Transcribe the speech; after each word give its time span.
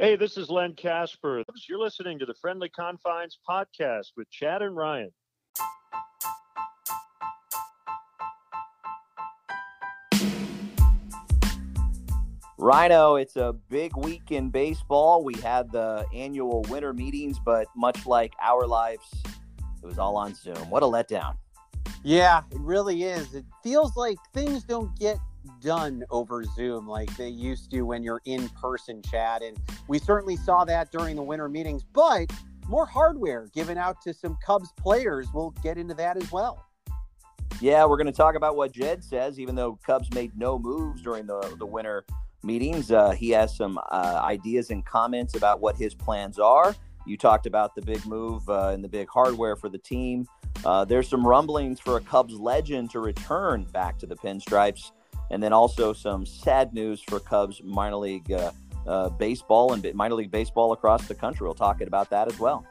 Hey, 0.00 0.14
this 0.14 0.36
is 0.36 0.48
Len 0.48 0.74
Kasper. 0.74 1.42
You're 1.68 1.80
listening 1.80 2.20
to 2.20 2.24
the 2.24 2.34
Friendly 2.34 2.68
Confines 2.68 3.36
podcast 3.50 4.12
with 4.16 4.30
Chad 4.30 4.62
and 4.62 4.76
Ryan. 4.76 5.10
Rhino, 12.56 13.16
it's 13.16 13.34
a 13.34 13.56
big 13.68 13.96
week 13.96 14.30
in 14.30 14.50
baseball. 14.50 15.24
We 15.24 15.34
had 15.34 15.72
the 15.72 16.06
annual 16.14 16.62
winter 16.68 16.92
meetings, 16.92 17.40
but 17.44 17.66
much 17.74 18.06
like 18.06 18.34
our 18.40 18.68
lives, 18.68 19.02
it 19.82 19.84
was 19.84 19.98
all 19.98 20.16
on 20.16 20.32
Zoom. 20.32 20.70
What 20.70 20.84
a 20.84 20.86
letdown. 20.86 21.36
Yeah, 22.04 22.42
it 22.52 22.60
really 22.60 23.02
is. 23.02 23.34
It 23.34 23.44
feels 23.64 23.96
like 23.96 24.18
things 24.32 24.62
don't 24.62 24.96
get 24.96 25.18
done 25.60 26.04
over 26.10 26.44
Zoom 26.44 26.86
like 26.86 27.14
they 27.16 27.28
used 27.28 27.70
to 27.72 27.82
when 27.82 28.04
you're 28.04 28.22
in 28.26 28.48
person, 28.50 29.02
Chad. 29.02 29.42
And 29.42 29.58
we 29.88 29.98
certainly 29.98 30.36
saw 30.36 30.64
that 30.66 30.92
during 30.92 31.16
the 31.16 31.22
winter 31.22 31.48
meetings, 31.48 31.82
but 31.82 32.30
more 32.68 32.86
hardware 32.86 33.48
given 33.54 33.78
out 33.78 34.00
to 34.02 34.12
some 34.12 34.36
Cubs 34.44 34.72
players. 34.76 35.28
We'll 35.32 35.50
get 35.62 35.78
into 35.78 35.94
that 35.94 36.16
as 36.16 36.30
well. 36.30 36.64
Yeah, 37.60 37.86
we're 37.86 37.96
going 37.96 38.06
to 38.06 38.12
talk 38.12 38.36
about 38.36 38.56
what 38.56 38.70
Jed 38.72 39.02
says, 39.02 39.40
even 39.40 39.54
though 39.54 39.78
Cubs 39.84 40.12
made 40.12 40.36
no 40.36 40.58
moves 40.58 41.02
during 41.02 41.26
the, 41.26 41.56
the 41.58 41.66
winter 41.66 42.04
meetings. 42.44 42.92
Uh, 42.92 43.10
he 43.10 43.30
has 43.30 43.56
some 43.56 43.78
uh, 43.90 44.20
ideas 44.22 44.70
and 44.70 44.84
comments 44.86 45.34
about 45.34 45.60
what 45.60 45.76
his 45.76 45.94
plans 45.94 46.38
are. 46.38 46.76
You 47.06 47.16
talked 47.16 47.46
about 47.46 47.74
the 47.74 47.82
big 47.82 48.04
move 48.06 48.48
uh, 48.48 48.68
and 48.68 48.84
the 48.84 48.88
big 48.88 49.08
hardware 49.08 49.56
for 49.56 49.68
the 49.68 49.78
team. 49.78 50.26
Uh, 50.64 50.84
there's 50.84 51.08
some 51.08 51.26
rumblings 51.26 51.80
for 51.80 51.96
a 51.96 52.00
Cubs 52.00 52.34
legend 52.34 52.90
to 52.90 53.00
return 53.00 53.64
back 53.72 53.98
to 53.98 54.06
the 54.06 54.16
pinstripes, 54.16 54.92
and 55.30 55.42
then 55.42 55.52
also 55.52 55.92
some 55.92 56.26
sad 56.26 56.74
news 56.74 57.02
for 57.08 57.18
Cubs 57.18 57.62
minor 57.64 57.96
league 57.96 58.30
uh, 58.88 59.10
baseball 59.10 59.74
and 59.74 59.94
minor 59.94 60.14
league 60.14 60.30
baseball 60.30 60.72
across 60.72 61.06
the 61.06 61.14
country. 61.14 61.44
We'll 61.44 61.54
talk 61.54 61.80
about 61.80 62.10
that 62.10 62.26
as 62.26 62.38
well. 62.38 62.66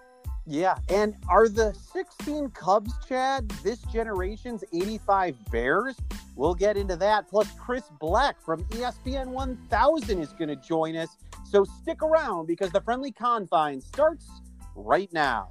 Yeah, 0.49 0.77
and 0.87 1.13
are 1.27 1.49
the 1.49 1.73
16 1.73 2.51
Cubs, 2.51 2.93
Chad, 3.05 3.49
this 3.63 3.81
generation's 3.91 4.63
85 4.73 5.35
Bears? 5.51 5.97
We'll 6.37 6.55
get 6.55 6.77
into 6.77 6.95
that. 6.95 7.27
Plus, 7.27 7.51
Chris 7.59 7.83
Black 7.99 8.41
from 8.41 8.63
ESPN 8.65 9.27
1000 9.27 10.21
is 10.21 10.31
going 10.33 10.47
to 10.47 10.55
join 10.55 10.95
us. 10.95 11.17
So 11.43 11.65
stick 11.65 12.01
around 12.01 12.45
because 12.45 12.71
the 12.71 12.79
friendly 12.79 13.11
confine 13.11 13.81
starts 13.81 14.29
right 14.73 15.11
now. 15.11 15.49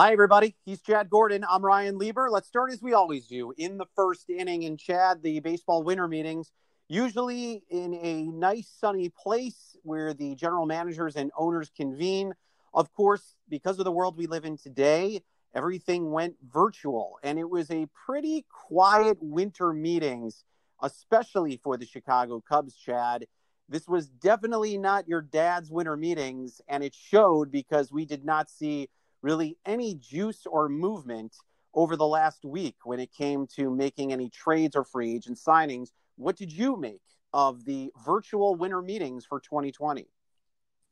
Hi, 0.00 0.12
everybody. 0.12 0.54
He's 0.64 0.80
Chad 0.80 1.10
Gordon. 1.10 1.44
I'm 1.50 1.64
Ryan 1.64 1.98
Lieber. 1.98 2.30
Let's 2.30 2.46
start 2.46 2.70
as 2.70 2.80
we 2.80 2.92
always 2.92 3.26
do 3.26 3.52
in 3.58 3.78
the 3.78 3.86
first 3.96 4.30
inning. 4.30 4.64
And 4.64 4.78
Chad, 4.78 5.24
the 5.24 5.40
baseball 5.40 5.82
winter 5.82 6.06
meetings, 6.06 6.52
usually 6.86 7.64
in 7.68 7.94
a 7.94 8.22
nice 8.22 8.72
sunny 8.78 9.08
place 9.08 9.76
where 9.82 10.14
the 10.14 10.36
general 10.36 10.66
managers 10.66 11.16
and 11.16 11.32
owners 11.36 11.72
convene. 11.76 12.34
Of 12.72 12.94
course, 12.94 13.34
because 13.48 13.80
of 13.80 13.84
the 13.84 13.90
world 13.90 14.16
we 14.16 14.28
live 14.28 14.44
in 14.44 14.56
today, 14.56 15.22
everything 15.52 16.12
went 16.12 16.36
virtual. 16.48 17.18
And 17.24 17.36
it 17.36 17.50
was 17.50 17.68
a 17.72 17.88
pretty 18.06 18.46
quiet 18.68 19.18
winter 19.20 19.72
meetings, 19.72 20.44
especially 20.80 21.56
for 21.56 21.76
the 21.76 21.86
Chicago 21.86 22.40
Cubs, 22.48 22.76
Chad. 22.76 23.26
This 23.68 23.88
was 23.88 24.08
definitely 24.08 24.78
not 24.78 25.08
your 25.08 25.22
dad's 25.22 25.72
winter 25.72 25.96
meetings, 25.96 26.60
and 26.68 26.84
it 26.84 26.94
showed 26.94 27.50
because 27.50 27.90
we 27.90 28.04
did 28.04 28.24
not 28.24 28.48
see 28.48 28.88
really 29.22 29.56
any 29.66 29.94
juice 29.94 30.46
or 30.46 30.68
movement 30.68 31.34
over 31.74 31.96
the 31.96 32.06
last 32.06 32.44
week 32.44 32.76
when 32.84 33.00
it 33.00 33.12
came 33.12 33.46
to 33.46 33.70
making 33.70 34.12
any 34.12 34.28
trades 34.28 34.74
or 34.74 34.84
free 34.84 35.14
agent 35.14 35.38
signings. 35.38 35.90
What 36.16 36.36
did 36.36 36.52
you 36.52 36.76
make 36.76 37.02
of 37.32 37.64
the 37.64 37.92
virtual 38.04 38.54
winter 38.54 38.82
meetings 38.82 39.24
for 39.24 39.40
2020? 39.40 40.06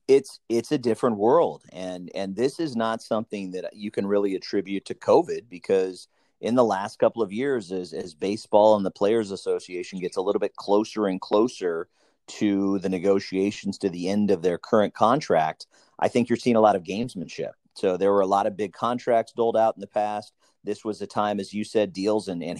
It's 0.08 0.38
it's 0.48 0.70
a 0.70 0.78
different 0.78 1.16
world, 1.16 1.64
and 1.72 2.10
and 2.14 2.36
this 2.36 2.60
is 2.60 2.76
not 2.76 3.02
something 3.02 3.50
that 3.50 3.74
you 3.74 3.90
can 3.90 4.06
really 4.06 4.36
attribute 4.36 4.84
to 4.84 4.94
COVID 4.94 5.48
because 5.48 6.06
in 6.40 6.54
the 6.54 6.64
last 6.64 7.00
couple 7.00 7.22
of 7.22 7.32
years, 7.32 7.72
as 7.72 7.92
as 7.92 8.14
baseball 8.14 8.76
and 8.76 8.86
the 8.86 8.90
Players 8.92 9.32
Association 9.32 9.98
gets 9.98 10.16
a 10.16 10.20
little 10.20 10.38
bit 10.38 10.54
closer 10.54 11.06
and 11.06 11.20
closer 11.20 11.88
to 12.28 12.78
the 12.80 12.88
negotiations 12.88 13.78
to 13.78 13.88
the 13.88 14.08
end 14.08 14.30
of 14.30 14.42
their 14.42 14.58
current 14.58 14.94
contract, 14.94 15.66
I 15.98 16.06
think 16.06 16.28
you're 16.28 16.36
seeing 16.36 16.56
a 16.56 16.60
lot 16.60 16.76
of 16.76 16.84
gamesmanship. 16.84 17.52
So 17.76 17.96
there 17.96 18.12
were 18.12 18.22
a 18.22 18.26
lot 18.26 18.46
of 18.46 18.56
big 18.56 18.72
contracts 18.72 19.32
doled 19.32 19.56
out 19.56 19.76
in 19.76 19.80
the 19.80 19.86
past. 19.86 20.32
This 20.64 20.84
was 20.84 21.00
a 21.02 21.06
time, 21.06 21.38
as 21.38 21.52
you 21.52 21.62
said, 21.62 21.92
deals 21.92 22.28
and, 22.28 22.42
and 22.42 22.58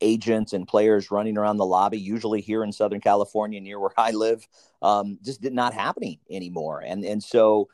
agents 0.00 0.52
and 0.52 0.66
players 0.66 1.10
running 1.10 1.38
around 1.38 1.56
the 1.56 1.66
lobby, 1.66 1.98
usually 1.98 2.40
here 2.40 2.64
in 2.64 2.72
Southern 2.72 3.00
California, 3.00 3.60
near 3.60 3.78
where 3.78 3.92
I 3.96 4.10
live, 4.10 4.46
um, 4.82 5.18
just 5.22 5.40
did 5.40 5.54
not 5.54 5.74
happening 5.74 6.18
anymore. 6.30 6.82
And 6.84 7.04
and 7.04 7.22
so 7.22 7.68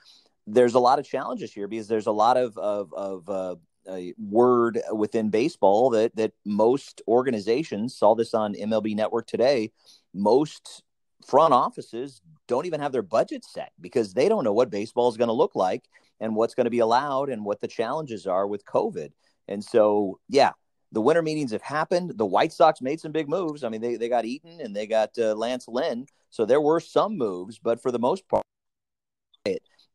there's 0.46 0.74
a 0.74 0.80
lot 0.80 0.98
of 0.98 1.06
challenges 1.06 1.52
here 1.52 1.68
because 1.68 1.88
there's 1.88 2.06
a 2.06 2.12
lot 2.12 2.36
of 2.36 2.56
of, 2.58 2.92
of 2.92 3.28
uh, 3.28 3.56
a 3.88 4.14
word 4.18 4.80
within 4.92 5.30
baseball 5.30 5.90
that 5.90 6.14
that 6.16 6.32
most 6.44 7.02
organizations 7.08 7.96
saw 7.96 8.14
this 8.14 8.34
on 8.34 8.54
MLB 8.54 8.94
Network 8.94 9.26
today. 9.26 9.72
Most 10.14 10.82
front 11.26 11.52
offices 11.52 12.20
don't 12.46 12.66
even 12.66 12.80
have 12.80 12.92
their 12.92 13.02
budget 13.02 13.44
set 13.44 13.72
because 13.80 14.14
they 14.14 14.28
don't 14.28 14.44
know 14.44 14.52
what 14.52 14.70
baseball 14.70 15.08
is 15.08 15.16
going 15.16 15.28
to 15.28 15.34
look 15.34 15.54
like 15.54 15.88
and 16.20 16.34
what's 16.34 16.54
going 16.54 16.64
to 16.64 16.70
be 16.70 16.78
allowed 16.78 17.28
and 17.28 17.44
what 17.44 17.60
the 17.60 17.68
challenges 17.68 18.26
are 18.26 18.46
with 18.46 18.64
COVID. 18.64 19.10
And 19.48 19.62
so, 19.62 20.18
yeah, 20.28 20.52
the 20.92 21.00
winter 21.00 21.22
meetings 21.22 21.52
have 21.52 21.62
happened. 21.62 22.12
The 22.16 22.26
White 22.26 22.52
Sox 22.52 22.80
made 22.80 23.00
some 23.00 23.12
big 23.12 23.28
moves. 23.28 23.64
I 23.64 23.68
mean, 23.68 23.80
they, 23.80 23.96
they 23.96 24.08
got 24.08 24.24
Eaton 24.24 24.60
and 24.60 24.74
they 24.74 24.86
got 24.86 25.10
uh, 25.18 25.34
Lance 25.34 25.68
Lynn. 25.68 26.06
So 26.30 26.44
there 26.44 26.60
were 26.60 26.80
some 26.80 27.16
moves, 27.16 27.58
but 27.58 27.80
for 27.80 27.90
the 27.90 27.98
most 27.98 28.28
part, 28.28 28.42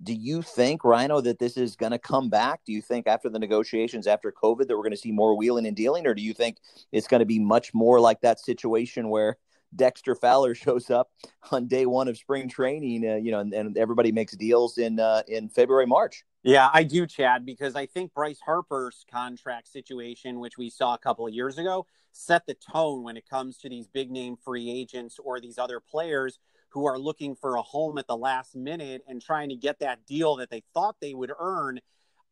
do 0.02 0.14
you 0.14 0.42
think, 0.42 0.84
Rhino, 0.84 1.22
that 1.22 1.40
this 1.40 1.56
is 1.56 1.76
going 1.76 1.92
to 1.92 2.00
come 2.00 2.30
back? 2.30 2.62
Do 2.66 2.74
you 2.74 2.82
think 2.82 3.08
after 3.08 3.30
the 3.30 3.40
negotiations, 3.40 4.06
after 4.08 4.32
COVID, 4.32 4.68
that 4.68 4.76
we're 4.76 4.84
going 4.84 4.92
to 4.92 4.98
see 4.98 5.12
more 5.12 5.38
wheeling 5.38 5.66
and 5.66 5.76
dealing? 5.76 6.06
Or 6.06 6.14
do 6.14 6.22
you 6.22 6.34
think 6.34 6.58
it's 6.92 7.08
going 7.08 7.20
to 7.20 7.26
be 7.26 7.40
much 7.40 7.74
more 7.74 8.00
like 8.00 8.20
that 8.22 8.40
situation 8.40 9.10
where 9.10 9.38
Dexter 9.76 10.16
Fowler 10.16 10.56
shows 10.64 10.90
up 10.90 11.12
on 11.52 11.68
day 11.68 11.86
one 11.86 12.08
of 12.08 12.18
spring 12.18 12.50
training, 12.50 13.10
uh, 13.10 13.16
you 13.16 13.32
know, 13.32 13.40
and, 13.40 13.54
and, 13.54 13.78
everybody 13.78 14.12
makes 14.12 14.34
deals 14.34 14.78
in 14.78 15.00
uh, 15.00 15.24
in 15.28 15.50
February, 15.50 15.86
March. 15.86 16.24
Yeah, 16.44 16.70
I 16.74 16.84
do, 16.84 17.08
Chad, 17.08 17.46
because 17.46 17.76
I 17.76 17.86
think 17.86 18.14
Bryce 18.14 18.40
Harper's 18.46 19.06
contract 19.10 19.70
situation, 19.70 20.40
which 20.40 20.58
we 20.58 20.70
saw 20.70 20.94
a 20.94 20.98
couple 20.98 21.26
of 21.26 21.34
years 21.34 21.58
ago, 21.58 21.86
set 22.12 22.46
the 22.46 22.56
tone 22.56 23.04
when 23.04 23.16
it 23.16 23.28
comes 23.30 23.58
to 23.60 23.70
these 23.70 23.88
big 23.88 24.12
name 24.12 24.36
free 24.36 24.70
agents 24.70 25.20
or 25.24 25.40
these 25.40 25.58
other 25.58 25.80
players 25.80 26.40
who 26.70 26.86
are 26.86 27.00
looking 27.00 27.36
for 27.36 27.56
a 27.56 27.62
home 27.62 27.98
at 27.98 28.08
the 28.08 28.18
last 28.18 28.56
minute 28.56 29.04
and 29.08 29.22
trying 29.22 29.50
to 29.50 29.56
get 29.56 29.80
that 29.80 30.06
deal 30.06 30.36
that 30.36 30.50
they 30.50 30.64
thought 30.74 30.96
they 31.00 31.14
would 31.14 31.32
earn 31.40 31.80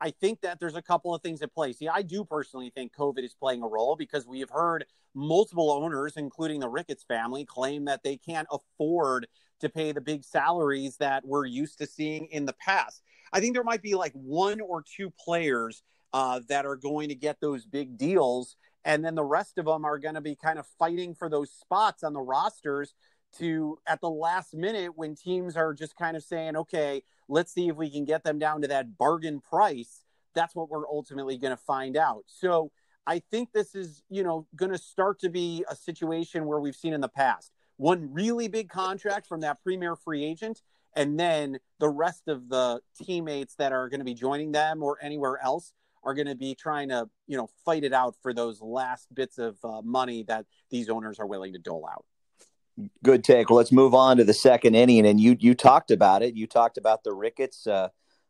I 0.02 0.10
think 0.10 0.42
that 0.42 0.60
there's 0.60 0.76
a 0.76 0.82
couple 0.82 1.14
of 1.14 1.22
things 1.22 1.44
at 1.44 1.54
play. 1.54 1.74
See, 1.74 1.88
I 1.88 2.02
do 2.02 2.26
personally 2.26 2.72
think 2.74 2.92
COVID 2.94 3.24
is 3.24 3.36
playing 3.36 3.62
a 3.62 3.68
role 3.68 3.96
because 3.96 4.26
we 4.26 4.40
have 4.40 4.50
heard 4.50 4.86
multiple 5.14 5.70
owners, 5.72 6.18
including 6.18 6.60
the 6.60 6.70
Ricketts 6.70 7.04
family, 7.04 7.46
claim 7.46 7.86
that 7.86 8.02
they 8.04 8.18
can't 8.18 8.48
afford 8.52 9.28
to 9.60 9.70
pay 9.70 9.92
the 9.92 10.02
big 10.02 10.24
salaries 10.24 10.98
that 10.98 11.24
we're 11.24 11.46
used 11.46 11.78
to 11.78 11.86
seeing 11.86 12.26
in 12.32 12.48
the 12.48 12.54
past. 12.54 13.04
I 13.32 13.40
think 13.40 13.54
there 13.54 13.64
might 13.64 13.84
be 13.84 13.94
like 13.94 14.14
one 14.14 14.60
or 14.60 14.84
two 14.84 15.12
players 15.12 15.84
uh, 16.14 16.42
that 16.50 16.66
are 16.66 16.76
going 16.76 17.10
to 17.10 17.16
get 17.16 17.40
those 17.40 17.66
big 17.66 17.98
deals. 17.98 18.56
And 18.84 19.06
then 19.06 19.14
the 19.14 19.24
rest 19.24 19.60
of 19.60 19.66
them 19.66 19.86
are 19.86 20.00
going 20.00 20.16
to 20.16 20.22
be 20.22 20.36
kind 20.36 20.58
of 20.58 20.66
fighting 20.80 21.14
for 21.14 21.30
those 21.30 21.52
spots 21.52 22.04
on 22.04 22.14
the 22.14 22.22
rosters 22.22 22.96
to 23.40 23.78
at 23.88 24.02
the 24.02 24.10
last 24.10 24.54
minute 24.54 24.92
when 24.96 25.16
teams 25.16 25.56
are 25.56 25.74
just 25.74 25.96
kind 25.96 26.18
of 26.18 26.24
saying, 26.24 26.56
okay, 26.56 27.04
let's 27.28 27.54
see 27.54 27.68
if 27.70 27.76
we 27.76 27.90
can 27.90 28.06
get 28.06 28.24
them 28.24 28.40
down 28.40 28.62
to 28.62 28.68
that 28.68 28.98
bargain 28.98 29.40
price. 29.42 30.04
That's 30.34 30.56
what 30.56 30.70
we're 30.70 30.88
ultimately 30.88 31.38
going 31.38 31.56
to 31.56 31.62
find 31.62 31.98
out. 31.98 32.24
So 32.28 32.72
I 33.06 33.22
think 33.32 33.52
this 33.52 33.76
is, 33.76 34.04
you 34.10 34.24
know, 34.24 34.48
going 34.56 34.72
to 34.72 34.78
start 34.78 35.20
to 35.20 35.30
be 35.30 35.66
a 35.70 35.76
situation 35.76 36.46
where 36.46 36.60
we've 36.60 36.76
seen 36.76 36.94
in 36.94 37.02
the 37.02 37.10
past 37.10 37.52
one 37.78 38.14
really 38.14 38.48
big 38.48 38.70
contract 38.70 39.26
from 39.26 39.42
that 39.42 39.64
premier 39.64 39.96
free 39.96 40.24
agent, 40.24 40.62
and 40.96 41.20
then 41.20 41.58
the 41.80 41.90
rest 41.90 42.28
of 42.28 42.48
the 42.48 42.80
teammates 43.02 43.56
that 43.56 43.72
are 43.72 43.90
going 43.90 44.00
to 44.00 44.06
be 44.06 44.14
joining 44.14 44.52
them 44.52 44.84
or 44.84 45.00
anywhere 45.02 45.40
else 45.44 45.74
are 46.04 46.14
going 46.14 46.28
to 46.28 46.36
be 46.36 46.54
trying 46.54 46.90
to, 46.90 47.10
you 47.26 47.38
know, 47.38 47.50
fight 47.66 47.84
it 47.84 47.92
out 47.92 48.16
for 48.22 48.34
those 48.36 48.62
last 48.62 49.08
bits 49.16 49.40
of 49.40 49.58
uh, 49.64 49.82
money 49.82 50.22
that 50.24 50.46
these 50.70 50.90
owners 50.90 51.20
are 51.20 51.26
willing 51.26 51.54
to 51.54 51.60
dole 51.60 51.88
out. 51.92 52.06
Good 53.04 53.24
take. 53.24 53.50
Well, 53.50 53.58
let's 53.58 53.72
move 53.72 53.94
on 53.94 54.18
to 54.18 54.24
the 54.24 54.34
second 54.34 54.76
inning. 54.76 55.06
And 55.06 55.20
you 55.20 55.36
you 55.40 55.54
talked 55.54 55.92
about 55.92 56.24
it. 56.24 56.36
You 56.36 56.48
talked 56.48 56.78
about 56.78 57.04
the 57.04 57.14
Ricketts. 57.14 57.68
Uh, 57.68 57.90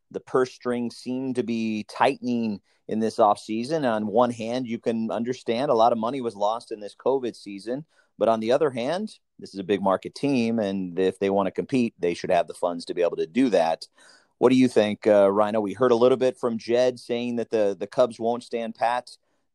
the 0.09 0.19
purse 0.19 0.51
string 0.51 0.91
seemed 0.91 1.35
to 1.35 1.43
be 1.43 1.85
tightening 1.89 2.59
in 2.87 2.99
this 2.99 3.17
offseason. 3.17 3.89
On 3.89 4.07
one 4.07 4.31
hand, 4.31 4.67
you 4.67 4.77
can 4.77 5.11
understand 5.11 5.71
a 5.71 5.75
lot 5.75 5.93
of 5.93 5.97
money 5.97 6.21
was 6.21 6.35
lost 6.35 6.71
in 6.71 6.79
this 6.79 6.95
COVID 6.95 7.35
season. 7.35 7.85
But 8.17 8.29
on 8.29 8.39
the 8.39 8.51
other 8.51 8.69
hand, 8.69 9.17
this 9.39 9.53
is 9.53 9.59
a 9.59 9.63
big 9.63 9.81
market 9.81 10.13
team. 10.13 10.59
And 10.59 10.99
if 10.99 11.17
they 11.17 11.29
want 11.29 11.47
to 11.47 11.51
compete, 11.51 11.93
they 11.97 12.13
should 12.13 12.29
have 12.29 12.47
the 12.47 12.53
funds 12.53 12.85
to 12.85 12.93
be 12.93 13.01
able 13.01 13.17
to 13.17 13.25
do 13.25 13.49
that. 13.49 13.87
What 14.37 14.49
do 14.49 14.55
you 14.57 14.67
think, 14.67 15.07
uh, 15.07 15.31
Rhino? 15.31 15.61
We 15.61 15.73
heard 15.73 15.91
a 15.91 15.95
little 15.95 16.17
bit 16.17 16.37
from 16.37 16.57
Jed 16.57 16.99
saying 16.99 17.37
that 17.37 17.51
the 17.51 17.75
the 17.79 17.87
Cubs 17.87 18.19
won't 18.19 18.43
stand 18.43 18.75
pat. 18.75 19.05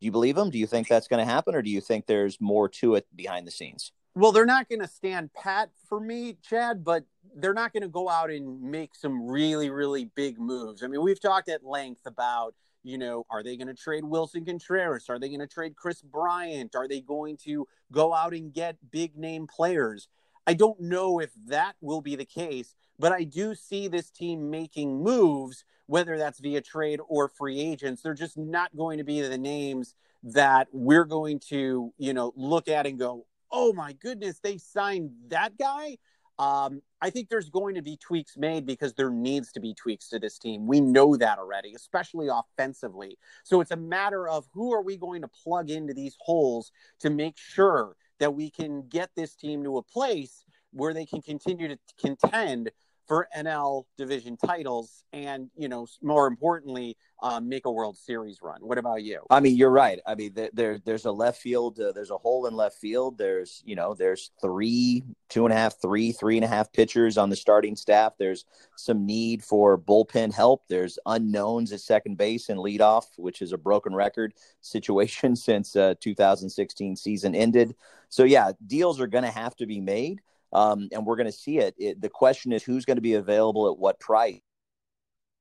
Do 0.01 0.07
you 0.07 0.13
believe 0.13 0.39
him? 0.39 0.51
Do 0.51 0.59
you 0.59 0.67
think 0.67 0.89
that's 0.89 1.09
going 1.09 1.25
to 1.25 1.31
happen, 1.31 1.55
or 1.55 1.63
do 1.63 1.71
you 1.71 1.81
think 1.81 2.07
there's 2.07 2.41
more 2.41 2.69
to 2.69 2.95
it 2.95 3.07
behind 3.15 3.47
the 3.47 3.51
scenes? 3.51 3.93
Well, 4.17 4.33
they're 4.33 4.47
not 4.47 4.71
going 4.71 4.81
to 4.81 4.89
stand 4.89 5.35
pat 5.35 5.69
for 5.91 6.01
me, 6.01 6.39
Chad, 6.43 6.83
but 6.83 7.05
they're 7.35 7.53
not 7.53 7.75
going 7.75 7.83
to 7.83 7.89
go 7.89 8.09
out 8.09 8.31
and 8.31 8.63
make 8.63 8.95
some 8.95 9.29
really, 9.29 9.69
really 9.69 10.07
big 10.07 10.41
moves. 10.41 10.83
I 10.83 10.87
mean, 10.87 11.03
we've 11.03 11.21
talked 11.21 11.51
at 11.51 11.63
length 11.63 12.07
about, 12.07 12.55
you 12.83 12.97
know, 12.97 13.27
are 13.29 13.43
they 13.43 13.59
going 13.59 13.67
to 13.69 13.75
trade 13.75 14.05
Willson 14.05 14.47
Contreras? 14.47 15.11
Are 15.11 15.19
they 15.19 15.29
going 15.29 15.41
to 15.41 15.47
trade 15.47 15.77
Kris 15.77 16.01
Bryant? 16.01 16.75
Are 16.75 16.89
they 16.89 17.03
going 17.03 17.37
to 17.45 17.69
go 17.93 18.15
out 18.15 18.33
and 18.33 18.55
get 18.55 18.79
big 18.91 19.19
name 19.19 19.47
players? 19.47 20.09
I 20.47 20.55
don't 20.55 20.81
know 20.81 21.19
if 21.19 21.33
that 21.49 21.75
will 21.83 22.01
be 22.01 22.17
the 22.17 22.25
case, 22.25 22.75
but 22.99 23.13
I 23.13 23.25
do 23.25 23.55
see 23.55 23.87
this 23.87 24.09
team 24.09 24.49
making 24.49 25.03
moves, 25.03 25.67
whether 25.89 26.17
that's 26.17 26.41
via 26.41 26.63
trade 26.63 27.01
or 27.07 27.29
free 27.29 27.61
agents. 27.61 28.01
They're 28.01 28.15
just 28.15 28.39
not 28.39 28.75
going 28.75 28.97
to 28.97 29.05
be 29.05 29.21
the 29.21 29.37
names 29.37 29.95
that 30.23 30.69
we're 30.73 31.05
going 31.05 31.39
to, 31.51 31.93
you 31.99 32.15
know, 32.15 32.33
look 32.35 32.67
at 32.67 32.87
and 32.87 32.99
go, 32.99 33.27
oh 33.57 33.73
my 33.73 33.95
goodness, 33.95 34.39
they 34.41 34.59
signed 34.59 35.11
that 35.29 35.57
guy. 35.59 35.97
Um, 36.39 36.83
I 37.01 37.09
think 37.09 37.31
there's 37.31 37.49
going 37.49 37.77
to 37.77 37.83
be 37.83 37.97
tweaks 37.97 38.37
made 38.37 38.67
because 38.67 38.93
there 38.93 39.09
needs 39.09 39.51
to 39.53 39.61
be 39.61 39.73
tweaks 39.73 40.11
to 40.11 40.19
this 40.19 40.39
team. 40.39 40.67
We 40.67 40.83
know 40.83 41.17
that 41.17 41.39
already, 41.39 41.73
especially 41.75 42.29
offensively. 42.29 43.17
So 43.45 43.63
it's 43.63 43.71
a 43.71 43.77
matter 43.77 44.29
of 44.29 44.47
who 44.53 44.75
are 44.75 44.83
we 44.83 44.99
going 44.99 45.23
to 45.23 45.29
plug 45.29 45.71
into 45.71 45.95
these 45.95 46.15
holes 46.21 46.71
to 47.01 47.09
make 47.09 47.39
sure 47.39 47.97
that 48.21 48.35
we 48.35 48.51
can 48.51 48.87
get 48.91 49.09
this 49.17 49.35
team 49.35 49.65
to 49.65 49.79
a 49.79 49.83
place 49.83 50.45
where 50.73 50.93
they 50.93 51.07
can 51.07 51.23
continue 51.23 51.69
to 51.69 51.79
contend 51.99 52.71
for 53.07 53.29
NL 53.37 53.85
division 53.97 54.37
titles 54.37 55.05
and, 55.13 55.49
you 55.57 55.69
know, 55.69 55.87
more 56.03 56.27
importantly, 56.27 56.97
um, 57.23 57.49
make 57.49 57.67
a 57.67 57.71
World 57.71 57.97
Series 57.97 58.41
run. 58.43 58.59
What 58.61 58.79
about 58.79 59.03
you? 59.03 59.23
I 59.31 59.41
mean, 59.41 59.57
you're 59.57 59.71
right. 59.71 60.01
I 60.07 60.15
mean, 60.15 60.35
there, 60.53 60.79
there's 60.85 61.05
a 61.05 61.13
left 61.13 61.41
field, 61.41 61.79
uh, 61.81 61.93
there's 61.93 62.11
a 62.11 62.17
hole 62.17 62.47
in 62.47 62.55
left 62.55 62.79
field. 62.79 63.17
There's, 63.17 63.63
you 63.65 63.77
know, 63.77 63.95
there's 63.95 64.33
three, 64.41 65.05
two 65.29 65.47
and 65.47 65.53
a 65.53 65.57
half, 65.57 65.81
three, 65.81 66.13
three 66.13 66.37
and 66.37 66.45
a 66.45 66.49
half 66.49 66.73
pitchers 66.73 67.17
on 67.17 67.31
the 67.31 67.37
starting 67.37 67.77
staff. 67.77 68.15
There's 68.19 68.45
some 68.77 69.07
need 69.07 69.43
for 69.43 69.79
bullpen 69.79 70.35
help. 70.35 70.65
There's 70.69 70.99
unknowns 71.07 71.73
at 71.73 71.81
second 71.81 72.19
base 72.19 72.49
and 72.49 72.59
leadoff, 72.59 73.07
which 73.17 73.41
is 73.41 73.53
a 73.53 73.59
broken 73.59 73.95
record 73.95 74.35
situation 74.61 75.37
since 75.37 75.77
uh, 75.77 75.95
2016 76.01 76.97
season 76.97 77.35
ended. 77.35 77.75
So 78.09 78.25
yeah, 78.25 78.53
deals 78.67 79.01
are 79.01 79.07
going 79.07 79.25
to 79.25 79.31
have 79.31 79.57
to 79.57 79.67
be 79.67 79.81
made 79.81 80.21
um, 80.53 80.89
and 80.93 81.05
we're 81.05 81.17
going 81.17 81.27
to 81.27 81.33
see 81.33 81.59
it. 81.59 81.75
it. 81.79 82.01
The 82.01 82.09
question 82.09 82.53
is 82.53 82.63
who's 82.63 82.85
going 82.85 82.97
to 82.97 83.03
be 83.03 83.15
available 83.15 83.71
at 83.71 83.79
what 83.79 84.01
price. 84.01 84.41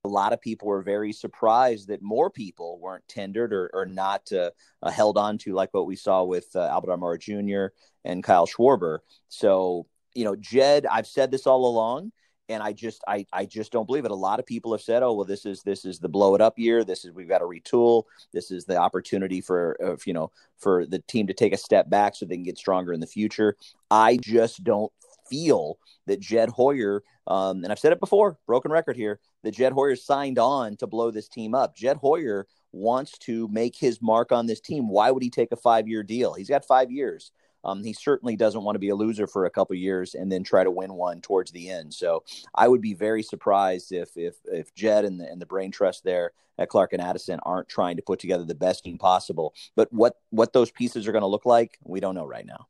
A 0.03 0.07
lot 0.07 0.33
of 0.33 0.41
people 0.41 0.67
were 0.67 0.83
very 0.83 1.11
surprised 1.11 1.87
that 1.87 2.01
more 2.01 2.29
people 2.29 2.79
weren't 2.79 3.07
tendered 3.07 3.51
or, 3.51 3.71
or 3.73 3.87
not 3.87 4.31
uh, 4.31 4.51
uh, 4.83 4.91
held 4.91 5.17
on 5.17 5.39
to, 5.39 5.53
like 5.53 5.73
what 5.73 5.87
we 5.87 5.95
saw 5.95 6.23
with 6.23 6.47
uh, 6.55 6.59
Albert 6.59 6.91
Almora 6.91 7.19
Jr. 7.19 7.73
and 8.03 8.23
Kyle 8.23 8.45
Schwarber. 8.45 8.99
So, 9.29 9.87
you 10.13 10.23
know, 10.23 10.35
Jed, 10.35 10.85
I've 10.85 11.07
said 11.07 11.31
this 11.31 11.47
all 11.47 11.65
along 11.65 12.11
and 12.49 12.61
I 12.61 12.73
just 12.73 13.03
I 13.07 13.25
I 13.33 13.45
just 13.45 13.71
don't 13.71 13.85
believe 13.85 14.05
it. 14.05 14.11
A 14.11 14.15
lot 14.15 14.39
of 14.39 14.45
people 14.45 14.71
have 14.71 14.81
said, 14.81 15.03
"Oh, 15.03 15.13
well, 15.13 15.25
this 15.25 15.45
is 15.45 15.63
this 15.63 15.85
is 15.85 15.99
the 15.99 16.09
blow 16.09 16.35
it 16.35 16.41
up 16.41 16.57
year. 16.59 16.83
This 16.83 17.05
is 17.05 17.11
we've 17.11 17.27
got 17.27 17.39
to 17.39 17.45
retool. 17.45 18.03
This 18.33 18.51
is 18.51 18.65
the 18.65 18.77
opportunity 18.77 19.41
for 19.41 19.77
uh, 19.83 19.95
you 20.05 20.13
know 20.13 20.31
for 20.57 20.85
the 20.85 20.99
team 20.99 21.27
to 21.27 21.33
take 21.33 21.53
a 21.53 21.57
step 21.57 21.89
back 21.89 22.15
so 22.15 22.25
they 22.25 22.35
can 22.35 22.43
get 22.43 22.57
stronger 22.57 22.93
in 22.93 22.99
the 22.99 23.07
future." 23.07 23.57
I 23.89 24.17
just 24.17 24.63
don't 24.63 24.91
feel 25.29 25.79
that 26.05 26.19
Jed 26.19 26.49
Hoyer, 26.49 27.03
um, 27.27 27.63
and 27.63 27.71
I've 27.71 27.79
said 27.79 27.91
it 27.91 27.99
before, 27.99 28.37
broken 28.45 28.71
record 28.71 28.95
here, 28.95 29.19
that 29.43 29.55
Jed 29.55 29.73
Hoyer 29.73 29.95
signed 29.95 30.37
on 30.37 30.77
to 30.77 30.87
blow 30.87 31.11
this 31.11 31.27
team 31.27 31.55
up. 31.55 31.75
Jed 31.75 31.97
Hoyer 31.97 32.47
wants 32.71 33.17
to 33.19 33.47
make 33.47 33.75
his 33.75 34.01
mark 34.01 34.31
on 34.31 34.45
this 34.45 34.59
team. 34.59 34.89
Why 34.89 35.09
would 35.09 35.23
he 35.23 35.29
take 35.29 35.51
a 35.51 35.57
five 35.57 35.87
year 35.87 36.03
deal? 36.03 36.33
He's 36.33 36.49
got 36.49 36.65
five 36.65 36.91
years. 36.91 37.31
Um, 37.65 37.83
he 37.83 37.93
certainly 37.93 38.35
doesn't 38.35 38.63
want 38.63 38.75
to 38.75 38.79
be 38.79 38.89
a 38.89 38.95
loser 38.95 39.27
for 39.27 39.45
a 39.45 39.49
couple 39.49 39.75
years 39.75 40.15
and 40.15 40.31
then 40.31 40.43
try 40.43 40.63
to 40.63 40.71
win 40.71 40.93
one 40.93 41.19
towards 41.21 41.51
the 41.51 41.69
end. 41.69 41.93
So 41.93 42.23
I 42.53 42.67
would 42.67 42.81
be 42.81 42.93
very 42.93 43.23
surprised 43.23 43.91
if 43.91 44.15
if 44.15 44.35
if 44.45 44.73
Jed 44.75 45.05
and 45.05 45.19
the, 45.19 45.29
and 45.29 45.41
the 45.41 45.45
brain 45.45 45.71
trust 45.71 46.03
there 46.03 46.31
at 46.57 46.69
Clark 46.69 46.93
and 46.93 47.01
Addison 47.01 47.39
aren't 47.43 47.67
trying 47.67 47.97
to 47.97 48.01
put 48.01 48.19
together 48.19 48.45
the 48.45 48.55
best 48.55 48.83
team 48.83 48.97
possible. 48.97 49.53
But 49.75 49.91
what 49.91 50.19
what 50.29 50.53
those 50.53 50.71
pieces 50.71 51.07
are 51.07 51.11
going 51.11 51.23
to 51.23 51.27
look 51.27 51.45
like, 51.45 51.77
we 51.83 51.99
don't 51.99 52.15
know 52.15 52.25
right 52.25 52.45
now. 52.45 52.67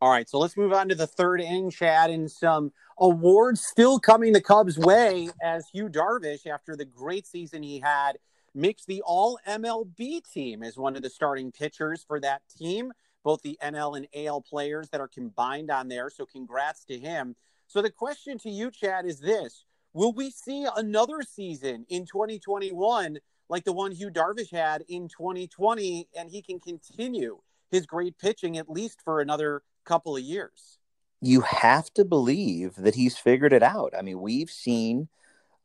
All 0.00 0.10
right, 0.10 0.28
so 0.28 0.40
let's 0.40 0.56
move 0.56 0.72
on 0.72 0.88
to 0.88 0.96
the 0.96 1.06
third 1.06 1.40
inning, 1.40 1.70
Chad, 1.70 2.10
and 2.10 2.28
some 2.28 2.72
awards 2.98 3.64
still 3.64 4.00
coming 4.00 4.32
the 4.32 4.40
Cubs' 4.40 4.76
way 4.76 5.28
as 5.40 5.68
Yu 5.72 5.88
Darvish, 5.88 6.44
after 6.44 6.74
the 6.74 6.84
great 6.84 7.24
season 7.24 7.62
he 7.62 7.78
had, 7.78 8.18
makes 8.52 8.84
the 8.84 9.00
All 9.02 9.38
MLB 9.46 10.20
team 10.32 10.64
as 10.64 10.76
one 10.76 10.96
of 10.96 11.02
the 11.02 11.10
starting 11.10 11.52
pitchers 11.52 12.04
for 12.04 12.18
that 12.18 12.42
team. 12.58 12.92
Both 13.24 13.42
the 13.42 13.58
NL 13.62 13.96
and 13.96 14.08
AL 14.14 14.42
players 14.42 14.88
that 14.90 15.00
are 15.00 15.08
combined 15.08 15.70
on 15.70 15.88
there, 15.88 16.10
so 16.10 16.26
congrats 16.26 16.84
to 16.86 16.98
him. 16.98 17.36
So 17.66 17.80
the 17.80 17.90
question 17.90 18.38
to 18.38 18.50
you, 18.50 18.70
Chad, 18.70 19.06
is 19.06 19.20
this: 19.20 19.64
Will 19.92 20.12
we 20.12 20.30
see 20.30 20.66
another 20.76 21.22
season 21.22 21.86
in 21.88 22.06
2021 22.06 23.18
like 23.52 23.64
the 23.64 23.72
one 23.72 23.94
Yu 23.94 24.10
Darvish 24.10 24.50
had 24.50 24.82
in 24.88 25.08
2020, 25.08 26.08
and 26.18 26.30
he 26.30 26.40
can 26.40 26.58
continue 26.58 27.38
his 27.70 27.84
great 27.84 28.18
pitching 28.18 28.56
at 28.56 28.70
least 28.70 29.02
for 29.04 29.20
another 29.20 29.62
couple 29.84 30.16
of 30.16 30.22
years. 30.22 30.78
You 31.20 31.42
have 31.42 31.92
to 31.94 32.04
believe 32.04 32.76
that 32.76 32.94
he's 32.94 33.18
figured 33.18 33.52
it 33.52 33.62
out. 33.62 33.92
I 33.96 34.00
mean, 34.00 34.20
we've 34.20 34.50
seen 34.50 35.08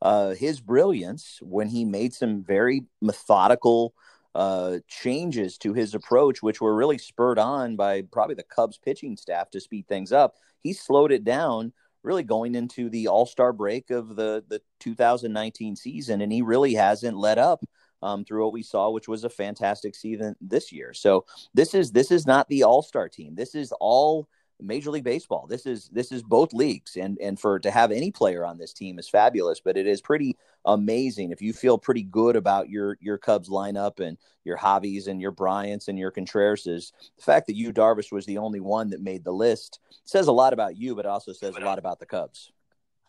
uh, 0.02 0.34
his 0.34 0.60
brilliance 0.60 1.38
when 1.42 1.68
he 1.68 1.86
made 1.86 2.12
some 2.12 2.42
very 2.42 2.84
methodical 3.00 3.94
uh, 4.38 4.78
changes 4.86 5.58
to 5.58 5.72
his 5.72 5.94
approach, 5.94 6.44
which 6.44 6.60
were 6.60 6.76
really 6.76 6.96
spurred 6.96 7.40
on 7.40 7.74
by 7.74 8.02
probably 8.02 8.36
the 8.36 8.44
Cubs 8.44 8.78
pitching 8.78 9.16
staff 9.16 9.50
to 9.50 9.60
speed 9.60 9.88
things 9.88 10.12
up. 10.12 10.36
He 10.62 10.72
slowed 10.72 11.10
it 11.10 11.24
down 11.24 11.72
really 12.04 12.22
going 12.22 12.54
into 12.54 12.88
the 12.88 13.08
All 13.08 13.26
Star 13.26 13.52
break 13.52 13.90
of 13.90 14.14
the 14.14 14.44
the 14.46 14.62
2019 14.78 15.74
season, 15.74 16.20
and 16.20 16.32
he 16.32 16.42
really 16.42 16.74
hasn't 16.74 17.16
let 17.16 17.36
up 17.36 17.64
um, 18.00 18.24
through 18.24 18.44
what 18.44 18.52
we 18.52 18.62
saw, 18.62 18.90
which 18.90 19.08
was 19.08 19.24
a 19.24 19.28
fantastic 19.28 19.96
season 19.96 20.36
this 20.40 20.70
year. 20.70 20.94
So 20.94 21.26
this 21.52 21.74
is 21.74 21.90
this 21.90 22.12
is 22.12 22.24
not 22.24 22.48
the 22.48 22.62
All 22.62 22.82
Star 22.82 23.08
team. 23.08 23.34
This 23.34 23.56
is 23.56 23.72
all 23.80 24.28
Major 24.60 24.90
League 24.90 25.04
Baseball. 25.04 25.46
This 25.46 25.66
is 25.66 25.88
this 25.92 26.12
is 26.12 26.22
both 26.22 26.52
leagues, 26.52 26.96
and 26.96 27.18
and 27.20 27.38
for 27.38 27.58
to 27.60 27.70
have 27.70 27.92
any 27.92 28.10
player 28.10 28.44
on 28.44 28.58
this 28.58 28.72
team 28.72 28.98
is 28.98 29.08
fabulous. 29.08 29.60
But 29.60 29.76
it 29.76 29.86
is 29.86 30.00
pretty 30.00 30.36
amazing 30.64 31.30
if 31.30 31.40
you 31.40 31.52
feel 31.52 31.78
pretty 31.78 32.02
good 32.02 32.36
about 32.36 32.68
your 32.68 32.98
your 33.00 33.18
Cubs 33.18 33.48
lineup 33.48 34.00
and 34.00 34.18
your 34.44 34.58
Javys 34.58 35.06
and 35.06 35.20
your 35.20 35.30
Bryants 35.30 35.88
and 35.88 35.98
your 35.98 36.10
Contrerases. 36.10 36.92
The 37.16 37.22
fact 37.22 37.46
that 37.46 37.56
Yu 37.56 37.72
Darvish 37.72 38.12
was 38.12 38.26
the 38.26 38.38
only 38.38 38.60
one 38.60 38.90
that 38.90 39.00
made 39.00 39.24
the 39.24 39.32
list 39.32 39.80
says 40.04 40.26
a 40.26 40.32
lot 40.32 40.52
about 40.52 40.76
you, 40.76 40.94
but 40.94 41.06
also 41.06 41.32
says 41.32 41.56
a 41.56 41.60
lot 41.60 41.78
about 41.78 42.00
the 42.00 42.06
Cubs. 42.06 42.50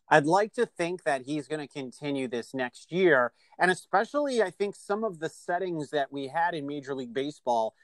I'd 0.09 0.25
like 0.25 0.53
to 0.53 0.65
think 0.65 1.03
that 1.03 1.21
he's 1.21 1.47
going 1.47 1.65
to 1.65 1.71
continue 1.71 2.27
this 2.27 2.53
next 2.53 2.91
year. 2.91 3.31
And 3.59 3.69
especially, 3.69 4.41
I 4.41 4.49
think 4.49 4.75
some 4.75 5.03
of 5.03 5.19
the 5.19 5.29
settings 5.29 5.91
that 5.91 6.11
we 6.11 6.27
had 6.27 6.55
in 6.55 6.65
Major 6.65 6.95
League 6.95 7.13
Baseball 7.13 7.75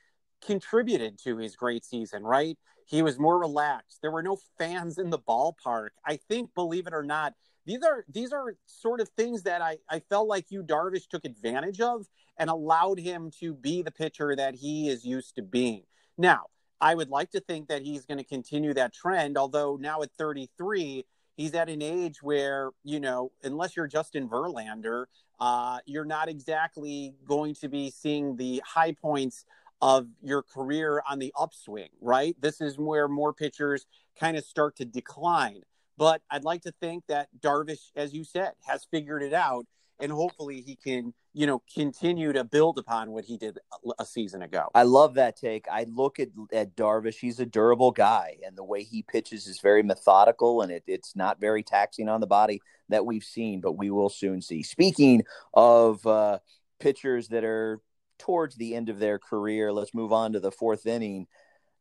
contributed 0.45 1.19
to 1.19 1.37
his 1.37 1.55
great 1.55 1.85
season, 1.85 2.23
right? 2.23 2.57
He 2.85 3.01
was 3.01 3.19
more 3.19 3.39
relaxed. 3.39 3.99
There 4.01 4.11
were 4.11 4.23
no 4.23 4.37
fans 4.57 4.97
in 4.97 5.09
the 5.09 5.19
ballpark. 5.19 5.89
I 6.05 6.17
think, 6.29 6.53
believe 6.53 6.87
it 6.87 6.93
or 6.93 7.03
not, 7.03 7.33
these 7.65 7.81
are 7.83 8.05
these 8.07 8.31
are 8.31 8.55
sort 8.65 9.01
of 9.01 9.09
things 9.09 9.43
that 9.43 9.61
I, 9.61 9.77
I 9.89 9.99
felt 9.99 10.27
like 10.27 10.51
Yu 10.51 10.63
Darvish 10.63 11.07
took 11.07 11.25
advantage 11.25 11.81
of 11.81 12.05
and 12.37 12.49
allowed 12.49 12.99
him 12.99 13.31
to 13.39 13.53
be 13.53 13.81
the 13.81 13.91
pitcher 13.91 14.35
that 14.35 14.55
he 14.55 14.87
is 14.89 15.03
used 15.03 15.35
to 15.35 15.41
being. 15.41 15.83
Now, 16.17 16.43
I 16.79 16.93
would 16.93 17.09
like 17.09 17.31
to 17.31 17.39
think 17.39 17.69
that 17.69 17.81
he's 17.81 18.05
going 18.05 18.19
to 18.19 18.23
continue 18.23 18.73
that 18.75 18.93
trend, 18.93 19.37
although 19.37 19.77
now 19.79 20.01
at 20.01 20.11
33, 20.17 21.05
he's 21.35 21.53
at 21.53 21.69
an 21.69 21.81
age 21.81 22.21
where 22.21 22.71
you 22.83 22.99
know 22.99 23.31
unless 23.43 23.75
you're 23.75 23.87
Justin 23.87 24.29
Verlander, 24.29 25.05
uh, 25.39 25.79
you're 25.87 26.05
not 26.05 26.29
exactly 26.29 27.15
going 27.27 27.55
to 27.55 27.67
be 27.67 27.89
seeing 27.89 28.35
the 28.35 28.61
high 28.63 28.91
points 28.91 29.45
of 29.81 30.07
your 30.21 30.41
career 30.41 31.01
on 31.09 31.19
the 31.19 31.33
upswing. 31.37 31.89
Right, 32.01 32.35
this 32.39 32.61
is 32.61 32.77
where 32.77 33.07
more 33.07 33.33
pitchers 33.33 33.85
kind 34.19 34.37
of 34.37 34.43
start 34.45 34.75
to 34.77 34.85
decline. 34.85 35.61
But 35.97 36.21
I'd 36.29 36.43
like 36.43 36.63
to 36.63 36.73
think 36.81 37.05
that 37.07 37.29
Darvish, 37.39 37.91
as 37.95 38.13
you 38.13 38.25
said, 38.25 38.51
has 38.67 38.85
figured 38.91 39.23
it 39.23 39.33
out 39.33 39.65
and 39.99 40.11
hopefully 40.11 40.61
he 40.61 40.75
can 40.75 41.13
you 41.33 41.45
know 41.47 41.61
continue 41.73 42.33
to 42.33 42.43
build 42.43 42.77
upon 42.77 43.11
what 43.11 43.25
he 43.25 43.37
did 43.37 43.57
a 43.99 44.05
season 44.05 44.41
ago. 44.41 44.69
I 44.73 44.83
love 44.83 45.15
that 45.15 45.35
take. 45.35 45.65
I 45.71 45.85
look 45.89 46.19
at 46.19 46.29
at 46.53 46.75
Darvish; 46.75 47.15
he's 47.15 47.39
a 47.39 47.45
durable 47.45 47.91
guy, 47.91 48.37
and 48.45 48.57
the 48.57 48.63
way 48.63 48.83
he 48.83 49.03
pitches 49.03 49.47
is 49.47 49.59
very 49.59 49.83
methodical, 49.83 50.61
and 50.61 50.71
it, 50.71 50.83
it's 50.87 51.15
not 51.15 51.39
very 51.39 51.63
taxing 51.63 52.09
on 52.09 52.21
the 52.21 52.27
body 52.27 52.61
that 52.89 53.05
we've 53.05 53.23
seen. 53.23 53.61
But 53.61 53.73
we 53.73 53.89
will 53.89 54.09
soon 54.09 54.41
see. 54.41 54.63
Speaking 54.63 55.23
of 55.53 56.05
uh, 56.05 56.39
pitchers 56.79 57.29
that 57.29 57.43
are 57.43 57.79
towards 58.17 58.55
the 58.55 58.75
end 58.75 58.89
of 58.89 58.99
their 58.99 59.19
career, 59.19 59.71
let's 59.71 59.93
move 59.93 60.13
on 60.13 60.33
to 60.33 60.39
the 60.39 60.51
fourth 60.51 60.85
inning. 60.85 61.27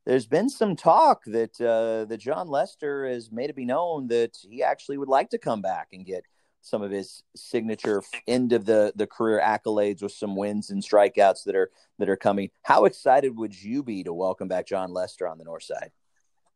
There's 0.06 0.26
been 0.26 0.48
some 0.48 0.76
talk 0.76 1.24
that 1.26 1.60
uh, 1.60 2.04
that 2.06 2.18
Jon 2.18 2.48
Lester 2.48 3.08
has 3.08 3.32
made 3.32 3.50
it 3.50 3.56
be 3.56 3.64
known 3.64 4.08
that 4.08 4.36
he 4.42 4.62
actually 4.62 4.98
would 4.98 5.08
like 5.08 5.30
to 5.30 5.38
come 5.38 5.62
back 5.62 5.88
and 5.92 6.04
get 6.04 6.24
some 6.60 6.82
of 6.82 6.90
his 6.90 7.22
signature 7.36 8.02
end 8.26 8.52
of 8.52 8.64
the 8.64 8.92
the 8.96 9.06
career 9.06 9.40
accolades 9.42 10.02
with 10.02 10.12
some 10.12 10.36
wins 10.36 10.70
and 10.70 10.82
strikeouts 10.82 11.44
that 11.44 11.54
are 11.54 11.70
that 11.98 12.08
are 12.08 12.16
coming. 12.16 12.50
How 12.62 12.84
excited 12.84 13.36
would 13.36 13.60
you 13.60 13.82
be 13.82 14.02
to 14.04 14.12
welcome 14.12 14.48
back 14.48 14.66
Jon 14.66 14.92
Lester 14.92 15.26
on 15.28 15.38
the 15.38 15.44
north 15.44 15.62
side? 15.62 15.92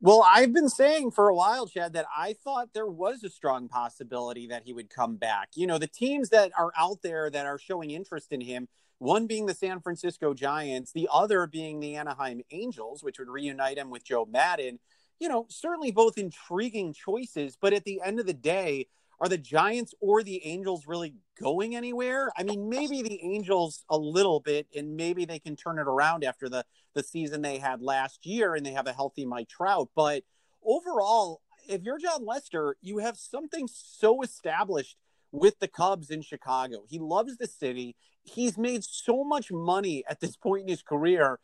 Well, 0.00 0.24
I've 0.24 0.52
been 0.52 0.68
saying 0.68 1.10
for 1.10 1.28
a 1.28 1.34
while, 1.34 1.66
Chad, 1.66 1.94
that 1.94 2.06
I 2.16 2.32
thought 2.44 2.72
there 2.72 2.86
was 2.86 3.24
a 3.24 3.30
strong 3.30 3.68
possibility 3.68 4.46
that 4.46 4.62
he 4.64 4.72
would 4.72 4.90
come 4.90 5.16
back. 5.16 5.48
You 5.54 5.66
know, 5.66 5.78
the 5.78 5.88
teams 5.88 6.28
that 6.28 6.52
are 6.56 6.72
out 6.78 7.02
there 7.02 7.28
that 7.30 7.46
are 7.46 7.58
showing 7.58 7.90
interest 7.90 8.32
in 8.32 8.40
him, 8.40 8.68
one 8.98 9.26
being 9.26 9.46
the 9.46 9.54
San 9.54 9.80
Francisco 9.80 10.34
Giants, 10.34 10.92
the 10.92 11.08
other 11.12 11.46
being 11.46 11.80
the 11.80 11.96
Anaheim 11.96 12.42
Angels, 12.50 13.02
which 13.02 13.18
would 13.18 13.28
reunite 13.28 13.78
him 13.78 13.90
with 13.90 14.04
Joe 14.04 14.26
Maddon. 14.30 14.78
You 15.20 15.28
know, 15.28 15.46
certainly 15.48 15.90
both 15.90 16.18
intriguing 16.18 16.92
choices, 16.92 17.56
but 17.60 17.72
at 17.72 17.84
the 17.84 18.00
end 18.04 18.20
of 18.20 18.26
the 18.26 18.34
day, 18.34 18.86
are 19.20 19.28
the 19.28 19.38
Giants 19.38 19.94
or 20.00 20.22
the 20.22 20.44
Angels 20.46 20.86
really 20.86 21.14
going 21.40 21.74
anywhere? 21.74 22.30
I 22.36 22.44
mean, 22.44 22.68
maybe 22.68 23.02
the 23.02 23.20
Angels 23.22 23.84
a 23.90 23.98
little 23.98 24.38
bit, 24.38 24.68
and 24.76 24.96
maybe 24.96 25.24
they 25.24 25.40
can 25.40 25.56
turn 25.56 25.78
it 25.78 25.88
around 25.88 26.22
after 26.24 26.48
the 26.48 26.64
the 26.94 27.02
season 27.02 27.42
they 27.42 27.58
had 27.58 27.82
last 27.82 28.24
year, 28.26 28.54
and 28.54 28.64
they 28.64 28.72
have 28.72 28.86
a 28.86 28.92
healthy 28.92 29.24
Mike 29.24 29.48
Trout. 29.48 29.88
But 29.94 30.22
overall, 30.64 31.40
if 31.68 31.82
you're 31.82 31.98
Jon 31.98 32.24
Lester, 32.24 32.76
you 32.80 32.98
have 32.98 33.16
something 33.16 33.68
so 33.68 34.22
established 34.22 34.96
with 35.32 35.58
the 35.58 35.68
Cubs 35.68 36.10
in 36.10 36.22
Chicago. 36.22 36.84
He 36.88 36.98
loves 36.98 37.36
the 37.36 37.46
city. 37.46 37.96
He's 38.22 38.58
made 38.58 38.84
so 38.84 39.24
much 39.24 39.50
money 39.50 40.04
at 40.08 40.20
this 40.20 40.36
point 40.36 40.62
in 40.62 40.68
his 40.68 40.82
career. 40.82 41.38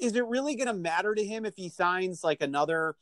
Is 0.00 0.14
it 0.14 0.26
really 0.26 0.56
going 0.56 0.68
to 0.68 0.74
matter 0.74 1.14
to 1.14 1.24
him 1.24 1.44
if 1.44 1.56
he 1.56 1.68
signs 1.68 2.22
like 2.22 2.42
another 2.42 2.96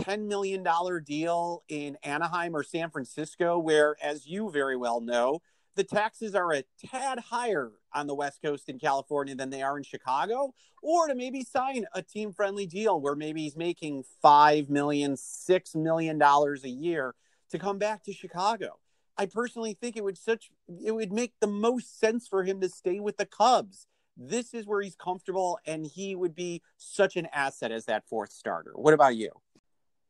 $10 0.00 0.26
million 0.26 0.64
deal 1.04 1.62
in 1.68 1.96
Anaheim 2.02 2.54
or 2.54 2.62
San 2.62 2.90
Francisco, 2.90 3.58
where, 3.58 3.96
as 4.02 4.26
you 4.26 4.50
very 4.50 4.76
well 4.76 5.00
know, 5.00 5.40
the 5.76 5.84
taxes 5.84 6.34
are 6.34 6.52
a 6.52 6.64
tad 6.84 7.18
higher 7.18 7.72
on 7.94 8.06
the 8.06 8.14
West 8.14 8.42
Coast 8.42 8.68
in 8.68 8.78
California 8.78 9.34
than 9.34 9.50
they 9.50 9.62
are 9.62 9.76
in 9.76 9.84
Chicago, 9.84 10.52
or 10.82 11.08
to 11.08 11.14
maybe 11.14 11.44
sign 11.44 11.86
a 11.94 12.02
team 12.02 12.32
friendly 12.32 12.66
deal 12.66 13.00
where 13.00 13.14
maybe 13.14 13.42
he's 13.42 13.56
making 13.56 14.04
$5 14.24 14.68
million, 14.68 15.14
$6 15.14 15.76
million 15.76 16.20
a 16.20 16.68
year 16.68 17.14
to 17.50 17.58
come 17.58 17.78
back 17.78 18.02
to 18.04 18.12
Chicago. 18.12 18.78
I 19.20 19.26
personally 19.26 19.74
think 19.74 19.96
it 19.96 20.04
would 20.04 20.16
such 20.16 20.50
it 20.82 20.92
would 20.92 21.12
make 21.12 21.34
the 21.40 21.46
most 21.46 22.00
sense 22.00 22.26
for 22.26 22.42
him 22.42 22.60
to 22.62 22.68
stay 22.68 23.00
with 23.00 23.18
the 23.18 23.26
Cubs. 23.26 23.86
This 24.16 24.54
is 24.54 24.66
where 24.66 24.80
he's 24.80 24.96
comfortable 24.96 25.58
and 25.66 25.86
he 25.86 26.16
would 26.16 26.34
be 26.34 26.62
such 26.78 27.16
an 27.16 27.28
asset 27.32 27.70
as 27.70 27.84
that 27.84 28.08
fourth 28.08 28.32
starter. 28.32 28.72
What 28.74 28.94
about 28.94 29.16
you? 29.16 29.30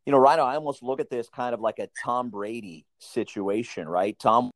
you 0.07 0.13
know, 0.13 0.19
Rhino, 0.19 0.45
I 0.45 0.55
almost 0.55 0.83
look 0.83 1.01
at 1.01 1.11
this 1.11 1.29
kind 1.29 1.55
of 1.55 1.61
like 1.61 1.79
a 1.79 1.89
Tom 2.03 2.31
Brady 2.31 2.87
situation, 2.99 3.89
right? 3.89 4.19
Tom, 4.19 4.51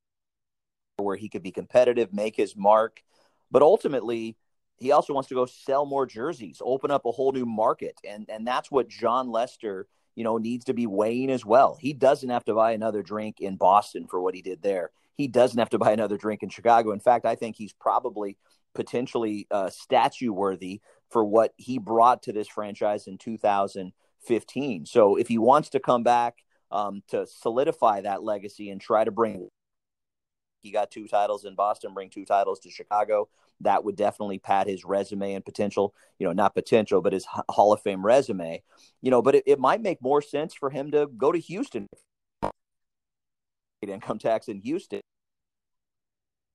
where 0.97 1.17
he 1.17 1.29
could 1.29 1.43
be 1.43 1.53
competitive, 1.53 2.13
make 2.13 2.37
his 2.37 2.57
mark, 2.57 3.03
but 3.51 3.63
ultimately, 3.63 4.37
he 4.79 4.91
also 4.91 5.13
wants 5.13 5.29
to 5.29 5.35
go 5.35 5.47
sell 5.47 5.87
more 5.87 6.07
jerseys, 6.07 6.61
open 6.65 6.91
up 6.91 7.05
a 7.07 7.13
whole 7.13 7.33
new 7.33 7.47
market, 7.47 7.97
and 8.05 8.29
and 8.29 8.47
that's 8.47 8.71
what 8.71 8.89
Jon 8.89 9.31
Lester, 9.31 9.87
you 10.15 10.25
know, 10.25 10.39
needs 10.39 10.67
to 10.67 10.75
be 10.75 10.87
weighing 10.87 11.31
as 11.31 11.45
well. 11.45 11.77
He 11.81 11.93
doesn't 11.93 12.29
have 12.29 12.45
to 12.45 12.55
buy 12.55 12.73
another 12.73 13.03
drink 13.03 13.41
in 13.41 13.57
Boston 13.57 14.07
for 14.07 14.21
what 14.21 14.35
he 14.35 14.43
did 14.43 14.63
there. 14.63 14.91
He 15.17 15.29
doesn't 15.29 15.59
have 15.59 15.71
to 15.71 15.79
buy 15.79 15.93
another 15.93 16.17
drink 16.17 16.43
in 16.43 16.49
Chicago. 16.49 16.93
In 16.93 17.01
fact, 17.01 17.27
I 17.27 17.35
think 17.35 17.57
he's 17.57 17.73
probably 17.73 18.37
potentially 18.75 19.47
uh, 19.51 19.71
statue 19.71 20.33
worthy 20.33 20.81
for 21.11 21.25
what 21.25 21.55
he 21.57 21.79
brought 21.79 22.23
to 22.25 22.33
this 22.33 22.49
franchise 22.49 23.07
in 23.07 23.19
2015. 23.19 24.87
So 24.87 25.17
if 25.17 25.29
he 25.29 25.39
wants 25.39 25.71
to 25.71 25.81
come 25.81 26.03
back 26.03 26.39
um, 26.71 27.03
to 27.09 27.27
solidify 27.27 28.03
that 28.03 28.25
legacy 28.25 28.71
and 28.71 28.81
try 28.81 29.05
to 29.05 29.13
bring, 29.13 29.49
he 30.61 30.73
got 30.73 30.91
two 30.91 31.07
titles 31.07 31.45
in 31.45 31.55
Boston, 31.55 31.95
bring 31.95 32.11
two 32.11 32.25
titles 32.25 32.59
to 32.61 32.71
Chicago. 32.71 33.29
That 33.61 33.85
would 33.85 33.97
definitely 33.97 34.39
pad 34.39 34.67
his 34.67 34.85
resume 34.85 35.35
and 35.35 35.45
potential, 35.45 35.95
you 36.19 36.27
know, 36.27 36.33
not 36.33 36.55
potential, 36.55 37.01
but 37.01 37.13
his 37.13 37.27
Hall 37.49 37.73
of 37.73 37.81
Fame 37.83 38.05
resume, 38.05 38.63
you 39.01 39.11
know. 39.11 39.23
But 39.23 39.37
it, 39.37 39.45
it 39.47 39.59
might 39.59 39.81
make 39.81 40.03
more 40.03 40.23
sense 40.23 40.55
for 40.55 40.71
him 40.71 40.91
to 40.91 41.07
go 41.07 41.33
to 41.33 41.39
Houston, 41.39 41.87
income 43.83 44.19
tax 44.19 44.49
in 44.49 44.59
Houston, 44.61 45.01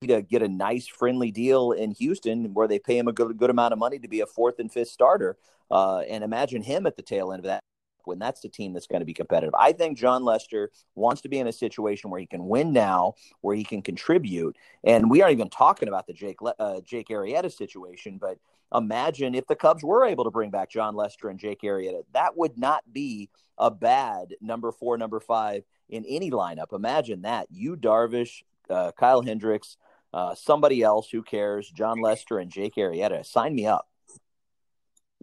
to 0.01 0.21
get 0.21 0.41
a 0.41 0.47
nice 0.47 0.87
friendly 0.87 1.31
deal 1.31 1.71
in 1.71 1.91
Houston 1.91 2.53
where 2.53 2.67
they 2.67 2.79
pay 2.79 2.97
him 2.97 3.07
a 3.07 3.13
good 3.13 3.37
good 3.37 3.49
amount 3.49 3.73
of 3.73 3.79
money 3.79 3.99
to 3.99 4.07
be 4.07 4.21
a 4.21 4.25
fourth 4.25 4.59
and 4.59 4.71
fifth 4.71 4.89
starter. 4.89 5.37
Uh, 5.71 5.99
and 5.99 6.23
imagine 6.23 6.63
him 6.63 6.87
at 6.87 6.95
the 6.95 7.03
tail 7.03 7.31
end 7.31 7.41
of 7.41 7.45
that 7.45 7.61
when 8.09 8.19
that's 8.19 8.41
the 8.41 8.49
team 8.49 8.73
that's 8.73 8.87
going 8.87 8.99
to 8.99 9.05
be 9.05 9.13
competitive. 9.13 9.53
I 9.57 9.71
think 9.71 9.97
Jon 9.97 10.25
Lester 10.25 10.71
wants 10.95 11.21
to 11.21 11.29
be 11.29 11.39
in 11.39 11.47
a 11.47 11.53
situation 11.53 12.09
where 12.09 12.19
he 12.19 12.25
can 12.25 12.47
win 12.47 12.73
now, 12.73 13.13
where 13.41 13.55
he 13.55 13.63
can 13.63 13.81
contribute. 13.81 14.57
And 14.83 15.09
we 15.09 15.21
aren't 15.21 15.33
even 15.33 15.49
talking 15.49 15.87
about 15.87 16.07
the 16.07 16.13
Jake 16.13 16.37
uh, 16.41 16.81
Jake 16.81 17.07
Arrieta 17.09 17.51
situation, 17.51 18.17
but 18.19 18.39
imagine 18.73 19.35
if 19.35 19.47
the 19.47 19.55
Cubs 19.55 19.83
were 19.83 20.05
able 20.05 20.25
to 20.25 20.31
bring 20.31 20.49
back 20.49 20.69
Jon 20.69 20.95
Lester 20.95 21.29
and 21.29 21.39
Jake 21.39 21.61
Arrieta. 21.61 22.01
That 22.13 22.35
would 22.35 22.57
not 22.57 22.83
be 22.91 23.29
a 23.57 23.69
bad 23.71 24.35
number 24.41 24.71
four, 24.71 24.97
number 24.97 25.19
five 25.19 25.63
in 25.87 26.05
any 26.05 26.31
lineup. 26.31 26.73
Imagine 26.73 27.21
that. 27.21 27.47
Yu 27.51 27.77
Darvish, 27.77 28.43
uh, 28.69 28.91
Kyle 28.97 29.21
Hendricks, 29.21 29.77
uh, 30.13 30.33
somebody 30.33 30.81
else, 30.81 31.09
who 31.09 31.21
cares? 31.21 31.69
John 31.69 32.01
Lester 32.01 32.39
and 32.39 32.51
Jake 32.51 32.75
Arrieta. 32.75 33.25
Sign 33.25 33.55
me 33.55 33.65
up. 33.67 33.87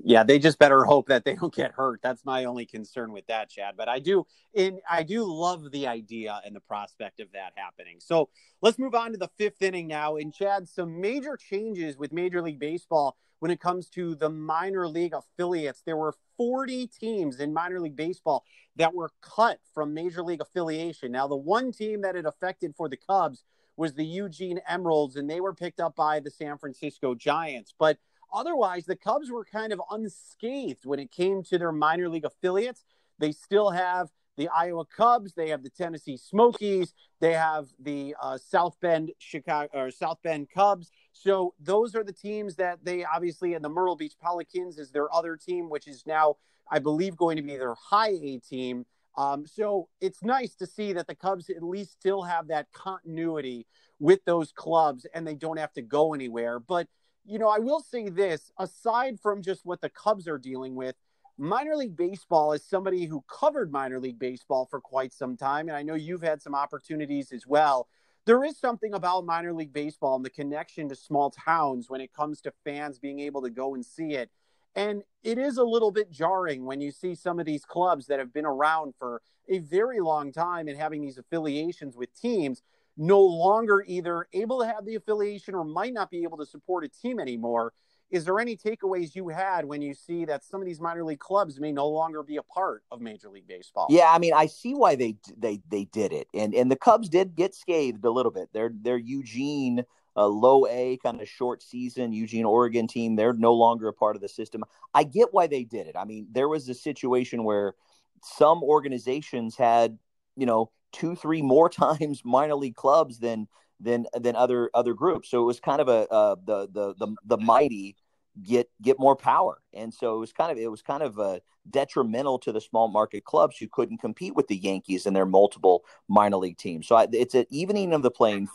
Yeah, 0.02 0.24
they 0.24 0.38
just 0.38 0.58
better 0.58 0.84
hope 0.84 1.08
that 1.08 1.24
they 1.24 1.34
don't 1.34 1.54
get 1.54 1.72
hurt. 1.72 2.00
That's 2.02 2.24
my 2.24 2.44
only 2.44 2.66
concern 2.66 3.12
with 3.12 3.26
that, 3.28 3.48
Chad. 3.48 3.74
But 3.76 3.88
I 3.88 3.98
do 3.98 4.26
in 4.52 4.80
I 4.88 5.02
do 5.02 5.24
love 5.24 5.70
the 5.70 5.86
idea 5.86 6.40
and 6.44 6.54
the 6.54 6.60
prospect 6.60 7.18
of 7.20 7.32
that 7.32 7.52
happening. 7.56 7.96
So 8.00 8.28
let's 8.60 8.78
move 8.78 8.94
on 8.94 9.12
to 9.12 9.18
the 9.18 9.30
fifth 9.38 9.62
inning 9.62 9.86
now. 9.86 10.16
And 10.16 10.34
Chad, 10.34 10.68
some 10.68 11.00
major 11.00 11.36
changes 11.36 11.96
with 11.96 12.12
Major 12.12 12.42
League 12.42 12.58
Baseball 12.58 13.16
when 13.38 13.50
it 13.50 13.60
comes 13.60 13.88
to 13.90 14.14
the 14.14 14.30
minor 14.30 14.88
league 14.88 15.14
affiliates. 15.14 15.82
There 15.84 15.96
were 15.96 16.14
40 16.36 16.86
teams 16.88 17.40
in 17.40 17.52
minor 17.52 17.80
league 17.80 17.96
baseball 17.96 18.44
that 18.76 18.94
were 18.94 19.10
cut 19.20 19.60
from 19.74 19.94
major 19.94 20.22
league 20.22 20.40
affiliation. 20.40 21.12
Now, 21.12 21.26
the 21.26 21.36
one 21.36 21.72
team 21.72 22.02
that 22.02 22.16
it 22.16 22.26
affected 22.26 22.74
for 22.76 22.88
the 22.88 22.96
Cubs 22.96 23.44
was 23.76 23.94
the 23.94 24.06
Eugene 24.06 24.60
Emeralds, 24.66 25.16
and 25.16 25.28
they 25.28 25.40
were 25.40 25.54
picked 25.54 25.80
up 25.80 25.96
by 25.96 26.20
the 26.20 26.30
San 26.30 26.56
Francisco 26.56 27.14
Giants. 27.14 27.74
But 27.78 27.98
otherwise, 28.36 28.84
the 28.86 28.96
Cubs 28.96 29.30
were 29.30 29.44
kind 29.44 29.72
of 29.72 29.80
unscathed 29.90 30.84
when 30.84 31.00
it 31.00 31.10
came 31.10 31.42
to 31.44 31.58
their 31.58 31.72
minor 31.72 32.08
league 32.08 32.24
affiliates. 32.24 32.84
They 33.18 33.32
still 33.32 33.70
have 33.70 34.10
the 34.36 34.48
Iowa 34.48 34.84
Cubs, 34.84 35.32
they 35.32 35.48
have 35.48 35.62
the 35.62 35.70
Tennessee 35.70 36.18
Smokies, 36.18 36.92
they 37.20 37.32
have 37.32 37.68
the 37.80 38.14
uh, 38.20 38.36
South 38.36 38.76
Bend 38.80 39.12
Chicago 39.18 39.70
or 39.72 39.90
South 39.90 40.18
Bend 40.22 40.50
Cubs. 40.50 40.90
So 41.12 41.54
those 41.58 41.94
are 41.94 42.04
the 42.04 42.12
teams 42.12 42.56
that 42.56 42.84
they 42.84 43.04
obviously 43.04 43.54
and 43.54 43.64
the 43.64 43.70
Myrtle 43.70 43.96
Beach 43.96 44.14
Pelicans 44.20 44.78
is 44.78 44.90
their 44.90 45.12
other 45.14 45.36
team, 45.36 45.70
which 45.70 45.88
is 45.88 46.04
now 46.06 46.36
I 46.70 46.78
believe 46.80 47.16
going 47.16 47.36
to 47.36 47.42
be 47.42 47.56
their 47.56 47.74
high 47.74 48.12
A 48.22 48.38
team. 48.38 48.84
Um, 49.16 49.46
so 49.46 49.88
it's 50.00 50.22
nice 50.22 50.54
to 50.56 50.66
see 50.66 50.92
that 50.92 51.06
the 51.06 51.14
Cubs 51.14 51.48
at 51.48 51.62
least 51.62 51.92
still 51.92 52.22
have 52.22 52.48
that 52.48 52.66
continuity 52.72 53.66
with 53.98 54.22
those 54.26 54.52
clubs 54.52 55.06
and 55.14 55.26
they 55.26 55.34
don't 55.34 55.58
have 55.58 55.72
to 55.74 55.82
go 55.82 56.12
anywhere. 56.12 56.58
But, 56.60 56.88
you 57.26 57.38
know, 57.38 57.48
I 57.48 57.58
will 57.58 57.80
say 57.80 58.08
this 58.08 58.50
aside 58.58 59.18
from 59.20 59.42
just 59.42 59.64
what 59.64 59.80
the 59.80 59.90
Cubs 59.90 60.28
are 60.28 60.38
dealing 60.38 60.74
with, 60.74 60.96
minor 61.38 61.76
league 61.76 61.96
baseball 61.96 62.52
is 62.52 62.64
somebody 62.64 63.04
who 63.04 63.24
covered 63.28 63.72
minor 63.72 64.00
league 64.00 64.18
baseball 64.18 64.66
for 64.66 64.80
quite 64.80 65.12
some 65.12 65.36
time. 65.36 65.68
And 65.68 65.76
I 65.76 65.82
know 65.82 65.94
you've 65.94 66.22
had 66.22 66.40
some 66.40 66.54
opportunities 66.54 67.32
as 67.32 67.46
well. 67.46 67.88
There 68.24 68.44
is 68.44 68.58
something 68.58 68.94
about 68.94 69.26
minor 69.26 69.52
league 69.52 69.72
baseball 69.72 70.16
and 70.16 70.24
the 70.24 70.30
connection 70.30 70.88
to 70.88 70.96
small 70.96 71.30
towns 71.30 71.88
when 71.88 72.00
it 72.00 72.12
comes 72.12 72.40
to 72.42 72.52
fans 72.64 72.98
being 72.98 73.20
able 73.20 73.42
to 73.42 73.50
go 73.50 73.74
and 73.74 73.84
see 73.84 74.14
it 74.14 74.30
and 74.76 75.02
it 75.24 75.38
is 75.38 75.56
a 75.56 75.64
little 75.64 75.90
bit 75.90 76.10
jarring 76.10 76.64
when 76.66 76.80
you 76.80 76.92
see 76.92 77.14
some 77.14 77.40
of 77.40 77.46
these 77.46 77.64
clubs 77.64 78.06
that 78.06 78.18
have 78.18 78.32
been 78.32 78.44
around 78.44 78.94
for 78.98 79.22
a 79.48 79.58
very 79.58 80.00
long 80.00 80.30
time 80.30 80.68
and 80.68 80.76
having 80.76 81.00
these 81.00 81.18
affiliations 81.18 81.96
with 81.96 82.14
teams 82.14 82.62
no 82.96 83.20
longer 83.20 83.84
either 83.86 84.26
able 84.32 84.60
to 84.60 84.66
have 84.66 84.84
the 84.84 84.94
affiliation 84.94 85.54
or 85.54 85.64
might 85.64 85.92
not 85.92 86.10
be 86.10 86.22
able 86.22 86.38
to 86.38 86.46
support 86.46 86.84
a 86.84 86.88
team 86.88 87.20
anymore. 87.20 87.72
Is 88.10 88.24
there 88.24 88.38
any 88.38 88.56
takeaways 88.56 89.16
you 89.16 89.28
had 89.28 89.64
when 89.64 89.82
you 89.82 89.92
see 89.92 90.24
that 90.26 90.44
some 90.44 90.60
of 90.60 90.66
these 90.66 90.80
minor 90.80 91.04
league 91.04 91.18
clubs 91.18 91.58
may 91.58 91.72
no 91.72 91.88
longer 91.88 92.22
be 92.22 92.36
a 92.36 92.42
part 92.42 92.84
of 92.92 93.00
Major 93.00 93.28
League 93.28 93.48
Baseball? 93.48 93.88
Yeah, 93.90 94.10
I 94.12 94.18
mean, 94.18 94.32
I 94.32 94.46
see 94.46 94.74
why 94.74 94.94
they 94.94 95.16
they 95.36 95.60
they 95.68 95.86
did 95.86 96.12
it, 96.12 96.28
and 96.32 96.54
and 96.54 96.70
the 96.70 96.76
Cubs 96.76 97.08
did 97.08 97.34
get 97.34 97.54
scathed 97.54 98.04
a 98.04 98.10
little 98.10 98.30
bit. 98.30 98.48
They're 98.52 98.70
they're 98.72 98.96
Eugene 98.96 99.84
a 100.16 100.26
low 100.26 100.66
A 100.66 100.98
kind 101.02 101.20
of 101.20 101.28
short 101.28 101.62
season 101.62 102.12
Eugene, 102.12 102.44
Oregon 102.44 102.86
team. 102.86 103.16
They're 103.16 103.34
no 103.34 103.52
longer 103.52 103.88
a 103.88 103.92
part 103.92 104.16
of 104.16 104.22
the 104.22 104.28
system. 104.28 104.64
I 104.94 105.04
get 105.04 105.32
why 105.32 105.46
they 105.46 105.64
did 105.64 105.86
it. 105.86 105.96
I 105.96 106.04
mean, 106.04 106.26
there 106.32 106.48
was 106.48 106.68
a 106.68 106.74
situation 106.74 107.44
where 107.44 107.74
some 108.22 108.62
organizations 108.62 109.56
had, 109.56 109.98
you 110.36 110.46
know, 110.46 110.70
two, 110.92 111.14
three 111.14 111.42
more 111.42 111.68
times 111.84 112.22
minor 112.24 112.54
league 112.54 112.76
clubs 112.76 113.18
than 113.18 113.48
than 113.80 114.06
than 114.14 114.36
other 114.36 114.70
other 114.74 114.94
groups. 114.94 115.30
So 115.30 115.42
it 115.42 115.46
was 115.46 115.60
kind 115.60 115.80
of 115.80 115.88
a 115.88 116.08
uh, 116.10 116.36
the 116.44 116.68
the 116.72 116.94
the 116.94 117.16
the 117.24 117.38
mighty 117.38 117.96
get 118.42 118.68
get 118.82 118.98
more 118.98 119.16
power. 119.16 119.60
And 119.72 119.92
so 119.92 120.16
it 120.16 120.18
was 120.18 120.32
kind 120.32 120.52
of 120.52 120.58
it 120.58 120.70
was 120.70 120.82
kind 120.82 121.02
of 121.02 121.18
uh, 121.18 121.40
detrimental 121.68 122.38
to 122.40 122.52
the 122.52 122.60
small 122.60 122.88
market 122.88 123.24
clubs 123.24 123.56
who 123.58 123.68
couldn't 123.68 123.98
compete 123.98 124.34
with 124.34 124.48
the 124.48 124.56
Yankees 124.56 125.06
and 125.06 125.14
their 125.14 125.26
multiple 125.26 125.84
minor 126.08 126.36
league 126.36 126.58
teams. 126.58 126.86
So 126.86 126.96
I, 126.96 127.06
it's 127.12 127.34
an 127.34 127.46
evening 127.50 127.92
of 127.92 128.02
the 128.02 128.10
playing 128.10 128.48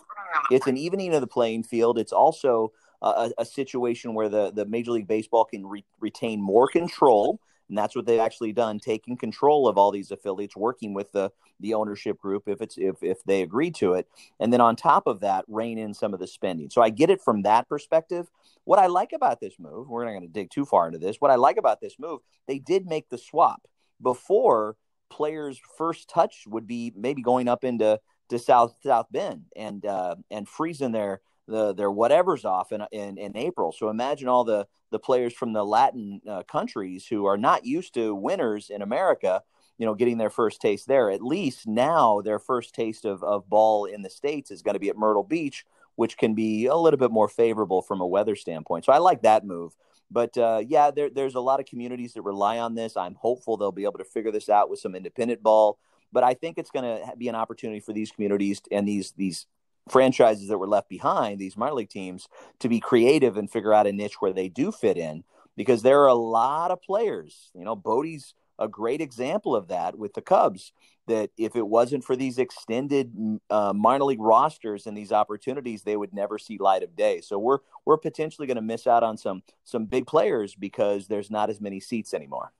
it's 0.49 0.67
an 0.67 0.77
evening 0.77 1.13
of 1.13 1.21
the 1.21 1.27
playing 1.27 1.63
field. 1.63 1.97
It's 1.97 2.13
also 2.13 2.71
a, 3.01 3.31
a 3.37 3.45
situation 3.45 4.13
where 4.13 4.29
the 4.29 4.51
the 4.51 4.65
Major 4.65 4.91
League 4.91 5.07
Baseball 5.07 5.45
can 5.45 5.65
re- 5.65 5.85
retain 5.99 6.41
more 6.41 6.67
control 6.67 7.39
and 7.71 7.77
that's 7.77 7.95
what 7.95 8.05
they've 8.05 8.19
actually 8.19 8.51
done 8.51 8.79
taking 8.79 9.15
control 9.15 9.65
of 9.65 9.77
all 9.77 9.91
these 9.91 10.11
affiliates 10.11 10.57
working 10.57 10.93
with 10.93 11.11
the 11.13 11.31
the 11.61 11.73
ownership 11.73 12.19
group 12.19 12.43
if 12.47 12.61
it's 12.61 12.77
if 12.77 13.01
if 13.01 13.23
they 13.23 13.41
agree 13.41 13.71
to 13.71 13.93
it. 13.93 14.07
And 14.41 14.51
then 14.51 14.59
on 14.59 14.75
top 14.75 15.07
of 15.07 15.21
that 15.21 15.45
rein 15.47 15.77
in 15.77 15.93
some 15.93 16.13
of 16.13 16.19
the 16.19 16.27
spending. 16.27 16.69
So 16.69 16.81
i 16.81 16.89
get 16.89 17.09
it 17.09 17.21
from 17.21 17.43
that 17.43 17.69
perspective. 17.69 18.29
What 18.65 18.77
i 18.77 18.87
like 18.87 19.13
about 19.13 19.39
this 19.39 19.55
move 19.57 19.87
we're 19.87 20.03
not 20.03 20.11
going 20.11 20.21
to 20.21 20.27
dig 20.27 20.51
too 20.51 20.65
far 20.65 20.85
into 20.85 20.99
this. 20.99 21.17
What 21.19 21.31
i 21.31 21.35
like 21.35 21.57
about 21.57 21.79
this 21.79 21.95
move 21.97 22.19
they 22.45 22.59
did 22.59 22.85
make 22.85 23.09
the 23.09 23.17
swap 23.17 23.61
before 24.01 24.75
players 25.09 25.59
first 25.77 26.09
touch 26.09 26.43
would 26.47 26.67
be 26.67 26.91
maybe 26.95 27.21
going 27.21 27.47
up 27.47 27.63
into 27.63 27.99
to 28.29 28.37
south 28.37 28.75
south 28.83 29.07
bend 29.11 29.45
and 29.55 29.85
uh 29.85 30.15
and 30.29 30.47
freezing 30.47 30.91
their 30.91 31.21
the 31.47 31.73
their 31.73 31.91
whatever's 31.91 32.45
off 32.45 32.71
in, 32.71 32.83
in 32.91 33.17
in 33.17 33.35
April. 33.35 33.71
So 33.71 33.89
imagine 33.89 34.27
all 34.27 34.43
the 34.43 34.67
the 34.91 34.99
players 34.99 35.33
from 35.33 35.53
the 35.53 35.65
Latin 35.65 36.21
uh, 36.27 36.43
countries 36.43 37.07
who 37.07 37.25
are 37.25 37.37
not 37.37 37.65
used 37.65 37.93
to 37.93 38.13
winners 38.13 38.69
in 38.69 38.81
America, 38.81 39.41
you 39.77 39.85
know, 39.85 39.95
getting 39.95 40.17
their 40.17 40.29
first 40.29 40.61
taste 40.61 40.87
there. 40.87 41.09
At 41.09 41.21
least 41.21 41.67
now 41.67 42.21
their 42.21 42.39
first 42.39 42.75
taste 42.75 43.05
of 43.05 43.23
of 43.23 43.49
ball 43.49 43.85
in 43.85 44.01
the 44.01 44.09
states 44.09 44.51
is 44.51 44.61
going 44.61 44.75
to 44.75 44.79
be 44.79 44.89
at 44.89 44.97
Myrtle 44.97 45.23
Beach, 45.23 45.65
which 45.95 46.17
can 46.17 46.35
be 46.35 46.65
a 46.65 46.75
little 46.75 46.99
bit 46.99 47.11
more 47.11 47.29
favorable 47.29 47.81
from 47.81 48.01
a 48.01 48.07
weather 48.07 48.35
standpoint. 48.35 48.85
So 48.85 48.93
I 48.93 48.97
like 48.97 49.21
that 49.23 49.45
move. 49.45 49.75
But 50.11 50.37
uh, 50.37 50.61
yeah, 50.67 50.91
there, 50.91 51.09
there's 51.09 51.35
a 51.35 51.39
lot 51.39 51.61
of 51.61 51.65
communities 51.65 52.13
that 52.13 52.21
rely 52.23 52.59
on 52.59 52.75
this. 52.75 52.97
I'm 52.97 53.15
hopeful 53.15 53.55
they'll 53.55 53.71
be 53.71 53.85
able 53.85 53.99
to 53.99 54.03
figure 54.03 54.31
this 54.31 54.49
out 54.49 54.69
with 54.69 54.79
some 54.79 54.93
independent 54.93 55.41
ball. 55.41 55.79
But 56.11 56.25
I 56.25 56.33
think 56.33 56.57
it's 56.57 56.71
going 56.71 56.83
to 56.83 57.15
be 57.15 57.29
an 57.29 57.35
opportunity 57.35 57.79
for 57.79 57.93
these 57.93 58.11
communities 58.11 58.61
and 58.69 58.85
these 58.85 59.13
these 59.13 59.47
franchises 59.91 60.47
that 60.47 60.57
were 60.57 60.67
left 60.67 60.89
behind, 60.89 61.39
these 61.39 61.57
minor 61.57 61.75
league 61.75 61.89
teams, 61.89 62.27
to 62.59 62.69
be 62.69 62.79
creative 62.79 63.37
and 63.37 63.51
figure 63.51 63.73
out 63.73 63.87
a 63.87 63.91
niche 63.91 64.21
where 64.21 64.33
they 64.33 64.49
do 64.49 64.71
fit 64.71 64.97
in 64.97 65.23
because 65.55 65.81
there 65.81 66.01
are 66.01 66.07
a 66.07 66.13
lot 66.13 66.71
of 66.71 66.81
players. 66.81 67.51
You 67.53 67.65
know, 67.65 67.75
Bote's 67.75 68.33
a 68.57 68.67
great 68.67 69.01
example 69.01 69.55
of 69.55 69.67
that 69.67 69.97
with 69.97 70.13
the 70.13 70.21
Cubs. 70.21 70.71
That 71.07 71.31
if 71.37 71.55
it 71.55 71.67
wasn't 71.67 72.05
for 72.05 72.15
these 72.15 72.37
extended 72.37 73.11
uh, 73.49 73.73
minor 73.73 74.05
league 74.05 74.21
rosters 74.21 74.85
and 74.85 74.95
these 74.95 75.11
opportunities, 75.11 75.81
they 75.81 75.97
would 75.97 76.13
never 76.13 76.37
see 76.37 76.57
light 76.57 76.83
of 76.83 76.95
day. 76.95 77.21
So 77.21 77.37
we're 77.39 77.59
we're 77.85 77.97
potentially 77.97 78.47
going 78.47 78.55
to 78.55 78.61
miss 78.61 78.87
out 78.87 79.03
on 79.03 79.17
some 79.17 79.41
some 79.63 79.85
big 79.85 80.05
players 80.05 80.55
because 80.55 81.07
there's 81.07 81.31
not 81.31 81.49
as 81.49 81.59
many 81.59 81.79
seats 81.79 82.13
anymore. 82.13 82.53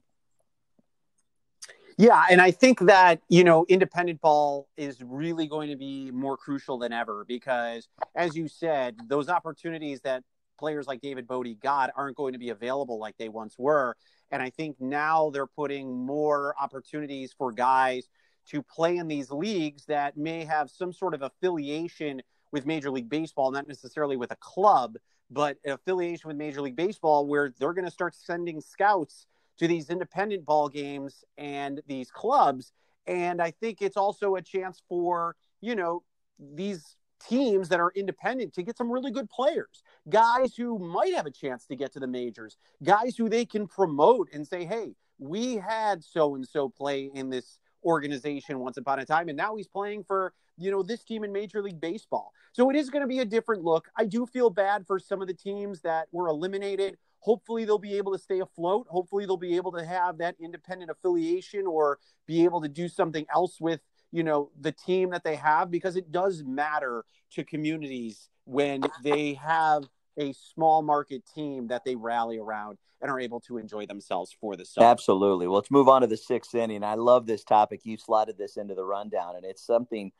Yeah, 2.01 2.23
and 2.31 2.41
I 2.41 2.49
think 2.49 2.79
that, 2.79 3.21
you 3.29 3.43
know, 3.43 3.63
independent 3.69 4.21
ball 4.21 4.67
is 4.75 5.03
really 5.03 5.45
going 5.45 5.69
to 5.69 5.75
be 5.75 6.09
more 6.09 6.35
crucial 6.35 6.79
than 6.79 6.91
ever 6.91 7.25
because, 7.27 7.87
as 8.15 8.35
you 8.35 8.47
said, 8.47 8.95
those 9.07 9.29
opportunities 9.29 10.01
that 10.01 10.23
players 10.57 10.87
like 10.87 10.99
David 11.01 11.27
Bote 11.27 11.59
got 11.59 11.91
aren't 11.95 12.17
going 12.17 12.33
to 12.33 12.39
be 12.39 12.49
available 12.49 12.97
like 12.97 13.15
they 13.19 13.29
once 13.29 13.53
were. 13.59 13.95
And 14.31 14.41
I 14.41 14.49
think 14.49 14.77
now 14.79 15.29
they're 15.29 15.45
putting 15.45 15.95
more 15.95 16.55
opportunities 16.59 17.35
for 17.37 17.51
guys 17.51 18.09
to 18.47 18.63
play 18.63 18.97
in 18.97 19.07
these 19.07 19.29
leagues 19.29 19.85
that 19.85 20.17
may 20.17 20.43
have 20.43 20.71
some 20.71 20.91
sort 20.91 21.13
of 21.13 21.21
affiliation 21.21 22.23
with 22.51 22.65
Major 22.65 22.89
League 22.89 23.09
Baseball, 23.09 23.51
not 23.51 23.67
necessarily 23.67 24.17
with 24.17 24.31
a 24.31 24.37
club, 24.37 24.97
but 25.29 25.57
affiliation 25.67 26.29
with 26.29 26.35
Major 26.35 26.61
League 26.61 26.75
Baseball 26.75 27.27
where 27.27 27.53
they're 27.59 27.73
going 27.73 27.85
to 27.85 27.91
start 27.91 28.15
sending 28.15 28.59
scouts 28.59 29.27
to 29.59 29.67
these 29.67 29.89
independent 29.89 30.45
ball 30.45 30.69
games 30.69 31.23
and 31.37 31.81
these 31.87 32.09
clubs. 32.11 32.71
And 33.07 33.41
I 33.41 33.51
think 33.51 33.81
it's 33.81 33.97
also 33.97 34.35
a 34.35 34.41
chance 34.41 34.81
for, 34.87 35.35
you 35.59 35.75
know, 35.75 36.03
these 36.39 36.95
teams 37.27 37.69
that 37.69 37.79
are 37.79 37.91
independent 37.95 38.53
to 38.53 38.63
get 38.63 38.77
some 38.77 38.91
really 38.91 39.11
good 39.11 39.29
players, 39.29 39.83
guys 40.09 40.55
who 40.55 40.79
might 40.79 41.13
have 41.13 41.25
a 41.25 41.31
chance 41.31 41.65
to 41.67 41.75
get 41.75 41.93
to 41.93 41.99
the 41.99 42.07
majors, 42.07 42.57
guys 42.83 43.15
who 43.15 43.29
they 43.29 43.45
can 43.45 43.67
promote 43.67 44.29
and 44.33 44.47
say, 44.47 44.65
hey, 44.65 44.95
we 45.19 45.55
had 45.55 46.03
so 46.03 46.35
and 46.35 46.47
so 46.47 46.67
play 46.67 47.11
in 47.13 47.29
this 47.29 47.59
organization 47.83 48.59
once 48.59 48.77
upon 48.77 48.99
a 48.99 49.05
time, 49.05 49.29
and 49.29 49.37
now 49.37 49.55
he's 49.55 49.67
playing 49.67 50.03
for 50.03 50.33
you 50.57 50.69
know 50.69 50.83
this 50.83 51.03
team 51.03 51.23
in 51.23 51.31
Major 51.31 51.61
League 51.61 51.79
Baseball. 51.79 52.33
So 52.51 52.69
it 52.69 52.75
is 52.75 52.89
going 52.89 53.01
to 53.01 53.07
be 53.07 53.19
a 53.19 53.25
different 53.25 53.63
look. 53.63 53.89
I 53.95 54.05
do 54.05 54.25
feel 54.25 54.49
bad 54.49 54.85
for 54.85 54.99
some 54.99 55.21
of 55.21 55.27
the 55.27 55.33
teams 55.33 55.81
that 55.81 56.07
were 56.11 56.27
eliminated 56.27 56.97
hopefully 57.21 57.65
they'll 57.65 57.77
be 57.77 57.97
able 57.97 58.11
to 58.11 58.19
stay 58.19 58.39
afloat. 58.39 58.87
Hopefully 58.89 59.25
they'll 59.25 59.37
be 59.37 59.55
able 59.55 59.71
to 59.71 59.85
have 59.85 60.17
that 60.17 60.35
independent 60.39 60.91
affiliation 60.91 61.65
or 61.65 61.99
be 62.27 62.43
able 62.43 62.61
to 62.61 62.67
do 62.67 62.87
something 62.87 63.25
else 63.33 63.61
with, 63.61 63.79
you 64.11 64.23
know, 64.23 64.51
the 64.59 64.71
team 64.71 65.11
that 65.11 65.23
they 65.23 65.35
have 65.35 65.71
because 65.71 65.95
it 65.95 66.11
does 66.11 66.43
matter 66.43 67.05
to 67.31 67.43
communities 67.43 68.29
when 68.45 68.83
they 69.03 69.35
have 69.35 69.83
a 70.17 70.33
small 70.33 70.81
market 70.81 71.23
team 71.33 71.67
that 71.67 71.85
they 71.85 71.95
rally 71.95 72.37
around 72.37 72.77
and 73.01 73.09
are 73.09 73.19
able 73.19 73.39
to 73.39 73.57
enjoy 73.57 73.85
themselves 73.85 74.35
for 74.39 74.55
the 74.55 74.65
summer. 74.65 74.87
Absolutely. 74.87 75.47
Well, 75.47 75.55
let's 75.55 75.71
move 75.71 75.87
on 75.87 76.01
to 76.01 76.07
the 76.07 76.17
sixth 76.17 76.53
inning. 76.53 76.83
I 76.83 76.95
love 76.95 77.25
this 77.25 77.43
topic. 77.43 77.81
You 77.83 77.97
slotted 77.97 78.37
this 78.37 78.57
into 78.57 78.75
the 78.75 78.83
rundown, 78.83 79.35
and 79.35 79.45
it's 79.45 79.65
something 79.65 80.11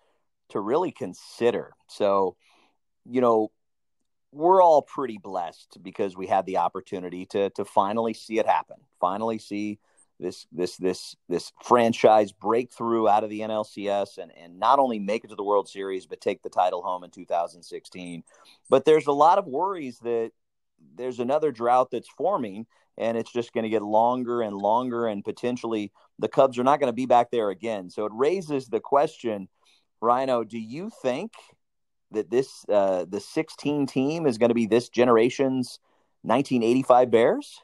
to 0.50 0.60
really 0.60 0.92
consider. 0.92 1.74
So, 1.88 2.36
you 3.06 3.22
know, 3.22 3.52
we're 4.32 4.62
all 4.62 4.82
pretty 4.82 5.17
blessed 5.17 5.78
because 5.82 6.15
we 6.15 6.28
had 6.28 6.46
the 6.46 6.58
opportunity 6.58 7.26
to 7.28 7.50
to 7.52 7.65
finally 7.65 8.13
see 8.13 8.39
it 8.39 8.46
happen. 8.46 8.78
Finally 9.00 9.39
see 9.39 9.80
this 10.20 10.48
this 10.52 10.78
this 10.78 11.15
this 11.28 11.52
franchise 11.63 12.32
breakthrough 12.32 13.08
out 13.08 13.24
of 13.24 13.30
the 13.30 13.41
NLCS 13.41 14.17
and 14.17 14.32
and 14.38 14.60
not 14.60 14.80
only 14.80 15.00
make 15.00 15.24
it 15.24 15.30
to 15.30 15.36
the 15.36 15.44
World 15.44 15.67
Series 15.67 16.06
but 16.06 16.22
take 16.22 16.41
the 16.44 16.50
title 16.50 16.82
home 16.82 17.04
in 17.04 17.12
2016. 17.12 18.24
But 18.70 18.86
there's 18.86 19.08
a 19.08 19.12
lot 19.12 19.38
of 19.38 19.48
worries 19.48 20.00
that 20.00 20.32
there's 20.96 21.20
another 21.20 21.52
drought 21.52 21.89
that's 21.91 22.10
forming 22.10 22.65
and 22.98 23.17
it's 23.17 23.32
just 23.32 23.54
going 23.54 23.63
to 23.63 23.70
get 23.70 23.82
longer 23.82 24.41
and 24.41 24.56
longer 24.56 25.08
and 25.08 25.24
potentially 25.24 25.91
the 26.20 26.28
Cubs 26.28 26.58
are 26.58 26.63
not 26.63 26.80
going 26.80 26.89
to 26.89 26.94
be 26.94 27.06
back 27.06 27.32
there 27.32 27.50
again. 27.50 27.89
So 27.89 28.06
it 28.06 28.12
raises 28.13 28.67
the 28.67 28.80
question, 28.80 29.48
Rhino, 30.02 30.44
do 30.44 30.60
you 30.60 30.91
think 31.02 31.34
that 32.12 32.30
this 32.30 32.65
uh, 32.69 33.06
the 33.08 33.19
16 33.19 33.88
team 33.88 34.26
is 34.26 34.38
going 34.38 34.50
to 34.50 34.56
be 34.56 34.65
this 34.65 34.89
generation's 34.89 35.80
1985 36.24 37.12
Bears? 37.12 37.62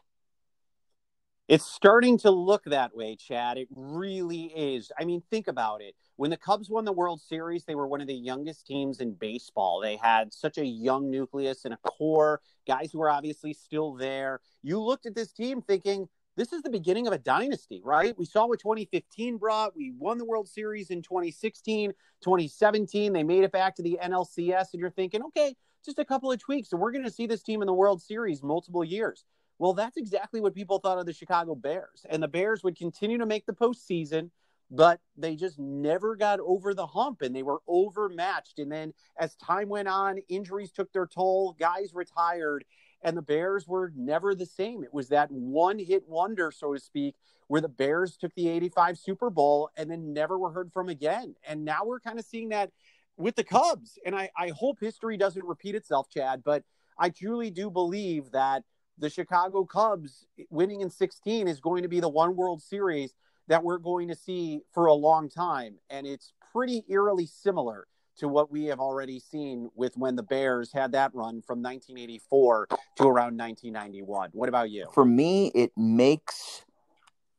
It's 1.48 1.66
starting 1.66 2.18
to 2.20 2.32
look 2.32 2.66
that 2.66 2.94
way, 2.94 3.16
Chad. 3.16 3.58
It 3.58 3.70
really 3.74 4.52
is. 4.54 4.92
I 5.00 5.06
mean, 5.06 5.24
think 5.30 5.48
about 5.48 5.82
it. 5.82 5.96
When 6.18 6.30
the 6.30 6.36
Cubs 6.36 6.70
won 6.70 6.84
the 6.84 6.92
World 6.92 7.22
Series, 7.22 7.64
they 7.64 7.76
were 7.76 7.88
one 7.88 8.02
of 8.02 8.08
the 8.08 8.14
youngest 8.14 8.68
teams 8.68 9.00
in 9.00 9.14
baseball. 9.14 9.80
They 9.80 9.96
had 9.96 10.34
such 10.34 10.58
a 10.58 10.66
young 10.66 11.10
nucleus 11.10 11.64
and 11.64 11.74
a 11.74 11.78
core, 11.78 12.42
guys 12.68 12.92
who 12.92 13.00
were 13.00 13.10
obviously 13.10 13.54
still 13.54 13.94
there. 13.94 14.42
You 14.62 14.82
looked 14.82 15.06
at 15.06 15.16
this 15.16 15.32
team 15.32 15.62
thinking, 15.62 16.10
this 16.38 16.54
is 16.54 16.62
the 16.62 16.70
beginning 16.70 17.08
of 17.08 17.14
a 17.14 17.18
dynasty, 17.18 17.82
right? 17.84 18.18
We 18.18 18.26
saw 18.26 18.46
what 18.46 18.60
2015 18.60 19.38
brought. 19.38 19.76
We 19.76 19.92
won 19.98 20.20
the 20.20 20.26
World 20.26 20.48
Series 20.48 20.92
in 20.92 21.02
2016, 21.02 21.92
2017. 22.24 23.12
They 23.12 23.24
made 23.24 23.44
it 23.44 23.52
back 23.52 23.76
to 23.76 23.82
the 23.82 24.00
NLCS, 24.02 24.68
and 24.72 24.80
you're 24.80 24.92
thinking, 24.92 25.24
okay, 25.24 25.56
just 25.84 25.98
a 25.98 26.06
couple 26.06 26.32
of 26.32 26.40
tweaks, 26.40 26.72
and 26.72 26.80
we're 26.80 26.92
going 26.92 27.04
to 27.04 27.12
see 27.12 27.26
this 27.26 27.42
team 27.42 27.62
in 27.64 27.66
the 27.66 27.74
World 27.74 28.02
Series 28.02 28.44
multiple 28.44 28.84
years. 28.84 29.26
Well, 29.58 29.74
that's 29.74 29.98
exactly 29.98 30.40
what 30.40 30.54
people 30.54 30.78
thought 30.78 31.00
of 31.00 31.08
the 31.08 31.14
Chicago 31.14 31.56
Bears. 31.56 32.06
And 32.08 32.22
the 32.22 32.28
Bears 32.28 32.64
would 32.64 32.78
continue 32.78 33.18
to 33.18 33.26
make 33.26 33.48
the 33.48 33.54
postseason, 33.54 34.30
but 34.70 35.00
they 35.18 35.36
just 35.36 35.58
never 35.58 36.16
got 36.16 36.40
over 36.40 36.76
the 36.76 36.86
hump 36.86 37.24
and 37.24 37.36
they 37.36 37.42
were 37.42 37.62
overmatched. 37.68 38.60
And 38.60 38.72
then 38.72 38.94
as 39.18 39.36
time 39.38 39.70
went 39.70 39.88
on, 39.88 40.20
injuries 40.30 40.72
took 40.72 40.94
their 40.94 41.08
toll, 41.08 41.56
guys 41.60 41.96
retired, 41.96 42.66
and 43.02 43.16
the 43.16 43.22
Bears 43.22 43.68
were 43.68 43.92
never 43.96 44.36
the 44.36 44.46
same. 44.46 44.84
It 44.84 44.94
was 44.94 45.10
that 45.10 45.32
one 45.32 45.80
hit 45.80 46.04
wonder, 46.08 46.52
so 46.52 46.74
to 46.74 46.80
speak, 46.80 47.16
where 47.48 47.62
the 47.62 47.70
Bears 47.70 48.18
took 48.18 48.34
the 48.36 48.50
85 48.50 48.98
Super 48.98 49.30
Bowl 49.30 49.70
and 49.78 49.90
then 49.90 50.14
never 50.14 50.38
were 50.38 50.52
heard 50.52 50.72
from 50.72 50.90
again. 50.90 51.36
And 51.48 51.64
now 51.64 51.86
we're 51.86 52.00
kind 52.00 52.20
of 52.20 52.26
seeing 52.26 52.50
that 52.50 52.72
with 53.16 53.36
the 53.36 53.44
Cubs. 53.44 53.98
And 54.06 54.16
I, 54.16 54.30
I 54.38 54.50
hope 54.50 54.80
history 54.80 55.18
doesn't 55.18 55.46
repeat 55.46 55.76
itself, 55.76 56.10
Chad, 56.10 56.44
but 56.44 56.64
I 56.98 57.10
truly 57.10 57.52
do 57.52 57.70
believe 57.70 58.32
that 58.32 58.64
the 58.98 59.10
Chicago 59.10 59.64
Cubs 59.64 60.26
winning 60.50 60.82
in 60.82 60.90
16 60.90 61.48
is 61.48 61.60
going 61.60 61.84
to 61.84 61.90
be 61.90 62.00
the 62.00 62.10
one 62.10 62.36
World 62.36 62.62
Series 62.62 63.14
that 63.48 63.64
we're 63.64 63.78
going 63.78 64.08
to 64.10 64.16
see 64.16 64.62
for 64.74 64.88
a 64.88 64.94
long 64.94 65.30
time. 65.30 65.76
And 65.90 66.08
it's 66.08 66.34
pretty 66.52 66.84
eerily 66.90 67.28
similar 67.28 67.88
to 68.18 68.28
what 68.28 68.52
we 68.52 68.66
have 68.66 68.80
already 68.80 69.20
seen 69.20 69.70
with 69.76 69.96
when 69.98 70.16
the 70.16 70.24
Bears 70.24 70.72
had 70.74 70.92
that 70.94 71.14
run 71.14 71.42
from 71.42 71.62
1984 71.62 72.68
to 72.98 73.04
around 73.04 73.38
1991. 73.38 74.30
What 74.34 74.50
about 74.50 74.70
you? 74.70 74.88
For 74.94 75.06
me, 75.06 75.52
it 75.54 75.72
makes 75.78 76.66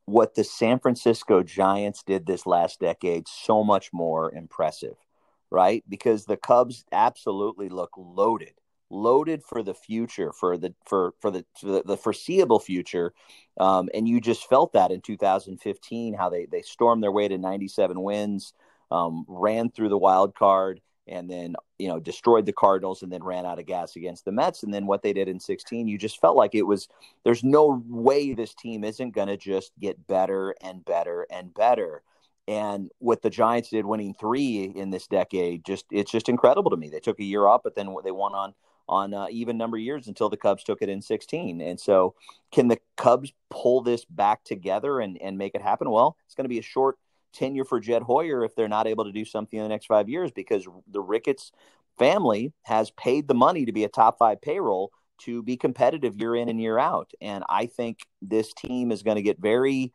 what 0.07 0.35
the 0.35 0.45
San 0.45 0.79
Francisco 0.79 1.43
Giants 1.43 2.03
did 2.03 2.27
this 2.27 2.47
last 2.47 2.81
decade 2.81 3.29
so 3.29 3.63
much 3.63 3.93
more 3.93 4.33
impressive, 4.33 4.97
right? 5.51 5.85
Because 5.89 6.25
the 6.25 6.37
Cubs 6.37 6.85
absolutely 6.93 7.69
look 7.69 7.91
loaded. 7.97 8.55
loaded 8.91 9.43
for 9.43 9.63
the 9.63 9.75
future, 9.75 10.33
for 10.33 10.57
the 10.57 10.75
for 10.87 11.13
for 11.21 11.31
the 11.31 11.45
the, 11.63 11.83
the 11.85 11.97
foreseeable 11.97 12.59
future, 12.59 13.13
um, 13.61 13.91
and 13.93 14.09
you 14.09 14.19
just 14.19 14.49
felt 14.49 14.73
that 14.73 14.91
in 14.91 15.03
2015 15.03 16.15
how 16.15 16.31
they 16.31 16.47
they 16.47 16.63
stormed 16.63 17.03
their 17.03 17.13
way 17.13 17.29
to 17.29 17.37
97 17.37 18.01
wins, 18.01 18.55
um, 18.91 19.25
ran 19.29 19.71
through 19.71 19.89
the 19.89 19.99
wild 19.99 20.35
card, 20.35 20.81
and 21.07 21.31
then 21.31 21.57
you 21.79 21.89
know 21.89 21.99
destroyed 21.99 22.47
the 22.47 22.53
Cardinals, 22.53 23.03
and 23.03 23.13
then 23.13 23.23
ran 23.23 23.47
out 23.47 23.59
of 23.59 23.67
gas 23.67 23.97
against 23.97 24.25
the 24.25 24.33
Mets, 24.33 24.63
and 24.63 24.73
then 24.73 24.87
what 24.87 25.03
they 25.03 25.13
did 25.13 25.29
in 25.29 25.41
16, 25.41 25.89
you 25.89 25.99
just 25.99 26.21
felt 26.21 26.37
like 26.37 26.55
it 26.55 26.67
was 26.67 26.89
there's 27.25 27.45
no 27.45 27.83
way 27.89 28.35
this 28.35 28.55
team 28.55 28.85
isn't 28.85 29.15
going 29.15 29.29
to 29.29 29.37
just 29.37 29.73
get 29.81 30.07
better 30.07 30.55
and 30.63 30.85
better 30.85 31.27
and 31.31 31.53
better. 31.55 32.03
And 32.47 32.91
what 32.99 33.21
the 33.21 33.29
Giants 33.29 33.69
did, 33.69 33.85
winning 33.85 34.15
three 34.15 34.65
in 34.65 34.89
this 34.89 35.07
decade, 35.07 35.67
just 35.67 35.85
it's 35.91 36.11
just 36.11 36.31
incredible 36.31 36.71
to 36.71 36.79
me. 36.79 36.89
They 36.89 37.01
took 37.01 37.21
a 37.21 37.25
year 37.25 37.47
off, 37.47 37.61
but 37.63 37.75
then 37.75 37.95
they 38.05 38.11
won 38.11 38.35
on 38.35 38.55
on 38.89 39.13
uh, 39.13 39.27
even 39.31 39.59
number 39.59 39.77
years 39.77 40.09
until 40.09 40.31
the 40.31 40.37
Cubs 40.37 40.65
took 40.65 40.81
it 40.81 40.89
in 40.89 41.03
16. 41.03 41.61
And 41.61 41.79
so, 41.79 42.15
can 42.51 42.69
the 42.69 42.79
Cubs 42.97 43.33
pull 43.51 43.83
this 43.83 44.05
back 44.05 44.45
together 44.45 45.01
and, 45.01 45.21
and 45.21 45.37
make 45.37 45.55
it 45.55 45.63
happen? 45.63 45.91
Well, 45.91 46.17
it's 46.25 46.35
going 46.35 46.47
to 46.47 46.49
be 46.49 46.59
a 46.59 46.63
short 46.63 46.97
tenure 47.33 47.65
for 47.65 47.81
Jed 47.81 48.03
Hoyer 48.03 48.45
if 48.45 48.55
they're 48.55 48.69
not 48.69 48.87
able 48.87 49.05
to 49.05 49.13
do 49.13 49.25
something 49.25 49.59
in 49.59 49.63
the 49.63 49.69
next 49.69 49.87
five 49.87 50.09
years 50.09 50.31
because 50.31 50.67
the 50.91 51.01
Ricketts 51.01 51.53
family 51.99 52.53
has 52.63 52.91
paid 52.93 53.29
the 53.29 53.35
money 53.35 53.65
to 53.65 53.73
be 53.73 53.85
a 53.85 53.89
top 53.89 54.19
five 54.19 54.41
payroll 54.41 54.93
to 55.23 55.43
be 55.43 55.57
competitive 55.57 56.17
year 56.17 56.37
in 56.37 56.49
and 56.49 56.61
year 56.61 56.79
out. 56.79 57.11
And 57.21 57.45
I 57.49 57.67
think 57.67 57.99
this 58.23 58.53
team 58.53 58.93
is 58.93 59.03
going 59.03 59.17
to 59.17 59.23
get 59.23 59.41
very 59.41 59.93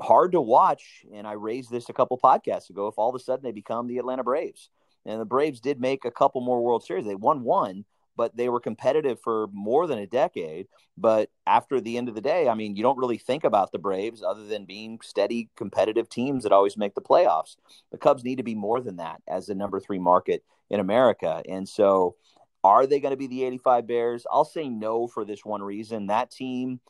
hard 0.00 0.32
to 0.32 0.40
watch. 0.40 1.04
And 1.12 1.26
I 1.26 1.32
raised 1.32 1.70
this 1.70 1.88
a 1.88 1.92
couple 1.92 2.18
podcasts 2.18 2.70
ago. 2.70 2.86
If 2.88 2.98
all 2.98 3.08
of 3.08 3.14
a 3.14 3.18
sudden 3.18 3.42
they 3.42 3.52
become 3.52 3.86
the 3.86 3.98
Atlanta 3.98 4.22
Braves, 4.22 4.68
and 5.06 5.20
the 5.20 5.26
Braves 5.26 5.60
did 5.60 5.80
make 5.80 6.04
a 6.04 6.10
couple 6.10 6.42
more 6.42 6.62
World 6.62 6.84
Series, 6.84 7.06
they 7.06 7.14
won 7.14 7.42
one, 7.42 7.84
but 8.16 8.36
they 8.36 8.48
were 8.48 8.60
competitive 8.60 9.20
for 9.20 9.48
more 9.52 9.86
than 9.86 9.98
a 9.98 10.06
decade. 10.06 10.66
But 10.96 11.30
after 11.46 11.80
the 11.80 11.96
end 11.96 12.08
of 12.08 12.14
the 12.14 12.20
day, 12.20 12.48
I 12.48 12.54
mean, 12.54 12.76
you 12.76 12.82
don't 12.82 12.98
really 12.98 13.18
think 13.18 13.44
about 13.44 13.72
the 13.72 13.78
Braves 13.78 14.22
other 14.22 14.46
than 14.46 14.64
being 14.64 15.00
steady, 15.02 15.48
competitive 15.56 16.08
teams 16.08 16.42
that 16.42 16.52
always 16.52 16.76
make 16.76 16.94
the 16.94 17.00
playoffs. 17.00 17.56
The 17.90 17.98
Cubs 17.98 18.24
need 18.24 18.36
to 18.36 18.42
be 18.42 18.54
more 18.54 18.80
than 18.80 18.96
that 18.96 19.22
as 19.28 19.46
the 19.46 19.54
number 19.54 19.80
three 19.80 19.98
market 19.98 20.44
in 20.68 20.80
America. 20.80 21.42
And 21.48 21.68
so, 21.68 22.16
are 22.62 22.86
they 22.86 23.00
going 23.00 23.12
to 23.12 23.16
be 23.16 23.26
the 23.26 23.44
85 23.44 23.86
Bears? 23.86 24.26
I'll 24.30 24.44
say 24.44 24.68
no 24.68 25.06
for 25.06 25.24
this 25.24 25.44
one 25.44 25.62
reason. 25.62 26.08
That 26.08 26.30
team 26.30 26.80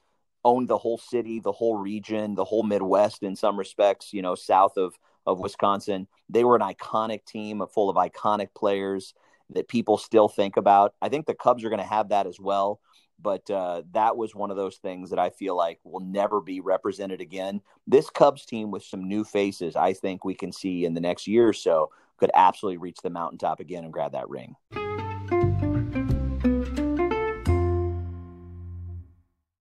owned 0.45 0.69
the 0.69 0.79
whole 0.79 0.99
city, 0.99 1.41
the 1.41 1.53
whole 1.53 1.77
region, 1.77 2.35
the 2.35 2.45
whole 2.45 2.63
Midwest 2.63 3.23
in 3.23 3.37
some 3.37 3.59
respects, 3.59 4.13
you 4.13 4.23
know, 4.23 4.35
south 4.35 4.77
of, 4.77 4.95
of 5.27 5.39
Wisconsin. 5.39 6.09
They 6.29 6.45
were 6.45 6.57
an 6.57 6.63
iconic 6.63 7.25
team 7.25 7.63
full 7.73 7.91
of 7.91 7.97
iconic 7.97 8.49
players 8.55 9.15
that 9.55 9.69
people 9.69 9.99
still 9.99 10.29
think 10.29 10.57
about. 10.57 10.95
I 11.03 11.09
think 11.09 11.27
the 11.27 11.35
Cubs 11.35 11.65
are 11.65 11.71
going 11.71 11.81
to 11.81 11.87
have 11.87 12.11
that 12.11 12.27
as 12.27 12.39
well. 12.41 12.81
But 13.23 13.51
uh, 13.51 13.83
that 13.93 14.17
was 14.17 14.35
one 14.35 14.51
of 14.51 14.57
those 14.57 14.77
things 14.77 15.11
that 15.11 15.19
I 15.19 15.31
feel 15.31 15.55
like 15.55 15.79
will 15.85 16.01
never 16.01 16.41
be 16.41 16.61
represented 16.61 17.21
again. 17.21 17.61
This 17.87 18.09
Cubs 18.09 18.47
team 18.47 18.71
with 18.71 18.83
some 18.83 19.07
new 19.07 19.25
faces, 19.25 19.77
I 19.77 19.93
think 19.93 20.25
we 20.25 20.35
can 20.35 20.53
see 20.53 20.87
in 20.87 20.95
the 20.95 21.01
next 21.01 21.27
year 21.27 21.47
or 21.47 21.53
so, 21.53 21.91
could 22.17 22.31
absolutely 22.35 22.79
reach 22.79 22.99
the 23.03 23.11
mountaintop 23.11 23.61
again 23.61 23.85
and 23.85 23.93
grab 23.93 24.13
that 24.13 24.29
ring. 24.29 24.57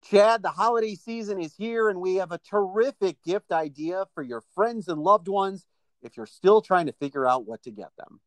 Chad, 0.08 0.42
the 0.42 0.50
holiday 0.50 0.94
season 0.94 1.40
is 1.40 1.54
here, 1.56 1.88
and 1.88 2.00
we 2.00 2.16
have 2.16 2.30
a 2.30 2.38
terrific 2.38 3.16
gift 3.24 3.50
idea 3.50 4.04
for 4.14 4.22
your 4.22 4.42
friends 4.54 4.86
and 4.86 5.02
loved 5.02 5.26
ones 5.28 5.66
if 6.02 6.16
you're 6.16 6.26
still 6.26 6.60
trying 6.62 6.86
to 6.86 6.92
figure 6.92 7.26
out 7.26 7.46
what 7.46 7.62
to 7.64 7.70
get 7.72 7.90
them. 7.98 8.20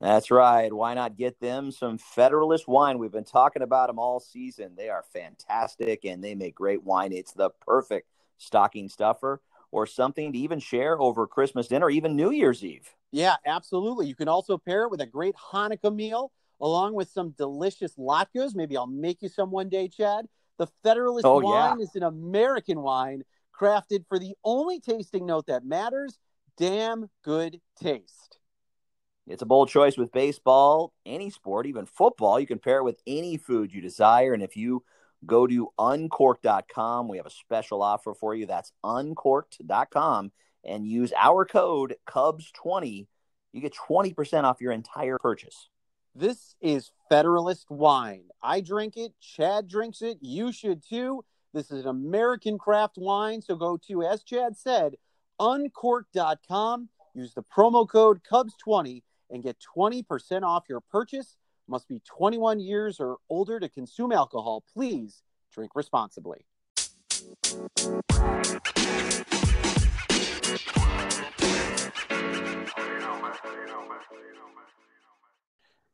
That's 0.00 0.30
right. 0.30 0.72
Why 0.72 0.94
not 0.94 1.16
get 1.16 1.40
them 1.40 1.72
some 1.72 1.98
Federalist 1.98 2.68
wine? 2.68 2.98
We've 2.98 3.10
been 3.10 3.24
talking 3.24 3.62
about 3.62 3.88
them 3.88 3.98
all 3.98 4.20
season. 4.20 4.74
They 4.76 4.88
are 4.88 5.04
fantastic 5.12 6.04
and 6.04 6.22
they 6.22 6.36
make 6.36 6.54
great 6.54 6.84
wine. 6.84 7.12
It's 7.12 7.32
the 7.32 7.50
perfect 7.66 8.08
stocking 8.36 8.88
stuffer 8.88 9.40
or 9.72 9.86
something 9.86 10.32
to 10.32 10.38
even 10.38 10.60
share 10.60 11.00
over 11.00 11.26
Christmas 11.26 11.66
dinner, 11.66 11.90
even 11.90 12.14
New 12.14 12.30
Year's 12.30 12.64
Eve. 12.64 12.88
Yeah, 13.10 13.36
absolutely. 13.44 14.06
You 14.06 14.14
can 14.14 14.28
also 14.28 14.56
pair 14.56 14.84
it 14.84 14.90
with 14.90 15.00
a 15.00 15.06
great 15.06 15.34
Hanukkah 15.34 15.94
meal 15.94 16.30
along 16.60 16.94
with 16.94 17.08
some 17.08 17.30
delicious 17.30 17.96
latkes. 17.96 18.54
Maybe 18.54 18.76
I'll 18.76 18.86
make 18.86 19.22
you 19.22 19.28
some 19.28 19.50
one 19.50 19.68
day, 19.68 19.88
Chad. 19.88 20.26
The 20.58 20.68
Federalist 20.82 21.26
oh, 21.26 21.40
wine 21.40 21.78
yeah. 21.78 21.84
is 21.84 21.94
an 21.96 22.02
American 22.02 22.80
wine 22.82 23.22
crafted 23.58 24.06
for 24.08 24.18
the 24.18 24.34
only 24.44 24.80
tasting 24.80 25.26
note 25.26 25.46
that 25.46 25.64
matters 25.64 26.18
damn 26.56 27.08
good 27.24 27.60
taste. 27.80 28.37
It's 29.28 29.42
a 29.42 29.46
bold 29.46 29.68
choice 29.68 29.98
with 29.98 30.10
baseball, 30.10 30.94
any 31.04 31.28
sport, 31.28 31.66
even 31.66 31.84
football. 31.84 32.40
You 32.40 32.46
can 32.46 32.58
pair 32.58 32.78
it 32.78 32.84
with 32.84 33.02
any 33.06 33.36
food 33.36 33.74
you 33.74 33.82
desire. 33.82 34.32
And 34.32 34.42
if 34.42 34.56
you 34.56 34.84
go 35.26 35.46
to 35.46 35.68
uncorked.com, 35.78 37.08
we 37.08 37.18
have 37.18 37.26
a 37.26 37.30
special 37.30 37.82
offer 37.82 38.14
for 38.14 38.34
you. 38.34 38.46
That's 38.46 38.72
uncorked.com 38.82 40.32
and 40.64 40.86
use 40.86 41.12
our 41.14 41.44
code 41.44 41.96
CUBS20. 42.08 43.06
You 43.52 43.60
get 43.60 43.74
20% 43.74 44.44
off 44.44 44.62
your 44.62 44.72
entire 44.72 45.18
purchase. 45.18 45.68
This 46.14 46.56
is 46.62 46.90
Federalist 47.10 47.70
wine. 47.70 48.24
I 48.42 48.62
drink 48.62 48.96
it. 48.96 49.12
Chad 49.20 49.68
drinks 49.68 50.00
it. 50.00 50.18
You 50.22 50.52
should 50.52 50.82
too. 50.82 51.22
This 51.52 51.70
is 51.70 51.84
an 51.84 51.90
American 51.90 52.58
craft 52.58 52.96
wine. 52.96 53.42
So 53.42 53.56
go 53.56 53.78
to, 53.88 54.04
as 54.04 54.22
Chad 54.22 54.56
said, 54.56 54.94
uncorked.com. 55.38 56.88
Use 57.14 57.34
the 57.34 57.42
promo 57.42 57.86
code 57.86 58.20
CUBS20 58.30 59.02
and 59.30 59.42
get 59.42 59.56
20% 59.76 60.42
off 60.42 60.64
your 60.68 60.80
purchase. 60.80 61.36
Must 61.66 61.86
be 61.86 62.00
21 62.06 62.60
years 62.60 62.98
or 62.98 63.18
older 63.28 63.60
to 63.60 63.68
consume 63.68 64.12
alcohol. 64.12 64.64
Please 64.72 65.22
drink 65.52 65.72
responsibly. 65.74 66.46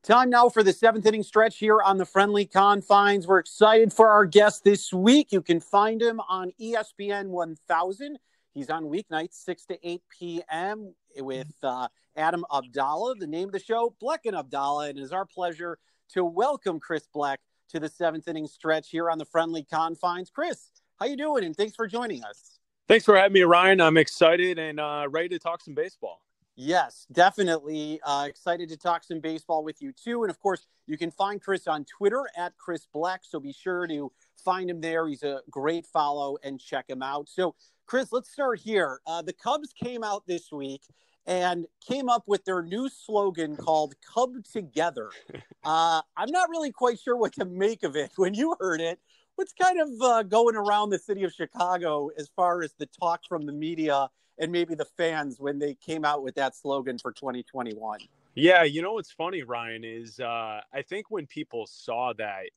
Time 0.05 0.29
now 0.29 0.51
for 0.51 0.63
the 0.63 0.73
seventh 0.73 1.07
inning 1.07 1.23
stretch 1.23 1.57
here 1.57 1.81
on 1.81 1.97
the 1.97 2.05
friendly 2.05 2.45
confines. 2.45 3.27
We're 3.27 3.39
excited 3.39 3.91
for 3.91 4.11
our 4.11 4.27
guest 4.27 4.63
this 4.63 4.93
week. 4.93 5.33
You 5.33 5.41
can 5.41 5.61
find 5.61 6.03
him 6.03 6.21
on 6.29 6.53
ESPN 6.61 7.29
1000. 7.29 8.19
He's 8.53 8.69
on 8.69 8.85
weeknights, 8.85 9.33
6 9.33 9.65
to 9.65 9.79
8 9.89 10.03
p.m. 10.11 10.95
with 11.17 11.55
uh, 11.63 11.89
Adam 12.17 12.45
Abdallah. 12.55 13.17
The 13.17 13.27
name 13.27 13.49
of 13.49 13.53
the 13.53 13.59
show, 13.59 13.95
Bleck 14.03 14.21
and 14.25 14.37
Abdallah. 14.37 14.91
And 14.91 14.99
it 14.99 15.03
is 15.03 15.13
our 15.13 15.27
pleasure 15.27 15.79
to 16.13 16.25
welcome 16.25 16.81
Chris 16.81 17.09
Bleck 17.15 17.39
to 17.71 17.81
the 17.81 17.89
seventh 17.89 18.29
inning 18.29 18.47
stretch 18.47 18.91
here 18.91 19.11
on 19.11 19.19
the 19.19 19.25
friendly 19.25 19.65
confines. 19.65 20.31
Chris, 20.31 20.71
how 21.01 21.07
you 21.07 21.17
doing? 21.17 21.45
And 21.45 21.57
thanks 21.57 21.75
for 21.75 21.87
joining 21.87 22.23
us. 22.25 22.59
Thanks 22.87 23.05
for 23.05 23.17
having 23.17 23.33
me, 23.33 23.43
Ryan. 23.43 23.81
I'm 23.81 23.97
excited 23.97 24.59
and 24.59 24.79
uh, 24.79 25.07
ready 25.11 25.31
to 25.31 25.39
talk 25.39 25.63
some 25.63 25.75
baseball. 25.75 26.21
Yes, 26.57 27.07
definitely. 27.11 27.99
Uh, 28.05 28.27
excited 28.29 28.69
to 28.69 28.77
talk 28.77 29.03
some 29.03 29.19
baseball 29.19 29.65
with 29.65 29.83
you 29.83 29.93
too. 29.93 30.23
And 30.23 30.31
of 30.31 30.39
course, 30.39 30.67
you 30.87 30.97
can 30.97 31.11
find 31.11 31.41
Chris 31.41 31.67
on 31.67 31.85
Twitter 31.85 32.29
at 32.37 32.57
Chris 32.59 32.87
Black. 32.93 33.23
So 33.25 33.41
be 33.41 33.53
sure 33.53 33.87
to 33.89 34.13
find 34.45 34.71
him 34.71 34.81
there. 34.81 35.09
He's 35.09 35.25
a 35.25 35.41
great 35.51 35.87
follow 35.87 36.37
and 36.45 36.61
check 36.61 36.89
him 36.89 37.03
out. 37.03 37.29
So, 37.29 37.57
Chris, 37.87 38.13
let's 38.13 38.31
start 38.31 38.61
here. 38.61 39.01
Uh, 39.07 39.23
the 39.23 39.33
Cubs 39.33 39.73
came 39.73 40.05
out 40.05 40.27
this 40.27 40.53
week 40.53 40.83
and 41.27 41.67
came 41.87 42.09
up 42.09 42.25
with 42.27 42.45
their 42.45 42.63
new 42.63 42.89
slogan 42.89 43.57
called 43.57 43.95
Cub 44.15 44.45
Together. 44.45 45.11
Uh, 45.67 46.03
I'm 46.15 46.31
not 46.31 46.51
really 46.51 46.71
quite 46.71 47.01
sure 47.01 47.17
what 47.17 47.33
to 47.33 47.47
make 47.47 47.85
of 47.85 47.97
it. 47.97 48.11
When 48.17 48.35
you 48.35 48.55
heard 48.61 48.83
it, 48.83 49.01
what's 49.37 49.55
kind 49.55 49.81
of 49.81 49.89
uh, 50.03 50.23
going 50.23 50.57
around 50.57 50.91
the 50.91 50.99
city 50.99 51.25
of 51.25 51.33
Chicago 51.33 52.11
as 52.19 52.29
far 52.37 52.63
as 52.63 52.75
the 52.75 52.85
talk 52.85 53.23
from 53.27 53.47
the 53.47 53.53
media 53.53 54.11
and 54.39 54.53
maybe 54.53 54.75
the 54.75 54.85
fans 54.85 55.41
when 55.41 55.59
they 55.59 55.75
came 55.75 56.05
out 56.05 56.23
with 56.23 56.35
that 56.35 56.55
slogan 56.55 56.99
for 56.99 57.13
2021? 57.13 58.01
Yeah, 58.35 58.65
you 58.65 58.83
know 58.83 58.93
what's 58.93 59.11
funny, 59.11 59.43
Ryan, 59.43 59.85
is 59.85 60.21
uh, 60.21 60.61
I 60.71 60.83
think 60.87 61.11
when 61.11 61.27
people 61.27 61.67
saw 61.67 62.13
that 62.19 62.51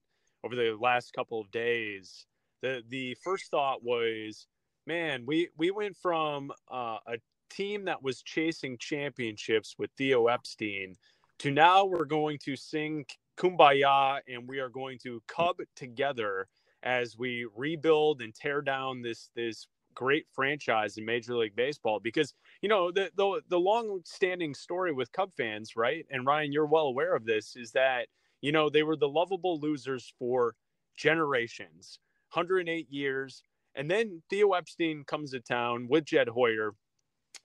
over 0.44 0.56
the 0.56 0.76
last 0.78 1.14
couple 1.14 1.40
of 1.40 1.50
days, 1.52 2.26
the 2.62 2.84
the 2.90 3.16
first 3.24 3.52
thought 3.52 3.84
was, 3.84 4.48
man, 4.86 5.24
we 5.26 5.50
we 5.56 5.72
went 5.72 5.96
from 5.96 6.52
uh, 6.70 6.98
a 7.08 7.18
team 7.50 7.86
that 7.86 8.04
was 8.04 8.22
chasing 8.22 8.78
championships 8.78 9.76
with 9.78 9.92
Theo 9.98 10.28
Epstein 10.28 10.96
to 11.40 11.52
now 11.52 11.86
we're 11.86 12.06
going 12.06 12.40
to 12.44 12.56
sing 12.56 13.06
kumbaya 13.38 14.20
and 14.28 14.48
we 14.48 14.60
are 14.60 14.70
going 14.70 14.98
to 15.04 15.22
cub 15.28 15.58
together 15.76 16.48
as 16.84 17.18
we 17.18 17.48
rebuild 17.56 18.22
and 18.22 18.34
tear 18.34 18.62
down 18.62 19.02
this 19.02 19.30
this 19.36 19.68
great 19.94 20.28
franchise 20.32 20.98
in 20.98 21.06
Major 21.06 21.36
League 21.36 21.56
Baseball 21.56 22.00
because 22.00 22.34
you 22.62 22.70
know 22.70 22.92
the 22.92 23.12
the, 23.16 23.42
the 23.50 23.60
long 23.60 24.02
standing 24.06 24.54
story 24.54 24.94
with 24.94 25.12
Cub 25.12 25.32
fans, 25.36 25.76
right? 25.76 26.06
And 26.12 26.26
Ryan, 26.26 26.52
you're 26.52 26.68
well 26.68 26.86
aware 26.86 27.16
of 27.16 27.26
this, 27.26 27.56
is 27.56 27.72
that 27.72 28.08
you 28.42 28.52
know 28.52 28.70
they 28.70 28.84
were 28.84 28.96
the 28.96 29.10
lovable 29.10 29.60
losers 29.60 30.14
for 30.20 30.56
generations, 30.96 32.00
108 32.34 32.88
years, 32.92 33.42
and 33.76 33.90
then 33.90 34.22
Theo 34.30 34.52
Epstein 34.52 35.04
comes 35.04 35.32
to 35.32 35.40
town 35.40 35.88
with 35.90 36.06
Jed 36.06 36.28
Hoyer 36.28 36.74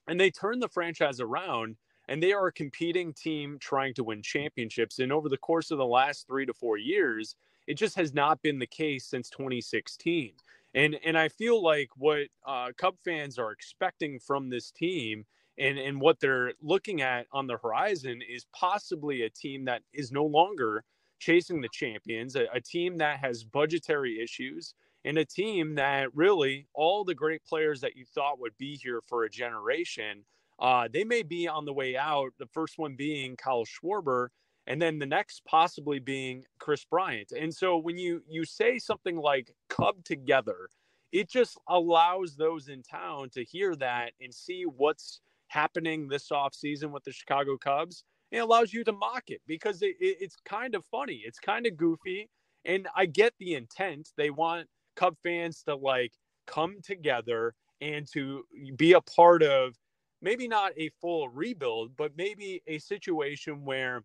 and 0.07 0.19
they 0.19 0.31
turned 0.31 0.61
the 0.61 0.69
franchise 0.69 1.19
around 1.19 1.77
and 2.09 2.21
they 2.21 2.33
are 2.33 2.47
a 2.47 2.53
competing 2.53 3.13
team 3.13 3.57
trying 3.59 3.93
to 3.93 4.03
win 4.03 4.21
championships. 4.21 4.99
And 4.99 5.11
over 5.11 5.29
the 5.29 5.37
course 5.37 5.71
of 5.71 5.77
the 5.77 5.85
last 5.85 6.27
three 6.27 6.45
to 6.45 6.53
four 6.53 6.77
years, 6.77 7.35
it 7.67 7.75
just 7.75 7.95
has 7.95 8.13
not 8.13 8.41
been 8.41 8.59
the 8.59 8.67
case 8.67 9.05
since 9.05 9.29
2016. 9.29 10.33
And 10.75 10.97
and 11.05 11.17
I 11.17 11.29
feel 11.29 11.61
like 11.61 11.89
what 11.95 12.27
uh, 12.45 12.71
Cub 12.77 12.95
fans 13.05 13.37
are 13.37 13.51
expecting 13.51 14.19
from 14.19 14.49
this 14.49 14.71
team 14.71 15.25
and 15.57 15.77
and 15.77 16.01
what 16.01 16.19
they're 16.19 16.53
looking 16.61 17.01
at 17.01 17.27
on 17.31 17.47
the 17.47 17.57
horizon 17.57 18.21
is 18.27 18.45
possibly 18.53 19.21
a 19.21 19.29
team 19.29 19.65
that 19.65 19.83
is 19.93 20.11
no 20.11 20.25
longer 20.25 20.83
chasing 21.19 21.61
the 21.61 21.69
champions, 21.69 22.35
a, 22.35 22.47
a 22.53 22.59
team 22.59 22.97
that 22.97 23.19
has 23.19 23.43
budgetary 23.43 24.21
issues, 24.21 24.73
and 25.05 25.17
a 25.17 25.25
team 25.25 25.75
that 25.75 26.15
really 26.15 26.67
all 26.73 27.03
the 27.03 27.15
great 27.15 27.43
players 27.45 27.81
that 27.81 27.95
you 27.95 28.05
thought 28.05 28.39
would 28.39 28.57
be 28.57 28.75
here 28.75 29.01
for 29.01 29.23
a 29.23 29.29
generation, 29.29 30.23
uh, 30.59 30.87
they 30.91 31.03
may 31.03 31.23
be 31.23 31.47
on 31.47 31.65
the 31.65 31.73
way 31.73 31.97
out. 31.97 32.31
The 32.39 32.47
first 32.47 32.77
one 32.77 32.95
being 32.95 33.35
Kyle 33.35 33.65
Schwarber, 33.65 34.29
and 34.67 34.81
then 34.81 34.99
the 34.99 35.05
next 35.05 35.43
possibly 35.45 35.99
being 35.99 36.45
Kris 36.59 36.85
Bryant. 36.85 37.31
And 37.31 37.53
so 37.53 37.77
when 37.77 37.97
you 37.97 38.23
you 38.29 38.45
say 38.45 38.79
something 38.79 39.17
like 39.17 39.53
"Cub 39.69 40.03
together," 40.03 40.69
it 41.11 41.29
just 41.29 41.57
allows 41.67 42.35
those 42.35 42.69
in 42.69 42.81
town 42.83 43.29
to 43.31 43.43
hear 43.43 43.75
that 43.75 44.13
and 44.21 44.33
see 44.33 44.63
what's 44.63 45.21
happening 45.47 46.07
this 46.07 46.29
offseason 46.29 46.91
with 46.91 47.03
the 47.03 47.11
Chicago 47.11 47.57
Cubs. 47.57 48.03
It 48.31 48.39
allows 48.39 48.73
you 48.73 48.83
to 48.85 48.91
mock 48.91 49.25
it 49.27 49.41
because 49.45 49.83
it, 49.83 49.95
it, 49.99 50.17
it's 50.19 50.35
kind 50.43 50.73
of 50.73 50.83
funny. 50.85 51.21
It's 51.25 51.39
kind 51.39 51.67
of 51.67 51.77
goofy. 51.77 52.29
And 52.65 52.87
I 52.95 53.05
get 53.05 53.33
the 53.37 53.53
intent. 53.53 54.09
They 54.17 54.31
want 54.31 54.67
Cub 54.95 55.15
fans 55.23 55.63
to 55.63 55.75
like 55.75 56.13
come 56.47 56.77
together 56.83 57.55
and 57.81 58.07
to 58.13 58.43
be 58.75 58.93
a 58.93 59.01
part 59.01 59.43
of 59.43 59.75
maybe 60.21 60.47
not 60.47 60.71
a 60.77 60.89
full 61.01 61.27
rebuild, 61.29 61.95
but 61.97 62.11
maybe 62.15 62.61
a 62.67 62.79
situation 62.79 63.65
where 63.65 64.03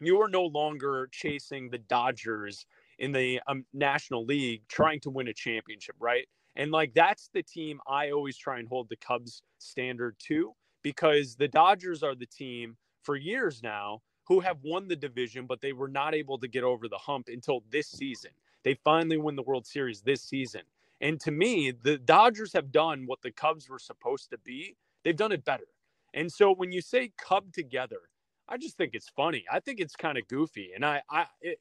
you 0.00 0.20
are 0.20 0.28
no 0.28 0.44
longer 0.44 1.08
chasing 1.10 1.70
the 1.70 1.78
Dodgers 1.78 2.66
in 2.98 3.12
the 3.12 3.40
um, 3.46 3.64
National 3.72 4.24
League 4.24 4.62
trying 4.68 5.00
to 5.00 5.10
win 5.10 5.28
a 5.28 5.32
championship, 5.32 5.96
right? 5.98 6.26
And 6.56 6.70
like 6.70 6.92
that's 6.94 7.30
the 7.32 7.42
team 7.42 7.80
I 7.86 8.10
always 8.10 8.36
try 8.36 8.58
and 8.58 8.68
hold 8.68 8.88
the 8.88 8.96
Cubs 8.96 9.42
standard 9.58 10.16
to 10.26 10.52
because 10.82 11.36
the 11.36 11.48
Dodgers 11.48 12.02
are 12.02 12.14
the 12.14 12.26
team 12.26 12.76
for 13.02 13.16
years 13.16 13.62
now 13.62 14.02
who 14.26 14.40
have 14.40 14.58
won 14.62 14.88
the 14.88 14.96
division, 14.96 15.46
but 15.46 15.60
they 15.60 15.72
were 15.72 15.88
not 15.88 16.14
able 16.14 16.38
to 16.38 16.48
get 16.48 16.64
over 16.64 16.88
the 16.88 16.98
hump 16.98 17.28
until 17.28 17.62
this 17.70 17.88
season. 17.88 18.30
They 18.64 18.74
finally 18.84 19.16
win 19.16 19.36
the 19.36 19.42
World 19.42 19.66
Series 19.66 20.02
this 20.02 20.22
season. 20.22 20.62
And 21.00 21.20
to 21.20 21.30
me, 21.30 21.70
the 21.70 21.98
Dodgers 21.98 22.52
have 22.52 22.72
done 22.72 23.04
what 23.06 23.22
the 23.22 23.30
Cubs 23.30 23.68
were 23.68 23.78
supposed 23.78 24.30
to 24.30 24.38
be. 24.38 24.76
They've 25.04 25.16
done 25.16 25.32
it 25.32 25.44
better. 25.44 25.68
And 26.14 26.32
so 26.32 26.52
when 26.52 26.72
you 26.72 26.80
say 26.80 27.12
Cub 27.18 27.52
together, 27.52 28.00
I 28.48 28.56
just 28.56 28.76
think 28.76 28.94
it's 28.94 29.08
funny. 29.08 29.44
I 29.52 29.60
think 29.60 29.78
it's 29.78 29.94
kind 29.94 30.18
of 30.18 30.26
goofy. 30.26 30.70
And 30.74 30.84
I, 30.84 31.02
I, 31.10 31.26
it, 31.40 31.60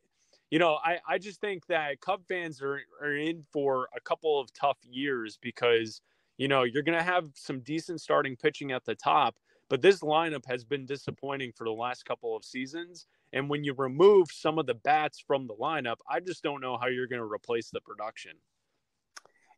you 0.49 0.59
know, 0.59 0.79
I, 0.83 0.99
I 1.07 1.17
just 1.17 1.41
think 1.41 1.67
that 1.67 1.99
Cub 2.01 2.21
fans 2.27 2.61
are, 2.61 2.79
are 3.01 3.15
in 3.15 3.43
for 3.51 3.89
a 3.95 3.99
couple 3.99 4.39
of 4.39 4.51
tough 4.53 4.77
years 4.89 5.37
because, 5.41 6.01
you 6.37 6.47
know, 6.47 6.63
you're 6.63 6.83
going 6.83 6.97
to 6.97 7.03
have 7.03 7.29
some 7.35 7.59
decent 7.59 8.01
starting 8.01 8.35
pitching 8.35 8.71
at 8.71 8.85
the 8.85 8.95
top, 8.95 9.35
but 9.69 9.81
this 9.81 9.99
lineup 9.99 10.45
has 10.47 10.63
been 10.63 10.85
disappointing 10.85 11.51
for 11.51 11.65
the 11.65 11.71
last 11.71 12.05
couple 12.05 12.35
of 12.35 12.45
seasons. 12.45 13.05
And 13.33 13.49
when 13.49 13.63
you 13.63 13.73
remove 13.73 14.27
some 14.31 14.57
of 14.57 14.65
the 14.65 14.73
bats 14.73 15.19
from 15.19 15.47
the 15.47 15.53
lineup, 15.55 15.97
I 16.09 16.19
just 16.19 16.43
don't 16.43 16.61
know 16.61 16.77
how 16.77 16.87
you're 16.87 17.07
going 17.07 17.21
to 17.21 17.25
replace 17.31 17.69
the 17.69 17.81
production. 17.81 18.31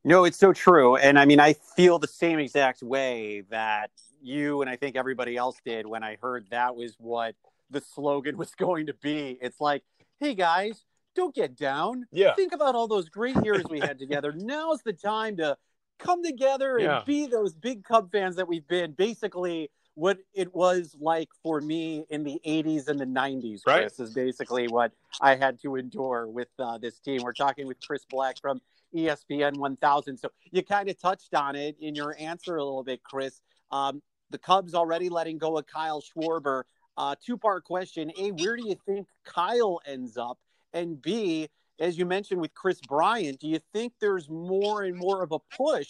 No, 0.03 0.23
it's 0.23 0.37
so 0.37 0.53
true. 0.53 0.95
And 0.95 1.19
I 1.19 1.25
mean, 1.25 1.39
I 1.39 1.53
feel 1.75 1.99
the 1.99 2.07
same 2.07 2.39
exact 2.39 2.81
way 2.81 3.43
that 3.49 3.91
you 4.21 4.61
and 4.61 4.69
I 4.69 4.75
think 4.75 4.95
everybody 4.95 5.35
else 5.37 5.57
did 5.65 5.85
when 5.85 6.03
I 6.03 6.17
heard 6.21 6.47
that 6.51 6.75
was 6.75 6.95
what 6.97 7.35
the 7.69 7.81
slogan 7.81 8.37
was 8.43 8.55
going 8.55 8.87
to 8.87 8.93
be. 8.93 9.37
It's 9.41 9.59
like, 9.59 9.83
hey 10.19 10.35
guys, 10.35 10.85
don't 11.15 11.35
get 11.35 11.55
down. 11.57 12.05
Yeah. 12.11 12.33
Think 12.35 12.53
about 12.53 12.75
all 12.75 12.87
those 12.87 13.09
great 13.09 13.35
years 13.43 13.63
we 13.69 13.79
had 13.79 13.99
together. 13.99 14.31
Now's 14.35 14.81
the 14.83 14.93
time 14.93 15.37
to 15.37 15.57
come 15.99 16.23
together 16.23 16.77
and 16.77 16.85
Yeah. 16.85 17.03
be 17.05 17.27
those 17.27 17.53
big 17.53 17.83
Cub 17.83 18.11
fans 18.11 18.37
that 18.37 18.47
we've 18.47 18.67
been. 18.67 18.93
Basically, 18.93 19.69
what 19.99 20.17
it 20.33 20.55
was 20.55 20.95
like 20.97 21.27
for 21.43 21.59
me 21.59 22.05
in 22.09 22.23
the 22.23 22.39
80s 22.47 22.87
and 22.87 22.97
the 22.97 23.05
90s, 23.05 23.59
Right. 23.67 23.81
Chris, 23.81 23.99
is 23.99 24.13
basically 24.13 24.69
what 24.69 24.93
I 25.19 25.35
had 25.35 25.61
to 25.63 25.75
endure 25.75 26.25
with 26.25 26.47
uh, 26.57 26.77
this 26.77 26.99
team. 26.99 27.19
We're 27.21 27.33
talking 27.33 27.67
with 27.67 27.77
Chris 27.85 28.05
Black 28.09 28.37
from 28.41 28.61
ESPN 28.95 29.57
1000. 29.57 30.17
So 30.17 30.29
you 30.51 30.63
kind 30.63 30.89
of 30.89 30.97
touched 30.97 31.35
on 31.35 31.57
it 31.57 31.75
in 31.81 31.95
your 31.95 32.15
answer 32.17 32.55
a 32.55 32.63
little 32.63 32.83
bit, 32.85 33.03
Chris. 33.03 33.41
Um, 33.71 34.01
the 34.29 34.37
Cubs 34.37 34.73
already 34.73 35.09
letting 35.09 35.37
go 35.37 35.57
of 35.57 35.67
Kyle 35.67 36.01
Schwarber. 36.01 36.63
Uh, 36.95 37.15
two 37.21 37.37
part 37.37 37.65
question 37.65 38.09
A, 38.17 38.31
where 38.31 38.55
do 38.55 38.65
you 38.65 38.75
think 38.85 39.05
Kyle 39.25 39.81
ends 39.85 40.15
up? 40.15 40.39
And 40.71 41.01
B, 41.01 41.49
as 41.77 41.97
you 41.97 42.05
mentioned 42.05 42.39
with 42.39 42.53
Kris 42.53 42.79
Bryant, 42.87 43.41
do 43.41 43.49
you 43.49 43.59
think 43.73 43.91
there's 43.99 44.29
more 44.29 44.83
and 44.83 44.95
more 44.95 45.23
of 45.23 45.33
a 45.33 45.39
push 45.39 45.89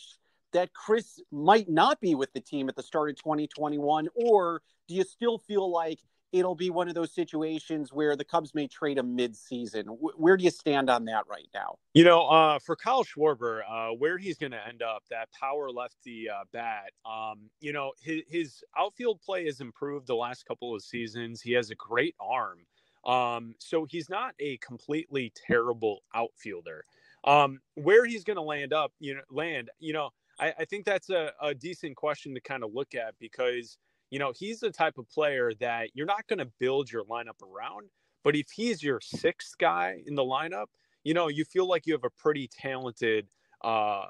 that 0.53 0.73
Kris 0.73 1.21
might 1.31 1.69
not 1.69 1.99
be 1.99 2.15
with 2.15 2.33
the 2.33 2.39
team 2.39 2.69
at 2.69 2.75
the 2.75 2.83
start 2.83 3.09
of 3.09 3.15
2021? 3.17 4.07
Or 4.15 4.61
do 4.87 4.95
you 4.95 5.03
still 5.03 5.37
feel 5.37 5.71
like 5.71 5.99
it'll 6.31 6.55
be 6.55 6.69
one 6.69 6.87
of 6.87 6.93
those 6.93 7.13
situations 7.13 7.91
where 7.91 8.15
the 8.15 8.23
Cubs 8.23 8.53
may 8.53 8.67
trade 8.67 8.97
him 8.97 9.15
mid-season? 9.15 9.85
Where 9.87 10.37
do 10.37 10.43
you 10.43 10.51
stand 10.51 10.89
on 10.89 11.05
that 11.05 11.25
right 11.27 11.47
now? 11.53 11.77
You 11.93 12.03
know, 12.03 12.27
uh, 12.27 12.59
for 12.59 12.75
Kyle 12.75 13.03
Schwarber, 13.03 13.61
uh, 13.69 13.89
where 13.95 14.17
he's 14.17 14.37
going 14.37 14.51
to 14.51 14.67
end 14.67 14.81
up, 14.81 15.03
that 15.09 15.29
power 15.39 15.71
lefty 15.71 16.29
uh, 16.29 16.43
bat, 16.53 16.91
um, 17.05 17.49
you 17.59 17.73
know, 17.73 17.93
his, 18.01 18.21
his 18.27 18.63
outfield 18.77 19.21
play 19.21 19.45
has 19.45 19.61
improved 19.61 20.07
the 20.07 20.15
last 20.15 20.45
couple 20.45 20.75
of 20.75 20.81
seasons. 20.83 21.41
He 21.41 21.53
has 21.53 21.71
a 21.71 21.75
great 21.75 22.15
arm. 22.19 22.59
Um, 23.05 23.55
so 23.59 23.85
he's 23.85 24.09
not 24.09 24.35
a 24.39 24.57
completely 24.57 25.31
terrible 25.47 26.03
outfielder. 26.13 26.83
Um, 27.25 27.59
where 27.75 28.05
he's 28.05 28.23
going 28.23 28.37
to 28.37 28.43
land 28.43 28.71
up, 28.71 28.93
you 28.99 29.15
know, 29.15 29.21
land, 29.29 29.69
you 29.79 29.91
know, 29.91 30.11
I, 30.39 30.53
I 30.59 30.65
think 30.65 30.85
that's 30.85 31.09
a, 31.09 31.33
a 31.41 31.53
decent 31.53 31.95
question 31.95 32.33
to 32.35 32.41
kind 32.41 32.63
of 32.63 32.73
look 32.73 32.95
at 32.95 33.15
because, 33.19 33.77
you 34.09 34.19
know, 34.19 34.33
he's 34.35 34.59
the 34.59 34.71
type 34.71 34.97
of 34.97 35.09
player 35.09 35.51
that 35.59 35.89
you're 35.93 36.05
not 36.05 36.27
going 36.27 36.39
to 36.39 36.51
build 36.59 36.91
your 36.91 37.03
lineup 37.05 37.41
around. 37.43 37.89
But 38.23 38.35
if 38.35 38.47
he's 38.51 38.83
your 38.83 38.99
sixth 39.01 39.57
guy 39.57 40.01
in 40.05 40.15
the 40.15 40.23
lineup, 40.23 40.67
you 41.03 41.13
know, 41.13 41.27
you 41.27 41.45
feel 41.45 41.67
like 41.67 41.85
you 41.85 41.93
have 41.93 42.03
a 42.03 42.09
pretty 42.09 42.47
talented, 42.47 43.27
uh, 43.63 44.07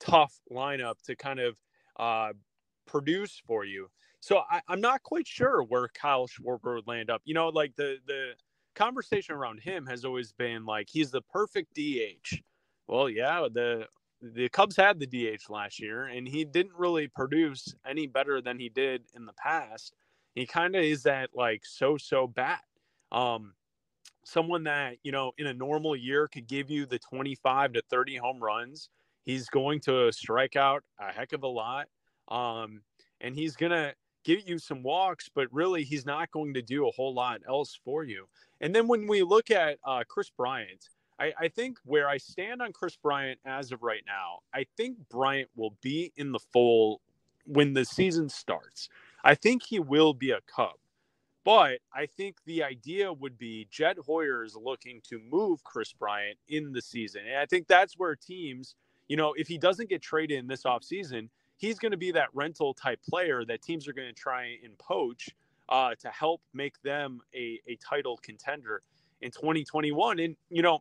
tough 0.00 0.40
lineup 0.50 1.00
to 1.06 1.16
kind 1.16 1.40
of 1.40 1.58
uh, 1.98 2.32
produce 2.86 3.40
for 3.46 3.64
you. 3.64 3.88
So 4.20 4.42
I, 4.50 4.60
I'm 4.68 4.80
not 4.80 5.02
quite 5.02 5.26
sure 5.26 5.62
where 5.62 5.88
Kyle 5.88 6.28
Schwarber 6.28 6.76
would 6.76 6.86
land 6.86 7.10
up. 7.10 7.22
You 7.24 7.34
know, 7.34 7.48
like 7.48 7.74
the 7.76 7.98
the 8.06 8.32
conversation 8.74 9.34
around 9.34 9.60
him 9.60 9.86
has 9.86 10.04
always 10.04 10.32
been 10.32 10.64
like 10.64 10.88
he's 10.90 11.10
the 11.10 11.22
perfect 11.22 11.74
DH. 11.74 12.36
Well, 12.86 13.08
yeah, 13.08 13.48
the 13.52 13.86
the 14.22 14.48
Cubs 14.48 14.76
had 14.76 15.00
the 15.00 15.06
DH 15.06 15.50
last 15.50 15.80
year, 15.80 16.04
and 16.04 16.26
he 16.28 16.44
didn't 16.44 16.74
really 16.76 17.08
produce 17.08 17.74
any 17.84 18.06
better 18.06 18.40
than 18.40 18.58
he 18.58 18.68
did 18.68 19.02
in 19.14 19.26
the 19.26 19.32
past. 19.32 19.94
He 20.34 20.46
kind 20.46 20.76
of 20.76 20.84
is 20.84 21.02
that 21.02 21.30
like 21.34 21.62
so 21.64 21.96
so 21.96 22.26
bat. 22.26 22.62
Um, 23.10 23.54
someone 24.24 24.64
that 24.64 24.96
you 25.02 25.12
know 25.12 25.32
in 25.38 25.46
a 25.48 25.54
normal 25.54 25.96
year 25.96 26.28
could 26.28 26.46
give 26.46 26.70
you 26.70 26.86
the 26.86 26.98
25 26.98 27.74
to 27.74 27.82
30 27.90 28.16
home 28.16 28.42
runs. 28.42 28.88
He's 29.24 29.48
going 29.48 29.80
to 29.80 30.10
strike 30.12 30.56
out 30.56 30.82
a 31.00 31.12
heck 31.12 31.32
of 31.32 31.42
a 31.42 31.48
lot, 31.48 31.88
um, 32.28 32.82
and 33.20 33.34
he's 33.34 33.56
gonna 33.56 33.92
give 34.24 34.48
you 34.48 34.58
some 34.58 34.82
walks, 34.82 35.28
but 35.34 35.52
really 35.52 35.82
he's 35.82 36.06
not 36.06 36.30
going 36.30 36.54
to 36.54 36.62
do 36.62 36.86
a 36.86 36.92
whole 36.92 37.12
lot 37.12 37.40
else 37.48 37.78
for 37.84 38.04
you. 38.04 38.26
And 38.60 38.74
then 38.74 38.86
when 38.86 39.08
we 39.08 39.22
look 39.22 39.50
at 39.50 39.78
uh, 39.84 40.04
Kris 40.08 40.30
Bryant, 40.30 40.88
I, 41.22 41.32
I 41.38 41.48
think 41.48 41.78
where 41.84 42.08
I 42.08 42.16
stand 42.16 42.60
on 42.60 42.72
Kris 42.72 42.96
Bryant 42.96 43.38
as 43.46 43.70
of 43.70 43.84
right 43.84 44.02
now, 44.06 44.40
I 44.52 44.66
think 44.76 44.96
Bryant 45.08 45.48
will 45.54 45.76
be 45.80 46.12
in 46.16 46.32
the 46.32 46.40
fold 46.40 47.00
when 47.46 47.74
the 47.74 47.84
season 47.84 48.28
starts. 48.28 48.88
I 49.22 49.36
think 49.36 49.62
he 49.62 49.78
will 49.78 50.14
be 50.14 50.32
a 50.32 50.40
Cub. 50.54 50.74
But 51.44 51.78
I 51.94 52.06
think 52.06 52.38
the 52.44 52.64
idea 52.64 53.12
would 53.12 53.38
be 53.38 53.68
Jed 53.70 53.98
Hoyer 54.04 54.44
is 54.44 54.56
looking 54.56 55.00
to 55.10 55.20
move 55.30 55.62
Kris 55.62 55.92
Bryant 55.92 56.38
in 56.48 56.72
the 56.72 56.82
season. 56.82 57.22
And 57.26 57.38
I 57.38 57.46
think 57.46 57.68
that's 57.68 57.94
where 57.96 58.16
teams, 58.16 58.74
you 59.08 59.16
know, 59.16 59.32
if 59.36 59.46
he 59.46 59.58
doesn't 59.58 59.88
get 59.88 60.02
traded 60.02 60.38
in 60.38 60.48
this 60.48 60.64
offseason, 60.64 61.28
he's 61.56 61.78
going 61.78 61.92
to 61.92 61.98
be 61.98 62.10
that 62.12 62.28
rental 62.32 62.74
type 62.74 63.00
player 63.08 63.44
that 63.44 63.62
teams 63.62 63.86
are 63.86 63.92
going 63.92 64.08
to 64.08 64.20
try 64.20 64.56
and 64.64 64.76
poach 64.78 65.30
uh, 65.68 65.94
to 66.00 66.08
help 66.10 66.40
make 66.52 66.80
them 66.82 67.20
a, 67.34 67.60
a 67.68 67.76
title 67.76 68.18
contender 68.22 68.82
in 69.20 69.30
2021. 69.30 70.18
And, 70.20 70.36
you 70.50 70.62
know, 70.62 70.80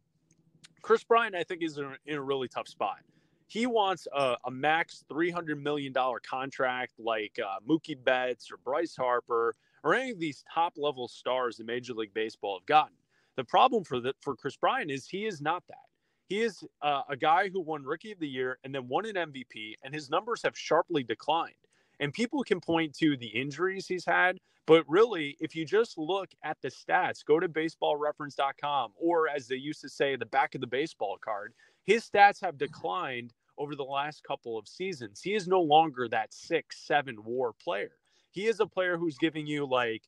Kris 0.82 1.04
Bryant, 1.04 1.36
I 1.36 1.44
think, 1.44 1.64
is 1.64 1.78
in 1.78 2.16
a, 2.16 2.22
really 2.22 2.48
tough 2.48 2.68
spot. 2.68 3.00
He 3.48 3.66
wants 3.66 4.08
a, 4.16 4.38
a 4.46 4.52
max 4.52 5.04
$300 5.12 5.62
million 5.62 5.94
contract 6.24 6.94
like 6.98 7.38
uh, 7.44 7.60
Mookie 7.68 8.02
Betts 8.02 8.52
or 8.52 8.58
Bryce 8.58 8.96
Harper 8.96 9.56
or 9.84 9.94
any 9.94 10.12
of 10.12 10.20
these 10.20 10.44
top 10.54 10.74
level 10.78 11.08
stars 11.08 11.60
in 11.60 11.66
Major 11.66 11.94
League 11.94 12.14
Baseball 12.14 12.60
have 12.60 12.66
gotten. 12.66 12.96
The 13.36 13.44
problem 13.44 13.84
for 13.84 14.00
the, 14.00 14.14
for 14.22 14.36
Kris 14.36 14.56
Bryant 14.56 14.92
is 14.92 15.08
he 15.08 15.26
is 15.26 15.42
not 15.42 15.64
that. 15.68 15.86
He 16.28 16.42
is 16.42 16.64
uh, 16.82 17.02
a 17.10 17.18
guy 17.18 17.50
who 17.50 17.60
won 17.60 17.84
Rookie 17.84 18.14
of 18.14 18.20
the 18.20 18.28
Year 18.28 18.58
and 18.64 18.74
then 18.74 18.88
won 18.88 19.06
an 19.06 19.16
MVP, 19.16 19.76
and 19.84 19.94
his 19.94 20.10
numbers 20.10 20.42
have 20.44 20.58
sharply 20.58 21.04
declined. 21.04 21.56
And 22.02 22.12
people 22.14 22.44
can 22.44 22.60
point 22.60 22.96
to 22.98 23.16
the 23.16 23.28
injuries 23.28 23.88
he's 23.88 24.06
had, 24.06 24.40
but 24.66 24.84
really, 24.90 25.38
if 25.40 25.56
you 25.56 25.66
just 25.66 25.98
look 25.98 26.30
at 26.44 26.58
the 26.62 26.70
stats, 26.70 27.24
go 27.24 27.40
to 27.40 27.48
baseballreference.com, 27.48 28.94
or 28.96 29.30
as 29.30 29.48
they 29.48 29.56
used 29.56 29.82
to 29.82 29.90
say, 29.90 30.16
the 30.16 30.26
back 30.26 30.56
of 30.56 30.62
the 30.62 30.68
baseball 30.68 31.18
card, 31.24 31.54
his 31.84 32.10
stats 32.10 32.42
have 32.42 32.58
declined 32.58 33.34
over 33.58 33.76
the 33.76 33.84
last 33.84 34.24
couple 34.24 34.58
of 34.58 34.68
seasons. 34.68 35.22
He 35.22 35.36
is 35.36 35.48
no 35.48 35.62
longer 35.62 36.08
that 36.10 36.34
six, 36.34 36.86
seven 36.88 37.24
war 37.24 37.54
player. 37.64 37.92
He 38.32 38.48
is 38.48 38.60
a 38.60 38.66
player 38.66 38.98
who's 38.98 39.18
giving 39.18 39.46
you 39.46 39.68
like 39.68 40.04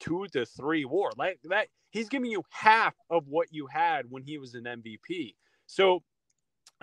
two 0.00 0.26
to 0.32 0.44
three 0.44 0.84
war. 0.84 1.10
Like 1.16 1.38
that, 1.44 1.68
he's 1.90 2.08
giving 2.08 2.30
you 2.30 2.42
half 2.50 2.94
of 3.10 3.28
what 3.28 3.48
you 3.50 3.66
had 3.66 4.10
when 4.10 4.22
he 4.22 4.36
was 4.38 4.54
an 4.54 4.64
MVP. 4.64 5.34
So 5.66 6.02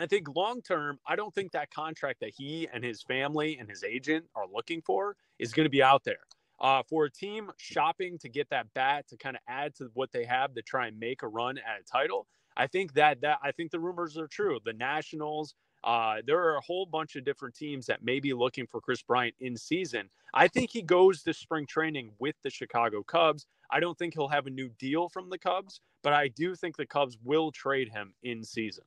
I 0.02 0.08
think 0.08 0.36
long 0.36 0.62
term, 0.62 1.00
I 1.06 1.16
don't 1.16 1.34
think 1.34 1.52
that 1.52 1.70
contract 1.72 2.22
that 2.22 2.32
he 2.36 2.68
and 2.74 2.84
his 2.84 3.02
family 3.04 3.58
and 3.60 3.70
his 3.70 3.84
agent 3.84 4.26
are 4.36 4.46
looking 4.52 4.82
for 4.82 5.16
is 5.40 5.52
going 5.52 5.66
to 5.66 5.70
be 5.70 5.84
out 5.84 6.04
there. 6.04 6.20
Uh, 6.60 6.84
for 6.88 7.06
a 7.06 7.12
team 7.12 7.52
shopping 7.58 8.20
to 8.20 8.30
get 8.30 8.48
that 8.52 8.72
bat 8.76 9.08
to 9.08 9.18
kind 9.18 9.36
of 9.36 9.42
add 9.48 9.74
to 9.76 9.90
what 9.96 10.12
they 10.12 10.24
have 10.24 10.54
to 10.54 10.62
try 10.62 10.88
and 10.88 11.00
make 11.00 11.24
a 11.24 11.28
run 11.28 11.58
at 11.58 11.82
a 11.82 11.84
title, 11.84 12.28
I 12.56 12.68
think 12.68 12.94
that 12.94 13.22
that 13.22 13.40
I 13.44 13.52
think 13.52 13.72
the 13.72 13.80
rumors 13.80 14.18
are 14.18 14.28
true. 14.28 14.60
The 14.64 14.74
Nationals, 14.74 15.56
uh, 15.84 16.18
there 16.26 16.40
are 16.40 16.58
a 16.58 16.62
whole 16.62 16.86
bunch 16.86 17.16
of 17.16 17.26
different 17.26 17.56
teams 17.56 17.88
that 17.88 18.04
may 18.04 18.20
be 18.20 18.34
looking 18.34 18.68
for 18.68 18.80
Kris 18.80 19.02
Bryant 19.02 19.36
in 19.40 19.58
season. 19.58 20.10
I 20.34 20.48
think 20.48 20.70
he 20.70 20.82
goes 20.82 21.24
to 21.24 21.34
spring 21.34 21.66
training 21.66 22.12
with 22.20 22.36
the 22.44 22.50
Chicago 22.50 23.02
Cubs. 23.04 23.48
I 23.72 23.80
don't 23.80 23.98
think 23.98 24.14
he'll 24.14 24.28
have 24.28 24.48
a 24.48 24.52
new 24.52 24.70
deal 24.80 25.10
from 25.10 25.30
the 25.30 25.40
Cubs, 25.40 25.82
but 26.04 26.14
I 26.14 26.28
do 26.28 26.56
think 26.56 26.78
the 26.78 26.86
Cubs 26.86 27.18
will 27.24 27.52
trade 27.52 27.90
him 27.90 28.14
in 28.24 28.44
season. 28.44 28.84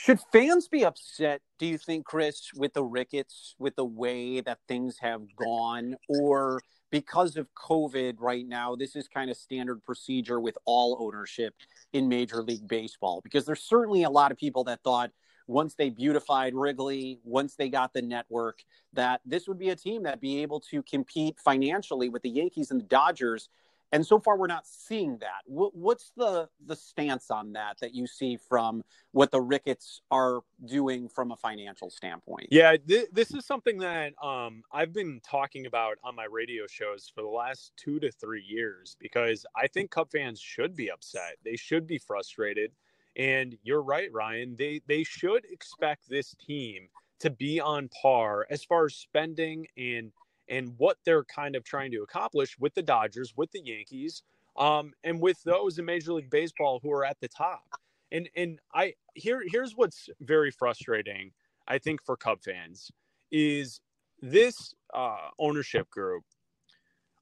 Should 0.00 0.20
fans 0.32 0.68
be 0.68 0.84
upset, 0.84 1.40
do 1.58 1.66
you 1.66 1.76
think, 1.76 2.04
Chris, 2.06 2.52
with 2.54 2.72
the 2.72 2.84
Ricketts, 2.84 3.56
with 3.58 3.74
the 3.74 3.84
way 3.84 4.40
that 4.40 4.60
things 4.68 4.96
have 5.00 5.22
gone? 5.34 5.96
Or 6.08 6.60
because 6.92 7.36
of 7.36 7.48
COVID 7.54 8.14
right 8.20 8.46
now, 8.46 8.76
this 8.76 8.94
is 8.94 9.08
kind 9.08 9.28
of 9.28 9.36
standard 9.36 9.84
procedure 9.84 10.38
with 10.38 10.56
all 10.66 10.98
ownership 11.00 11.52
in 11.92 12.08
Major 12.08 12.44
League 12.44 12.68
Baseball? 12.68 13.20
Because 13.24 13.44
there's 13.44 13.64
certainly 13.64 14.04
a 14.04 14.08
lot 14.08 14.30
of 14.30 14.38
people 14.38 14.62
that 14.64 14.84
thought 14.84 15.10
once 15.48 15.74
they 15.74 15.90
beautified 15.90 16.54
Wrigley, 16.54 17.18
once 17.24 17.56
they 17.56 17.68
got 17.68 17.92
the 17.92 18.02
network, 18.02 18.62
that 18.92 19.20
this 19.26 19.48
would 19.48 19.58
be 19.58 19.70
a 19.70 19.76
team 19.76 20.04
that 20.04 20.20
be 20.20 20.42
able 20.42 20.60
to 20.60 20.80
compete 20.84 21.40
financially 21.40 22.08
with 22.08 22.22
the 22.22 22.30
Yankees 22.30 22.70
and 22.70 22.80
the 22.80 22.86
Dodgers 22.86 23.48
and 23.92 24.06
so 24.06 24.18
far 24.18 24.36
we're 24.36 24.46
not 24.46 24.66
seeing 24.66 25.18
that. 25.18 25.42
What's 25.46 26.12
the 26.16 26.48
the 26.64 26.76
stance 26.76 27.30
on 27.30 27.52
that 27.52 27.78
that 27.80 27.94
you 27.94 28.06
see 28.06 28.36
from 28.36 28.84
what 29.12 29.30
the 29.30 29.40
Ricketts 29.40 30.02
are 30.10 30.40
doing 30.64 31.08
from 31.08 31.32
a 31.32 31.36
financial 31.36 31.90
standpoint? 31.90 32.48
Yeah, 32.50 32.76
th- 32.76 33.08
this 33.12 33.32
is 33.32 33.46
something 33.46 33.78
that 33.78 34.12
um, 34.22 34.62
I've 34.72 34.92
been 34.92 35.20
talking 35.28 35.66
about 35.66 35.98
on 36.04 36.14
my 36.14 36.26
radio 36.30 36.66
shows 36.66 37.10
for 37.14 37.22
the 37.22 37.28
last 37.28 37.72
two 37.76 37.98
to 38.00 38.10
three 38.10 38.44
years 38.46 38.96
because 39.00 39.46
I 39.56 39.66
think 39.66 39.90
Cub 39.90 40.10
fans 40.10 40.40
should 40.40 40.76
be 40.76 40.90
upset. 40.90 41.36
They 41.44 41.56
should 41.56 41.86
be 41.86 41.98
frustrated, 41.98 42.72
and 43.16 43.56
you're 43.62 43.82
right, 43.82 44.12
Ryan. 44.12 44.56
They 44.58 44.82
they 44.86 45.04
should 45.04 45.44
expect 45.50 46.08
this 46.08 46.34
team 46.34 46.88
to 47.20 47.30
be 47.30 47.60
on 47.60 47.88
par 47.88 48.46
as 48.50 48.64
far 48.64 48.84
as 48.84 48.94
spending 48.94 49.66
and 49.76 50.12
and 50.48 50.74
what 50.78 50.98
they're 51.04 51.24
kind 51.24 51.56
of 51.56 51.64
trying 51.64 51.90
to 51.92 52.02
accomplish 52.02 52.58
with 52.58 52.74
the 52.74 52.82
Dodgers, 52.82 53.34
with 53.36 53.50
the 53.52 53.60
Yankees, 53.64 54.22
um, 54.56 54.92
and 55.04 55.20
with 55.20 55.42
those 55.44 55.78
in 55.78 55.84
Major 55.84 56.12
League 56.12 56.30
Baseball 56.30 56.80
who 56.82 56.90
are 56.92 57.04
at 57.04 57.18
the 57.20 57.28
top. 57.28 57.64
And 58.10 58.28
and 58.36 58.58
I 58.74 58.94
here 59.14 59.42
here's 59.46 59.76
what's 59.76 60.08
very 60.20 60.50
frustrating, 60.50 61.32
I 61.66 61.78
think, 61.78 62.02
for 62.04 62.16
Cub 62.16 62.42
fans 62.42 62.90
is 63.30 63.80
this 64.22 64.74
uh, 64.94 65.28
ownership 65.38 65.90
group. 65.90 66.24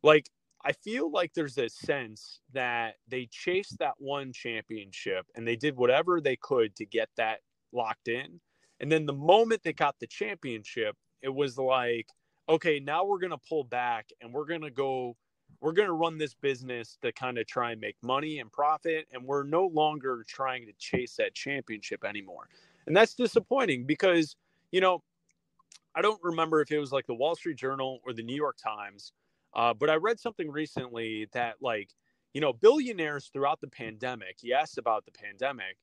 Like 0.02 0.30
I 0.66 0.72
feel 0.72 1.10
like 1.10 1.32
there's 1.34 1.58
a 1.58 1.68
sense 1.68 2.40
that 2.52 2.96
they 3.08 3.28
chased 3.30 3.78
that 3.78 3.94
one 3.98 4.32
championship 4.32 5.26
and 5.36 5.46
they 5.46 5.54
did 5.54 5.76
whatever 5.76 6.20
they 6.20 6.36
could 6.36 6.74
to 6.76 6.84
get 6.84 7.08
that 7.16 7.38
locked 7.72 8.08
in. 8.08 8.40
And 8.80 8.90
then 8.90 9.06
the 9.06 9.12
moment 9.12 9.62
they 9.62 9.72
got 9.72 9.94
the 10.00 10.08
championship, 10.08 10.96
it 11.22 11.32
was 11.32 11.56
like, 11.56 12.08
okay, 12.48 12.80
now 12.80 13.04
we're 13.04 13.18
going 13.18 13.30
to 13.30 13.38
pull 13.38 13.64
back 13.64 14.10
and 14.20 14.32
we're 14.32 14.44
going 14.44 14.62
to 14.62 14.70
go, 14.70 15.16
we're 15.60 15.72
going 15.72 15.88
to 15.88 15.94
run 15.94 16.18
this 16.18 16.34
business 16.34 16.98
to 17.02 17.12
kind 17.12 17.38
of 17.38 17.46
try 17.46 17.72
and 17.72 17.80
make 17.80 17.96
money 18.02 18.38
and 18.38 18.52
profit. 18.52 19.06
And 19.12 19.24
we're 19.24 19.44
no 19.44 19.66
longer 19.66 20.24
trying 20.28 20.66
to 20.66 20.72
chase 20.78 21.16
that 21.16 21.34
championship 21.34 22.04
anymore. 22.04 22.48
And 22.86 22.96
that's 22.96 23.14
disappointing 23.14 23.84
because, 23.84 24.36
you 24.70 24.80
know, 24.80 25.02
I 25.94 26.02
don't 26.02 26.20
remember 26.22 26.60
if 26.60 26.70
it 26.70 26.78
was 26.78 26.92
like 26.92 27.06
the 27.06 27.14
Wall 27.14 27.34
Street 27.34 27.56
Journal 27.56 28.00
or 28.04 28.12
the 28.12 28.22
New 28.22 28.36
York 28.36 28.58
Times, 28.62 29.12
uh, 29.54 29.72
but 29.72 29.88
I 29.88 29.94
read 29.94 30.20
something 30.20 30.50
recently 30.50 31.26
that, 31.32 31.54
like, 31.62 31.90
you 32.34 32.40
know, 32.42 32.52
billionaires 32.52 33.30
throughout 33.32 33.62
the 33.62 33.68
pandemic, 33.68 34.36
yes, 34.42 34.76
about 34.76 35.06
the 35.06 35.12
pandemic, 35.12 35.78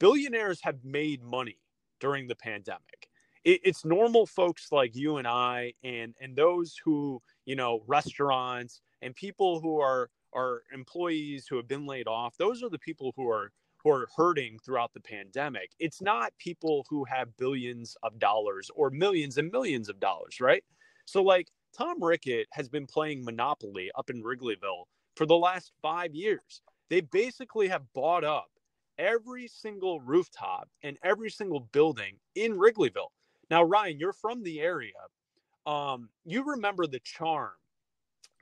billionaires 0.00 0.60
have 0.62 0.84
made 0.84 1.22
money 1.22 1.58
during 2.00 2.26
the 2.26 2.34
pandemic 2.34 3.01
it, 3.44 3.60
it's 3.64 3.84
normal 3.84 4.26
folks 4.26 4.70
like 4.72 4.94
you 4.94 5.16
and 5.16 5.26
I 5.26 5.74
and 5.82 6.14
and 6.20 6.36
those 6.36 6.76
who 6.84 7.20
you 7.44 7.56
know 7.56 7.82
restaurants 7.86 8.80
and 9.00 9.14
people 9.14 9.60
who 9.60 9.80
are 9.80 10.10
are 10.32 10.62
employees 10.72 11.46
who 11.46 11.56
have 11.56 11.68
been 11.68 11.86
laid 11.86 12.08
off. 12.08 12.36
Those 12.38 12.62
are 12.62 12.70
the 12.70 12.78
people 12.78 13.12
who 13.16 13.28
are 13.28 13.52
who 13.82 13.90
are 13.90 14.08
hurting 14.16 14.58
throughout 14.64 14.92
the 14.94 15.00
pandemic. 15.00 15.70
It's 15.78 16.00
not 16.00 16.32
people 16.38 16.86
who 16.88 17.04
have 17.04 17.36
billions 17.36 17.96
of 18.02 18.18
dollars 18.18 18.70
or 18.74 18.90
millions 18.90 19.38
and 19.38 19.50
millions 19.50 19.88
of 19.88 19.98
dollars, 19.98 20.40
right? 20.40 20.62
So 21.04 21.22
like 21.22 21.48
Tom 21.76 22.02
Rickett 22.02 22.46
has 22.52 22.68
been 22.68 22.86
playing 22.86 23.24
Monopoly 23.24 23.90
up 23.96 24.10
in 24.10 24.22
Wrigleyville 24.22 24.84
for 25.16 25.26
the 25.26 25.36
last 25.36 25.72
5 25.82 26.14
years. 26.14 26.62
They 26.90 27.00
basically 27.00 27.68
have 27.68 27.82
bought 27.94 28.24
up 28.24 28.48
every 28.98 29.48
single 29.48 30.00
rooftop 30.00 30.68
and 30.82 30.96
every 31.02 31.30
single 31.30 31.60
building 31.72 32.18
in 32.34 32.52
Wrigleyville. 32.52 33.10
Now, 33.52 33.64
Ryan, 33.64 33.98
you're 34.00 34.14
from 34.14 34.44
the 34.44 34.62
area. 34.62 34.94
Um, 35.66 36.08
you 36.24 36.42
remember 36.42 36.86
the 36.86 37.00
charm, 37.00 37.52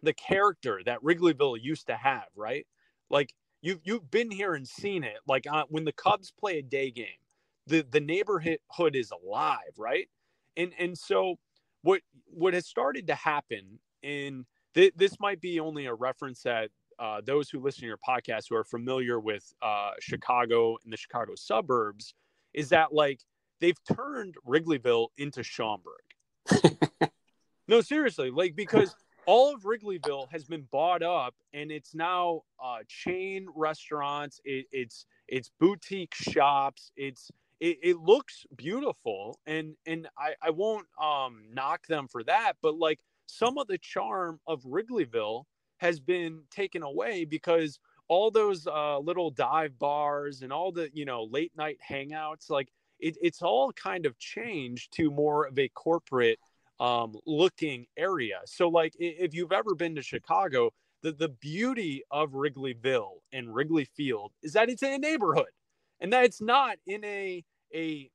the 0.05 0.15
character 0.15 0.83
that 0.87 1.03
Wrigleyville 1.03 1.59
used 1.61 1.89
to 1.89 1.97
have, 1.97 2.29
right? 2.37 2.65
Like 3.11 3.35
you've 3.61 3.81
you've 3.83 4.09
been 4.13 4.31
here 4.31 4.55
and 4.55 4.69
seen 4.69 5.03
it. 5.03 5.19
Like 5.27 5.49
uh, 5.51 5.65
when 5.69 5.85
the 5.85 5.93
Cubs 5.93 6.31
play 6.31 6.59
a 6.61 6.63
day 6.63 6.93
game, 6.93 7.21
the 7.67 7.83
the 7.91 7.99
neighborhood 8.01 8.61
is 8.95 9.11
alive, 9.11 9.75
right? 9.77 10.09
And 10.57 10.73
and 10.79 10.97
so 10.97 11.41
what 11.83 12.03
what 12.27 12.55
has 12.55 12.69
started 12.69 13.09
to 13.09 13.17
happen 13.17 13.81
in 14.05 14.47
th- 14.75 14.95
this 14.97 15.19
might 15.19 15.41
be 15.41 15.59
only 15.59 15.87
a 15.87 15.95
reference 15.95 16.43
that 16.45 16.71
uh, 17.01 17.21
those 17.25 17.51
who 17.51 17.59
listen 17.61 17.81
to 17.81 17.87
your 17.89 17.99
podcast 18.09 18.45
who 18.49 18.55
are 18.57 18.65
familiar 18.65 19.19
with 19.19 19.53
uh, 19.61 19.91
Chicago 20.01 20.79
and 20.85 20.93
the 20.93 20.97
Chicago 20.97 21.33
suburbs 21.37 22.15
is 22.55 22.69
that 22.69 22.93
like 22.95 23.21
they've 23.61 23.79
turned 23.85 24.37
Wrigleyville 24.47 25.09
into 25.19 25.43
Schaumburg. 25.43 26.03
no, 27.69 27.81
seriously, 27.81 28.31
like 28.31 28.57
because 28.57 28.95
all 29.27 29.55
of 29.55 29.63
Wrigleyville 29.63 30.31
has 30.31 30.45
been 30.45 30.67
bought 30.71 31.03
up 31.03 31.35
and 31.53 31.71
it's 31.71 31.95
now 31.95 32.43
uh, 32.63 32.79
chain 32.89 33.47
restaurants. 33.55 34.41
It, 34.45 34.67
it's 34.73 35.07
it's 35.29 35.51
boutique 35.61 36.15
shops. 36.15 36.91
It's 36.97 37.31
it, 37.61 37.79
it, 37.83 37.97
looks 37.99 38.47
beautiful 38.57 39.39
and 39.47 39.75
and 39.87 40.09
I, 40.19 40.35
I 40.43 40.51
won't 40.51 40.87
um 41.01 41.43
knock 41.53 41.87
them 41.87 42.09
for 42.09 42.25
that, 42.25 42.55
but 42.63 42.77
like 42.77 43.01
some 43.27 43.59
of 43.59 43.69
the 43.69 43.79
charm 43.79 44.41
of 44.47 44.63
Wrigleyville 44.65 45.45
has 45.79 46.01
been 46.01 46.43
taken 46.51 46.83
away 46.83 47.25
because 47.25 47.79
all 48.09 48.31
those 48.31 48.67
uh, 48.67 48.99
little 48.99 49.31
dive 49.31 49.79
bars 49.79 50.43
and 50.43 50.53
all 50.53 50.73
the 50.73 50.91
you 50.93 51.05
know 51.05 51.25
late 51.25 51.53
night 51.57 51.79
hangouts 51.89 52.51
like 52.51 52.69
it, 53.01 53.17
it's 53.21 53.43
all 53.43 53.73
kind 53.73 54.07
of 54.07 54.19
changed 54.19 54.93
to 54.95 55.11
more 55.11 55.47
of 55.47 55.59
a 55.59 55.69
corporate 55.69 56.39
um, 56.79 57.15
looking 57.27 57.87
area. 57.97 58.41
So, 58.47 58.69
like, 58.69 58.95
if 58.99 59.35
you've 59.35 59.53
ever 59.53 59.75
been 59.75 59.95
to 59.97 60.03
Chicago, 60.03 60.71
the, 61.03 61.13
the 61.13 61.29
beauty 61.29 62.03
of 62.11 62.31
Wrigleyville 62.33 63.21
and 63.33 63.55
Wrigley 63.55 63.85
Field 63.85 64.33
is 64.43 64.53
that 64.55 64.69
it's 64.69 64.83
in 64.83 64.93
a 64.93 64.99
neighborhood 64.99 65.47
and 66.01 66.13
that 66.13 66.25
it's 66.25 66.41
not 66.41 66.77
in 66.87 67.05
a, 67.05 67.45
a 67.75 68.11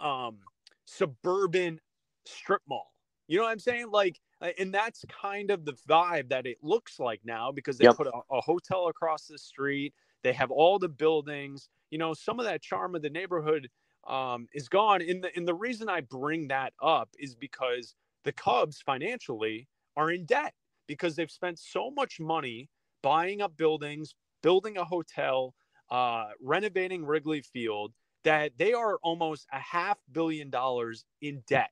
um, 0.00 0.38
suburban 0.84 1.80
strip 2.24 2.62
mall. 2.68 2.92
You 3.26 3.38
know 3.38 3.44
what 3.44 3.50
I'm 3.50 3.58
saying? 3.58 3.90
Like, 3.90 4.20
uh, 4.40 4.50
and 4.58 4.72
that's 4.72 5.04
kind 5.08 5.50
of 5.50 5.64
the 5.64 5.74
vibe 5.88 6.30
that 6.30 6.46
it 6.46 6.58
looks 6.62 6.98
like 6.98 7.20
now 7.24 7.52
because 7.52 7.78
they 7.78 7.84
yep. 7.84 7.96
put 7.96 8.06
a, 8.06 8.12
a 8.30 8.40
hotel 8.40 8.88
across 8.88 9.26
the 9.26 9.38
street. 9.38 9.92
They 10.22 10.32
have 10.32 10.50
all 10.50 10.78
the 10.78 10.88
buildings. 10.88 11.68
You 11.90 11.98
know, 11.98 12.14
some 12.14 12.38
of 12.38 12.46
that 12.46 12.62
charm 12.62 12.94
of 12.94 13.02
the 13.02 13.10
neighborhood 13.10 13.68
um, 14.08 14.48
is 14.52 14.68
gone. 14.68 15.02
And 15.02 15.22
the, 15.22 15.30
and 15.36 15.46
the 15.46 15.54
reason 15.54 15.88
I 15.88 16.00
bring 16.00 16.48
that 16.48 16.72
up 16.82 17.10
is 17.18 17.34
because 17.34 17.94
the 18.24 18.32
Cubs 18.32 18.82
financially 18.84 19.68
are 19.96 20.10
in 20.10 20.24
debt 20.24 20.54
because 20.86 21.14
they've 21.14 21.30
spent 21.30 21.58
so 21.58 21.90
much 21.90 22.18
money 22.18 22.68
buying 23.02 23.40
up 23.40 23.56
buildings, 23.56 24.14
building 24.42 24.78
a 24.78 24.84
hotel, 24.84 25.54
uh, 25.90 26.28
renovating 26.40 27.04
Wrigley 27.04 27.42
Field 27.42 27.92
that 28.24 28.52
they 28.58 28.72
are 28.72 28.98
almost 29.02 29.46
a 29.52 29.58
half 29.58 29.98
billion 30.12 30.50
dollars 30.50 31.04
in 31.20 31.42
debt. 31.46 31.70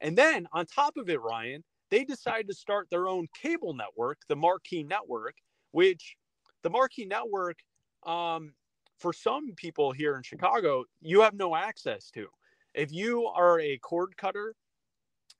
And 0.00 0.16
then 0.16 0.46
on 0.52 0.66
top 0.66 0.96
of 0.96 1.08
it, 1.08 1.20
Ryan, 1.22 1.64
they 1.90 2.04
decided 2.04 2.48
to 2.48 2.54
start 2.54 2.88
their 2.90 3.08
own 3.08 3.28
cable 3.40 3.74
network, 3.74 4.18
the 4.28 4.36
Marquee 4.36 4.82
Network, 4.82 5.36
which 5.70 6.16
the 6.62 6.70
Marquee 6.70 7.06
Network, 7.06 7.58
um, 8.04 8.52
for 8.98 9.12
some 9.12 9.52
people 9.56 9.92
here 9.92 10.16
in 10.16 10.22
Chicago, 10.22 10.84
you 11.00 11.20
have 11.20 11.34
no 11.34 11.54
access 11.54 12.10
to. 12.12 12.26
If 12.74 12.92
you 12.92 13.26
are 13.26 13.60
a 13.60 13.78
cord 13.78 14.16
cutter 14.16 14.54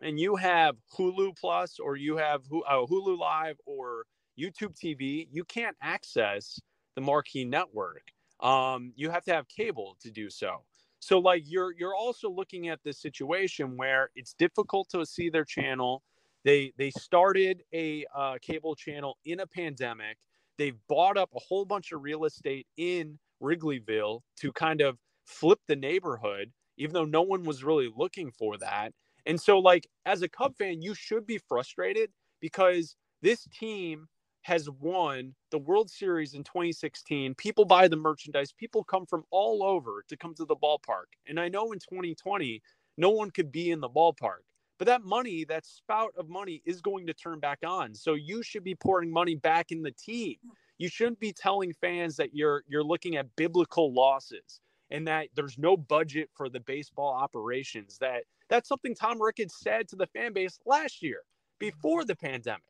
and 0.01 0.19
you 0.19 0.37
have 0.37 0.77
Hulu 0.97 1.39
Plus 1.39 1.79
or 1.79 1.97
you 1.97 2.17
have 2.17 2.43
uh, 2.67 2.87
Hulu 2.87 3.19
Live 3.19 3.57
or 3.67 4.05
YouTube 4.39 4.75
TV, 4.77 5.29
you 5.31 5.45
can't 5.45 5.77
access 5.83 6.61
the 6.95 7.01
Marquee 7.01 7.45
Network. 7.45 8.03
Um, 8.41 8.93
you 8.97 9.11
have 9.11 9.25
to 9.25 9.33
have 9.33 9.49
cable 9.49 9.97
to 10.01 10.11
do 10.11 10.29
so. 10.29 10.63
So, 11.01 11.19
like, 11.19 11.45
you're 11.47 11.73
you're 11.73 11.95
also 11.95 12.29
looking 12.31 12.69
at 12.69 12.81
this 12.83 12.99
situation 12.99 13.77
where 13.77 14.11
it's 14.15 14.35
difficult 14.35 14.89
to 14.91 15.05
see 15.07 15.31
their 15.31 15.45
channel. 15.45 16.03
They 16.45 16.73
they 16.77 16.91
started 16.91 17.63
a 17.73 18.05
uh, 18.15 18.37
cable 18.43 18.75
channel 18.75 19.17
in 19.25 19.41
a 19.41 19.47
pandemic. 19.47 20.19
They've 20.59 20.77
bought 20.89 21.17
up 21.17 21.31
a 21.35 21.39
whole 21.39 21.65
bunch 21.65 21.93
of 21.93 22.03
real 22.03 22.25
estate 22.25 22.67
in 22.77 23.19
Wrigleyville 23.43 24.21
to 24.41 24.53
kind 24.53 24.81
of 24.81 24.99
flip 25.25 25.61
the 25.67 25.77
neighborhood, 25.77 26.53
even 26.79 26.95
though 26.95 27.05
no 27.05 27.23
one 27.23 27.45
was 27.45 27.65
really 27.65 27.91
looking 27.95 28.31
for 28.31 28.57
that. 28.59 28.93
And 29.27 29.41
so, 29.41 29.59
like, 29.59 29.87
as 30.05 30.23
a 30.23 30.29
Cub 30.29 30.57
fan, 30.57 30.83
you 30.83 30.95
should 30.95 31.27
be 31.27 31.39
frustrated 31.39 32.11
because 32.41 32.97
this 33.23 33.47
team 33.59 34.07
has 34.43 34.71
won 34.71 35.35
the 35.51 35.59
World 35.59 35.91
Series 35.91 36.35
in 36.35 36.45
2016. 36.45 37.35
People 37.35 37.65
buy 37.65 37.89
the 37.89 37.97
merchandise. 37.97 38.53
People 38.53 38.85
come 38.85 39.05
from 39.05 39.25
all 39.33 39.65
over 39.65 40.05
to 40.09 40.17
come 40.17 40.35
to 40.35 40.45
the 40.45 40.55
ballpark. 40.55 41.07
And 41.27 41.41
I 41.41 41.49
know 41.49 41.73
in 41.73 41.81
2020, 41.81 42.63
no 42.97 43.11
one 43.11 43.31
could 43.33 43.51
be 43.51 43.73
in 43.73 43.81
the 43.81 43.89
ballpark. 43.89 44.45
But 44.79 44.87
that 44.87 45.03
money, 45.03 45.45
that 45.47 45.67
spout 45.67 46.13
of 46.17 46.29
money 46.29 46.63
is 46.65 46.81
going 46.81 47.07
to 47.09 47.15
turn 47.15 47.41
back 47.41 47.61
on. 47.67 47.95
So 47.95 48.15
you 48.15 48.43
should 48.45 48.63
be 48.63 48.77
pouring 48.77 49.11
money 49.11 49.35
back 49.35 49.73
in 49.73 49.83
the 49.83 49.91
team. 49.91 50.37
You 50.79 50.89
shouldn't 50.89 51.21
be 51.21 51.33
telling 51.33 51.73
fans 51.81 52.17
that 52.17 52.35
you're 52.35 52.63
you're 52.69 52.85
looking 52.85 53.17
at 53.17 53.35
biblical 53.37 53.93
losses 53.93 54.61
and 54.91 55.07
that 55.09 55.29
there's 55.35 55.59
no 55.59 55.77
budget 55.77 56.31
for 56.35 56.49
the 56.49 56.61
baseball 56.61 57.13
operations. 57.13 57.99
That 57.99 58.25
that's 58.49 58.69
something 58.69 58.95
Tom 58.95 59.21
Ricketts 59.21 59.61
said 59.61 59.89
to 59.89 59.97
the 59.97 60.07
fan 60.07 60.33
base 60.33 60.59
last 60.67 61.03
year 61.03 61.21
before 61.59 62.05
the 62.05 62.17
pandemic. 62.17 62.63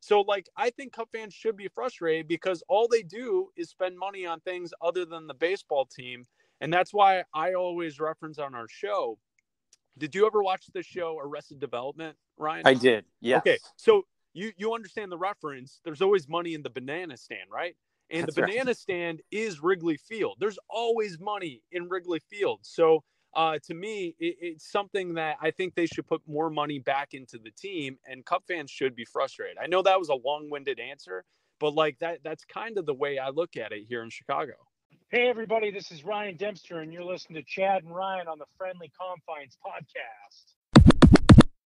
So, 0.00 0.20
like, 0.20 0.50
I 0.54 0.68
think 0.68 0.92
Cub 0.92 1.08
fans 1.14 1.32
should 1.32 1.56
be 1.56 1.68
frustrated 1.74 2.28
because 2.28 2.62
all 2.68 2.88
they 2.88 3.02
do 3.02 3.48
is 3.56 3.70
spend 3.70 3.98
money 3.98 4.26
on 4.26 4.40
things 4.40 4.70
other 4.82 5.06
than 5.06 5.26
the 5.26 5.32
baseball 5.32 5.86
team. 5.86 6.26
And 6.60 6.70
that's 6.70 6.92
why 6.92 7.24
I 7.32 7.54
always 7.54 7.98
reference 7.98 8.38
on 8.38 8.54
our 8.54 8.68
show. 8.68 9.18
Did 9.96 10.14
you 10.14 10.26
ever 10.26 10.42
watch 10.42 10.66
the 10.74 10.82
show 10.82 11.18
Arrested 11.18 11.58
Development, 11.58 12.16
Ryan? 12.36 12.66
I 12.66 12.74
did. 12.74 13.06
Yeah. 13.22 13.38
Okay. 13.38 13.56
So 13.76 14.02
you 14.34 14.52
you 14.56 14.74
understand 14.74 15.10
the 15.10 15.18
reference. 15.18 15.80
There's 15.84 16.02
always 16.02 16.28
money 16.28 16.54
in 16.54 16.62
the 16.62 16.70
banana 16.70 17.16
stand, 17.16 17.50
right? 17.50 17.74
And 18.10 18.24
That's 18.24 18.34
the 18.34 18.42
banana 18.42 18.66
right. 18.66 18.76
stand 18.76 19.22
is 19.30 19.62
Wrigley 19.62 19.96
Field. 19.96 20.36
There's 20.38 20.58
always 20.68 21.18
money 21.18 21.62
in 21.72 21.88
Wrigley 21.88 22.20
Field. 22.28 22.60
So 22.62 23.02
uh, 23.34 23.58
to 23.64 23.74
me, 23.74 24.14
it, 24.18 24.36
it's 24.40 24.70
something 24.70 25.14
that 25.14 25.36
I 25.40 25.50
think 25.50 25.74
they 25.74 25.86
should 25.86 26.06
put 26.06 26.20
more 26.26 26.50
money 26.50 26.78
back 26.78 27.14
into 27.14 27.38
the 27.38 27.50
team, 27.50 27.98
and 28.06 28.24
Cub 28.24 28.42
fans 28.46 28.70
should 28.70 28.94
be 28.94 29.04
frustrated. 29.04 29.56
I 29.62 29.66
know 29.66 29.82
that 29.82 29.98
was 29.98 30.08
a 30.08 30.14
long-winded 30.14 30.78
answer, 30.78 31.24
but 31.58 31.74
like 31.74 31.98
that—that's 32.00 32.44
kind 32.44 32.78
of 32.78 32.86
the 32.86 32.94
way 32.94 33.18
I 33.18 33.30
look 33.30 33.56
at 33.56 33.72
it 33.72 33.84
here 33.88 34.02
in 34.02 34.10
Chicago. 34.10 34.54
Hey, 35.08 35.28
everybody, 35.28 35.70
this 35.70 35.90
is 35.90 36.04
Ryan 36.04 36.36
Dempster, 36.36 36.80
and 36.80 36.92
you're 36.92 37.04
listening 37.04 37.42
to 37.42 37.48
Chad 37.48 37.84
and 37.84 37.94
Ryan 37.94 38.28
on 38.28 38.38
the 38.38 38.46
Friendly 38.56 38.90
Confines 38.98 39.56
podcast. 39.64 40.53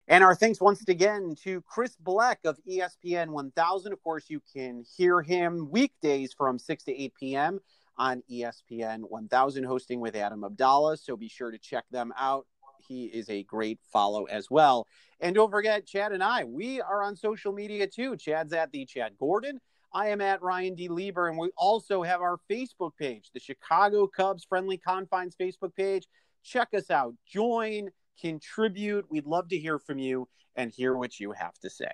And 0.07 0.23
our 0.23 0.35
thanks 0.35 0.61
once 0.61 0.87
again 0.87 1.35
to 1.43 1.61
Chris 1.61 1.95
Black 1.99 2.39
of 2.45 2.59
ESPN 2.69 3.29
1000. 3.29 3.91
Of 3.91 4.03
course, 4.03 4.25
you 4.29 4.41
can 4.53 4.83
hear 4.95 5.21
him 5.21 5.69
weekdays 5.71 6.33
from 6.33 6.59
6 6.59 6.83
to 6.83 6.91
8 6.95 7.13
p.m 7.19 7.59
on 7.97 8.23
ESPN 8.31 9.09
1000, 9.09 9.63
hosting 9.63 9.99
with 9.99 10.15
Adam 10.15 10.43
Abdallah. 10.43 10.97
So 10.97 11.15
be 11.15 11.29
sure 11.29 11.51
to 11.51 11.57
check 11.57 11.85
them 11.91 12.13
out. 12.17 12.45
He 12.87 13.05
is 13.05 13.29
a 13.29 13.43
great 13.43 13.79
follow 13.91 14.25
as 14.25 14.49
well. 14.51 14.87
And 15.19 15.33
don't 15.33 15.49
forget, 15.49 15.87
Chad 15.87 16.11
and 16.11 16.23
I, 16.23 16.43
we 16.43 16.81
are 16.81 17.01
on 17.01 17.15
social 17.15 17.51
media 17.51 17.87
too. 17.87 18.15
Chad's 18.17 18.53
at 18.53 18.71
the 18.71 18.85
Chad 18.85 19.13
Gordon. 19.17 19.59
I 19.93 20.09
am 20.09 20.19
at 20.19 20.41
Ryan 20.41 20.75
D. 20.75 20.89
Lieber, 20.89 21.29
and 21.29 21.37
we 21.37 21.51
also 21.57 22.03
have 22.03 22.21
our 22.21 22.37
Facebook 22.51 22.91
page, 22.99 23.29
the 23.33 23.39
Chicago 23.39 24.07
Cubs 24.07 24.43
Friendly 24.43 24.77
Confines 24.77 25.37
Facebook 25.39 25.73
page. 25.73 26.05
Check 26.43 26.69
us 26.73 26.91
out. 26.91 27.13
Join, 27.25 27.89
contribute. 28.19 29.05
We'd 29.09 29.25
love 29.25 29.49
to 29.49 29.57
hear 29.57 29.79
from 29.79 29.99
you 29.99 30.27
and 30.55 30.71
hear 30.71 30.95
what 30.95 31.19
you 31.19 31.31
have 31.33 31.57
to 31.59 31.69
say. 31.69 31.91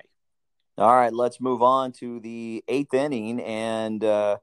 All 0.78 0.96
right, 0.96 1.14
let's 1.14 1.42
move 1.42 1.62
on 1.62 1.92
to 1.94 2.20
the 2.20 2.64
eighth 2.68 2.94
inning. 2.94 3.42
And, 3.42 4.04
uh, 4.04 4.38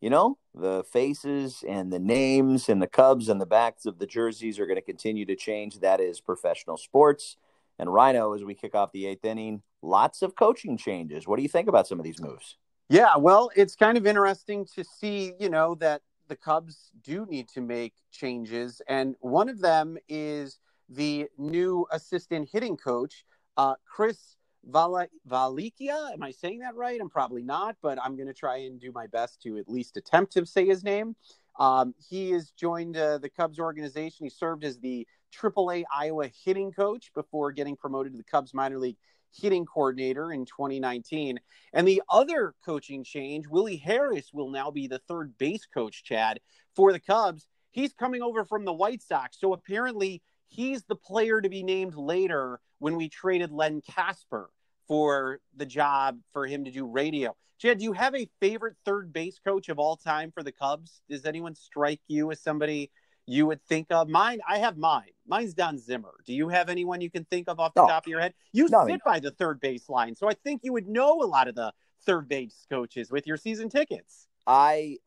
you 0.00 0.10
know, 0.10 0.38
the 0.54 0.84
faces 0.84 1.64
and 1.68 1.92
the 1.92 1.98
names 1.98 2.68
and 2.68 2.80
the 2.80 2.86
Cubs 2.86 3.28
and 3.28 3.40
the 3.40 3.46
backs 3.46 3.86
of 3.86 3.98
the 3.98 4.06
jerseys 4.06 4.58
are 4.58 4.66
going 4.66 4.76
to 4.76 4.82
continue 4.82 5.24
to 5.26 5.34
change. 5.34 5.80
That 5.80 6.00
is 6.00 6.20
professional 6.20 6.76
sports. 6.76 7.36
And 7.78 7.92
Rhino, 7.92 8.34
as 8.34 8.44
we 8.44 8.54
kick 8.54 8.74
off 8.74 8.92
the 8.92 9.06
eighth 9.06 9.24
inning, 9.24 9.62
lots 9.82 10.22
of 10.22 10.36
coaching 10.36 10.76
changes. 10.76 11.26
What 11.26 11.36
do 11.36 11.42
you 11.42 11.48
think 11.48 11.68
about 11.68 11.88
some 11.88 11.98
of 11.98 12.04
these 12.04 12.20
moves? 12.20 12.56
Yeah, 12.88 13.16
well, 13.16 13.50
it's 13.56 13.74
kind 13.74 13.98
of 13.98 14.06
interesting 14.06 14.66
to 14.74 14.84
see, 14.84 15.32
you 15.40 15.48
know, 15.48 15.74
that 15.76 16.02
the 16.28 16.36
Cubs 16.36 16.90
do 17.02 17.26
need 17.26 17.48
to 17.48 17.60
make 17.60 17.94
changes. 18.12 18.80
And 18.88 19.16
one 19.20 19.48
of 19.48 19.60
them 19.60 19.98
is 20.08 20.58
the 20.88 21.28
new 21.38 21.86
assistant 21.90 22.48
hitting 22.50 22.76
coach, 22.76 23.24
uh, 23.56 23.74
Chris 23.86 24.36
Val- 24.64 25.08
Valaika. 25.28 26.12
Am 26.12 26.22
I 26.22 26.30
saying 26.30 26.60
that 26.60 26.74
right? 26.74 27.00
I'm 27.00 27.10
probably 27.10 27.42
not, 27.42 27.76
but 27.82 27.98
I'm 28.02 28.16
going 28.16 28.28
to 28.28 28.34
try 28.34 28.58
and 28.58 28.80
do 28.80 28.92
my 28.92 29.06
best 29.06 29.42
to 29.42 29.58
at 29.58 29.68
least 29.68 29.96
attempt 29.96 30.32
to 30.34 30.46
say 30.46 30.66
his 30.66 30.84
name. 30.84 31.16
Um, 31.58 31.94
he 32.08 32.30
has 32.32 32.50
joined 32.50 32.96
uh, 32.96 33.18
the 33.18 33.28
Cubs 33.28 33.58
organization. 33.58 34.26
He 34.26 34.30
served 34.30 34.64
as 34.64 34.78
the 34.78 35.06
AAA 35.34 35.84
Iowa 35.94 36.28
hitting 36.44 36.72
coach 36.72 37.12
before 37.14 37.52
getting 37.52 37.76
promoted 37.76 38.12
to 38.12 38.18
the 38.18 38.24
Cubs 38.24 38.54
minor 38.54 38.78
league 38.78 38.96
hitting 39.32 39.66
coordinator 39.66 40.32
in 40.32 40.44
2019. 40.44 41.40
And 41.72 41.88
the 41.88 42.02
other 42.08 42.54
coaching 42.64 43.04
change, 43.04 43.46
Willie 43.48 43.76
Harris 43.76 44.30
will 44.32 44.50
now 44.50 44.70
be 44.70 44.86
the 44.86 45.00
third 45.08 45.36
base 45.38 45.66
coach, 45.66 46.04
Chad, 46.04 46.40
for 46.74 46.92
the 46.92 47.00
Cubs. 47.00 47.46
He's 47.70 47.92
coming 47.92 48.22
over 48.22 48.44
from 48.44 48.64
the 48.64 48.72
White 48.72 49.02
Sox. 49.02 49.38
So 49.40 49.52
apparently 49.52 50.22
he's 50.54 50.84
the 50.84 50.96
player 50.96 51.40
to 51.40 51.48
be 51.48 51.62
named 51.62 51.94
later 51.94 52.60
when 52.78 52.96
we 52.96 53.08
traded 53.08 53.50
Len 53.50 53.82
Kasper 53.82 54.50
for 54.86 55.40
the 55.56 55.66
job 55.66 56.18
for 56.32 56.46
him 56.46 56.64
to 56.64 56.70
do 56.70 56.86
radio. 56.86 57.34
Jed, 57.58 57.78
do 57.78 57.84
you 57.84 57.92
have 57.92 58.14
a 58.14 58.28
favorite 58.40 58.76
third 58.84 59.12
base 59.12 59.38
coach 59.42 59.68
of 59.68 59.78
all 59.78 59.96
time 59.96 60.30
for 60.32 60.42
the 60.42 60.52
Cubs? 60.52 61.02
Does 61.08 61.24
anyone 61.24 61.54
strike 61.54 62.00
you 62.08 62.30
as 62.30 62.40
somebody 62.40 62.90
you 63.26 63.46
would 63.46 63.62
think 63.64 63.86
of? 63.90 64.08
Mine, 64.08 64.40
I 64.48 64.58
have 64.58 64.76
mine. 64.76 65.10
Mine's 65.26 65.54
Don 65.54 65.78
Zimmer. 65.78 66.14
Do 66.26 66.34
you 66.34 66.48
have 66.48 66.68
anyone 66.68 67.00
you 67.00 67.10
can 67.10 67.24
think 67.24 67.48
of 67.48 67.58
off 67.58 67.74
the 67.74 67.82
no. 67.82 67.88
top 67.88 68.04
of 68.04 68.10
your 68.10 68.20
head? 68.20 68.34
You 68.52 68.68
sit 68.68 69.00
by 69.04 69.20
the 69.20 69.30
third 69.30 69.60
base 69.60 69.88
line, 69.88 70.14
so 70.14 70.28
I 70.28 70.34
think 70.34 70.60
you 70.62 70.72
would 70.72 70.88
know 70.88 71.22
a 71.22 71.26
lot 71.26 71.48
of 71.48 71.54
the 71.54 71.72
third 72.04 72.28
base 72.28 72.66
coaches 72.68 73.10
with 73.10 73.26
your 73.26 73.36
season 73.36 73.68
tickets. 73.68 74.28
I, 74.46 74.98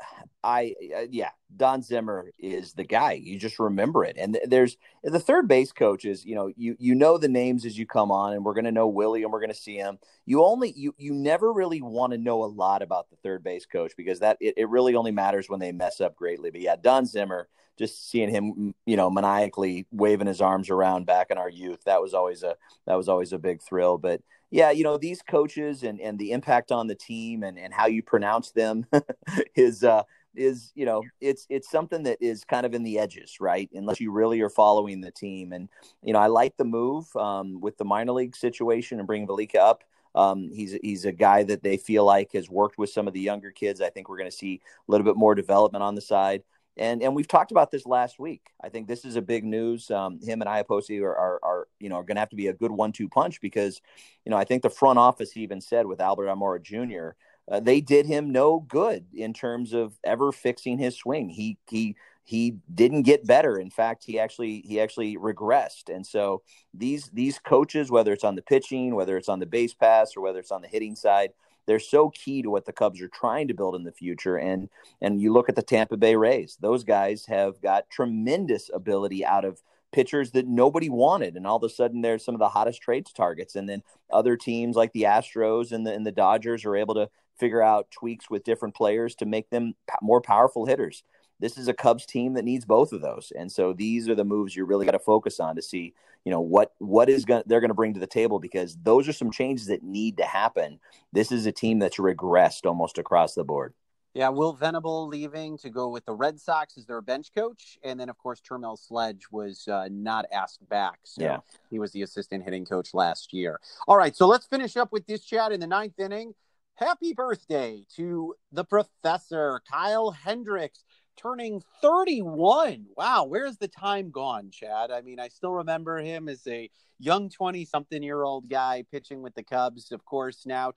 I, 0.43 0.73
uh, 0.95 1.05
yeah, 1.11 1.29
Don 1.55 1.81
Zimmer 1.83 2.31
is 2.39 2.73
the 2.73 2.83
guy. 2.83 3.13
You 3.13 3.37
just 3.37 3.59
remember 3.59 4.03
it. 4.03 4.15
And 4.17 4.39
there's 4.45 4.77
the 5.03 5.19
third 5.19 5.47
base 5.47 5.71
coaches. 5.71 6.25
You 6.25 6.35
know, 6.35 6.51
you 6.55 6.75
you 6.79 6.95
know 6.95 7.17
the 7.17 7.27
names 7.27 7.65
as 7.65 7.77
you 7.77 7.85
come 7.85 8.11
on, 8.11 8.33
and 8.33 8.43
we're 8.43 8.53
going 8.53 8.65
to 8.65 8.71
know 8.71 8.87
Willie, 8.87 9.23
and 9.23 9.31
we're 9.31 9.39
going 9.39 9.51
to 9.51 9.55
see 9.55 9.75
him. 9.75 9.99
You 10.25 10.43
only 10.43 10.73
you 10.75 10.95
you 10.97 11.13
never 11.13 11.53
really 11.53 11.81
want 11.81 12.13
to 12.13 12.17
know 12.17 12.43
a 12.43 12.45
lot 12.45 12.81
about 12.81 13.09
the 13.09 13.15
third 13.17 13.43
base 13.43 13.65
coach 13.65 13.93
because 13.95 14.19
that 14.19 14.37
it, 14.39 14.55
it 14.57 14.69
really 14.69 14.95
only 14.95 15.11
matters 15.11 15.49
when 15.49 15.59
they 15.59 15.71
mess 15.71 16.01
up 16.01 16.15
greatly. 16.15 16.49
But 16.49 16.61
yeah, 16.61 16.75
Don 16.75 17.05
Zimmer, 17.05 17.47
just 17.77 18.09
seeing 18.09 18.29
him, 18.29 18.73
you 18.85 18.97
know, 18.97 19.09
maniacally 19.09 19.85
waving 19.91 20.27
his 20.27 20.41
arms 20.41 20.69
around 20.69 21.05
back 21.05 21.27
in 21.29 21.37
our 21.37 21.49
youth, 21.49 21.83
that 21.85 22.01
was 22.01 22.13
always 22.13 22.43
a 22.43 22.55
that 22.85 22.95
was 22.95 23.09
always 23.09 23.33
a 23.33 23.39
big 23.39 23.61
thrill. 23.61 23.97
But 23.97 24.21
yeah, 24.49 24.71
you 24.71 24.83
know, 24.83 24.97
these 24.97 25.21
coaches 25.21 25.83
and, 25.83 25.99
and 25.99 26.17
the 26.17 26.31
impact 26.31 26.71
on 26.71 26.87
the 26.87 26.95
team 26.95 27.43
and, 27.43 27.59
and 27.59 27.73
how 27.73 27.87
you 27.87 28.01
pronounce 28.01 28.51
them 28.51 28.85
is 29.55 29.83
uh 29.83 30.03
is, 30.37 30.71
you 30.75 30.85
know, 30.85 31.03
it's 31.19 31.45
it's 31.49 31.69
something 31.69 32.03
that 32.03 32.17
is 32.21 32.43
kind 32.43 32.65
of 32.65 32.73
in 32.73 32.83
the 32.83 32.99
edges, 32.99 33.37
right? 33.39 33.69
Unless 33.73 33.99
you 33.99 34.11
really 34.11 34.41
are 34.41 34.49
following 34.49 35.01
the 35.01 35.11
team. 35.11 35.51
And, 35.51 35.67
you 36.03 36.13
know, 36.13 36.19
I 36.19 36.27
like 36.27 36.55
the 36.57 36.65
move 36.65 37.13
um, 37.15 37.59
with 37.59 37.77
the 37.77 37.85
minor 37.85 38.11
league 38.11 38.35
situation 38.35 38.99
and 38.99 39.07
bringing 39.07 39.27
Valaika 39.27 39.57
up. 39.57 39.83
Um, 40.15 40.49
he's 40.51 40.77
he's 40.81 41.05
a 41.05 41.11
guy 41.11 41.43
that 41.43 41.63
they 41.63 41.77
feel 41.77 42.05
like 42.05 42.31
has 42.33 42.49
worked 42.49 42.77
with 42.77 42.89
some 42.89 43.07
of 43.07 43.13
the 43.13 43.19
younger 43.19 43.51
kids. 43.51 43.81
I 43.81 43.89
think 43.89 44.09
we're 44.09 44.17
going 44.17 44.29
to 44.29 44.35
see 44.35 44.61
a 44.87 44.91
little 44.91 45.05
bit 45.05 45.17
more 45.17 45.35
development 45.35 45.83
on 45.83 45.95
the 45.95 46.01
side 46.01 46.43
and 46.77 47.01
and 47.01 47.15
we've 47.15 47.27
talked 47.27 47.51
about 47.51 47.71
this 47.71 47.85
last 47.85 48.19
week. 48.19 48.41
I 48.61 48.69
think 48.69 48.87
this 48.87 49.05
is 49.05 49.15
a 49.15 49.21
big 49.21 49.43
news. 49.43 49.89
Um, 49.91 50.19
him 50.21 50.41
and 50.41 50.49
Iapoce 50.49 51.01
are, 51.01 51.15
are, 51.15 51.39
are 51.43 51.67
you 51.79 51.89
know 51.89 51.95
are 51.95 52.03
going 52.03 52.15
to 52.15 52.21
have 52.21 52.29
to 52.29 52.35
be 52.35 52.47
a 52.47 52.53
good 52.53 52.71
one-two 52.71 53.09
punch 53.09 53.41
because 53.41 53.81
you 54.25 54.29
know 54.29 54.37
I 54.37 54.43
think 54.43 54.63
the 54.63 54.69
front 54.69 54.99
office 54.99 55.35
even 55.35 55.61
said 55.61 55.85
with 55.85 56.01
Albert 56.01 56.27
Almora 56.27 56.61
Jr. 56.61 57.15
Uh, 57.49 57.59
they 57.61 57.79
did 57.79 58.05
him 58.05 58.31
no 58.31 58.59
good 58.59 59.05
in 59.13 59.33
terms 59.33 59.73
of 59.73 59.97
ever 60.03 60.31
fixing 60.31 60.77
his 60.77 60.97
swing. 60.97 61.29
He 61.29 61.57
he 61.69 61.95
he 62.23 62.57
didn't 62.73 63.03
get 63.03 63.25
better. 63.25 63.57
In 63.57 63.69
fact, 63.69 64.03
he 64.03 64.19
actually 64.19 64.61
he 64.65 64.81
actually 64.81 65.15
regressed. 65.15 65.87
And 65.87 66.05
so 66.05 66.41
these 66.73 67.09
these 67.13 67.39
coaches, 67.39 67.89
whether 67.89 68.11
it's 68.11 68.25
on 68.25 68.35
the 68.35 68.41
pitching, 68.41 68.95
whether 68.95 69.15
it's 69.15 69.29
on 69.29 69.39
the 69.39 69.45
base 69.45 69.73
pass, 69.73 70.17
or 70.17 70.21
whether 70.21 70.39
it's 70.39 70.51
on 70.51 70.61
the 70.61 70.67
hitting 70.67 70.95
side, 70.95 71.31
they're 71.67 71.79
so 71.79 72.09
key 72.09 72.41
to 72.41 72.49
what 72.49 72.65
the 72.65 72.73
Cubs 72.73 73.01
are 73.01 73.09
trying 73.09 73.47
to 73.49 73.53
build 73.53 73.75
in 73.75 73.83
the 73.83 73.91
future. 73.91 74.37
And 74.37 74.69
and 75.01 75.21
you 75.21 75.31
look 75.31 75.49
at 75.49 75.55
the 75.55 75.61
Tampa 75.61 75.97
Bay 75.97 76.15
Rays; 76.15 76.57
those 76.59 76.83
guys 76.83 77.25
have 77.27 77.61
got 77.61 77.89
tremendous 77.89 78.71
ability 78.73 79.25
out 79.25 79.45
of 79.45 79.61
pitchers 79.91 80.31
that 80.31 80.47
nobody 80.47 80.89
wanted, 80.89 81.35
and 81.35 81.45
all 81.45 81.57
of 81.57 81.63
a 81.63 81.69
sudden 81.69 82.01
they're 82.01 82.19
some 82.19 82.35
of 82.35 82.39
the 82.39 82.49
hottest 82.49 82.81
trades 82.81 83.13
targets. 83.13 83.55
And 83.55 83.69
then 83.69 83.83
other 84.11 84.35
teams 84.37 84.75
like 84.75 84.93
the 84.93 85.03
Astros 85.03 85.71
and 85.71 85.85
the 85.85 85.93
and 85.93 86.05
the 86.05 86.11
Dodgers 86.11 86.65
are 86.65 86.75
able 86.75 86.95
to 86.95 87.09
figure 87.37 87.61
out 87.61 87.91
tweaks 87.91 88.29
with 88.29 88.43
different 88.43 88.73
players 88.73 89.13
to 89.15 89.25
make 89.25 89.49
them 89.49 89.75
more 90.01 90.21
powerful 90.21 90.65
hitters 90.65 91.03
this 91.39 91.57
is 91.57 91.67
a 91.67 91.73
Cubs 91.73 92.05
team 92.05 92.33
that 92.33 92.45
needs 92.45 92.65
both 92.65 92.93
of 92.93 93.01
those. 93.01 93.31
And 93.37 93.51
so 93.51 93.73
these 93.73 94.09
are 94.09 94.15
the 94.15 94.23
moves 94.23 94.55
you 94.55 94.65
really 94.65 94.85
got 94.85 94.91
to 94.91 94.99
focus 94.99 95.39
on 95.39 95.55
to 95.55 95.61
see, 95.61 95.93
you 96.25 96.31
know, 96.31 96.41
what 96.41 96.73
what 96.79 97.09
is 97.09 97.25
going 97.25 97.43
they're 97.45 97.59
going 97.59 97.69
to 97.69 97.75
bring 97.75 97.93
to 97.93 97.99
the 97.99 98.07
table 98.07 98.39
because 98.39 98.77
those 98.83 99.07
are 99.07 99.13
some 99.13 99.31
changes 99.31 99.67
that 99.67 99.83
need 99.83 100.17
to 100.17 100.25
happen. 100.25 100.79
This 101.13 101.31
is 101.31 101.45
a 101.45 101.51
team 101.51 101.79
that's 101.79 101.97
regressed 101.97 102.65
almost 102.65 102.97
across 102.97 103.35
the 103.35 103.43
board. 103.43 103.73
Yeah, 104.13 104.29
Will 104.29 104.53
Venable 104.53 105.07
leaving 105.07 105.59
to 105.59 105.69
go 105.69 105.89
with 105.89 106.03
the 106.05 106.13
Red 106.13 106.39
Sox 106.39 106.75
as 106.75 106.87
their 106.87 107.01
bench 107.01 107.27
coach, 107.35 107.77
and 107.83 107.99
then 107.99 108.09
of 108.09 108.17
course 108.17 108.41
Terrmel 108.41 108.75
Sledge 108.75 109.25
was 109.31 109.67
uh, 109.67 109.89
not 109.91 110.25
asked 110.31 110.67
back. 110.67 110.97
So 111.03 111.21
yeah. 111.21 111.37
he 111.69 111.77
was 111.77 111.91
the 111.91 112.01
assistant 112.01 112.43
hitting 112.43 112.65
coach 112.65 112.95
last 112.95 113.31
year. 113.31 113.59
All 113.87 113.95
right, 113.95 114.15
so 114.15 114.25
let's 114.25 114.47
finish 114.47 114.75
up 114.75 114.91
with 114.91 115.05
this 115.05 115.23
chat 115.23 115.51
in 115.51 115.59
the 115.59 115.67
ninth 115.67 115.99
inning. 115.99 116.33
Happy 116.73 117.13
birthday 117.13 117.83
to 117.95 118.33
the 118.51 118.63
professor 118.63 119.61
Kyle 119.71 120.09
Hendricks 120.09 120.83
turning 121.17 121.61
31. 121.81 122.85
Wow, 122.95 123.25
where's 123.25 123.57
the 123.57 123.67
time 123.67 124.11
gone, 124.11 124.49
Chad? 124.51 124.91
I 124.91 125.01
mean, 125.01 125.19
I 125.19 125.27
still 125.27 125.51
remember 125.51 125.97
him 125.97 126.29
as 126.29 126.45
a 126.47 126.69
young 126.99 127.29
20 127.29 127.65
something 127.65 128.01
year 128.01 128.23
old 128.23 128.49
guy 128.49 128.83
pitching 128.91 129.21
with 129.21 129.35
the 129.35 129.43
Cubs. 129.43 129.91
Of 129.91 130.05
course, 130.05 130.45
now 130.45 130.73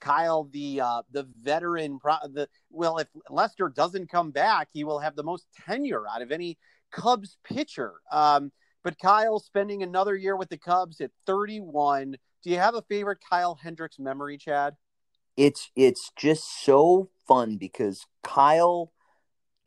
Kyle, 0.00 0.44
the 0.44 0.80
uh, 0.80 1.02
the 1.10 1.28
veteran, 1.42 1.98
the 2.02 2.48
well, 2.70 2.98
if 2.98 3.08
Lester 3.28 3.68
doesn't 3.68 4.10
come 4.10 4.30
back, 4.30 4.68
he 4.72 4.84
will 4.84 4.98
have 4.98 5.16
the 5.16 5.22
most 5.22 5.46
tenure 5.66 6.04
out 6.08 6.22
of 6.22 6.32
any 6.32 6.58
Cubs 6.90 7.36
pitcher. 7.44 7.94
Um, 8.10 8.50
but 8.82 8.98
Kyle 8.98 9.38
spending 9.38 9.82
another 9.82 10.16
year 10.16 10.36
with 10.36 10.48
the 10.48 10.56
Cubs 10.56 11.00
at 11.00 11.10
31. 11.26 12.16
Do 12.42 12.50
you 12.50 12.56
have 12.56 12.74
a 12.74 12.82
favorite 12.82 13.18
Kyle 13.28 13.54
Hendricks 13.54 13.98
memory, 13.98 14.38
Chad? 14.38 14.74
It's 15.36 15.70
it's 15.76 16.10
just 16.16 16.64
so 16.64 17.10
fun 17.28 17.56
because 17.56 18.06
Kyle 18.22 18.92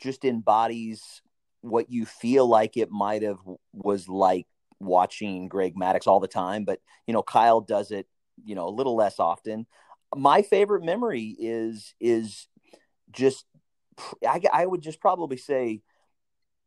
just 0.03 0.25
embodies 0.25 1.21
what 1.61 1.89
you 1.89 2.05
feel 2.05 2.45
like 2.45 2.75
it 2.75 2.91
might 2.91 3.23
have 3.23 3.39
was 3.71 4.09
like 4.09 4.45
watching 4.79 5.47
Greg 5.47 5.75
Maddux 5.75 6.07
all 6.07 6.19
the 6.19 6.27
time, 6.27 6.65
but 6.65 6.79
you 7.07 7.13
know 7.13 7.23
Kyle 7.23 7.61
does 7.61 7.89
it 7.91 8.05
you 8.43 8.53
know 8.53 8.67
a 8.67 8.77
little 8.77 8.95
less 8.95 9.19
often. 9.19 9.65
My 10.15 10.41
favorite 10.41 10.83
memory 10.83 11.35
is 11.39 11.95
is 11.99 12.47
just 13.11 13.45
I, 14.27 14.41
I 14.51 14.65
would 14.65 14.81
just 14.81 14.99
probably 14.99 15.37
say 15.37 15.81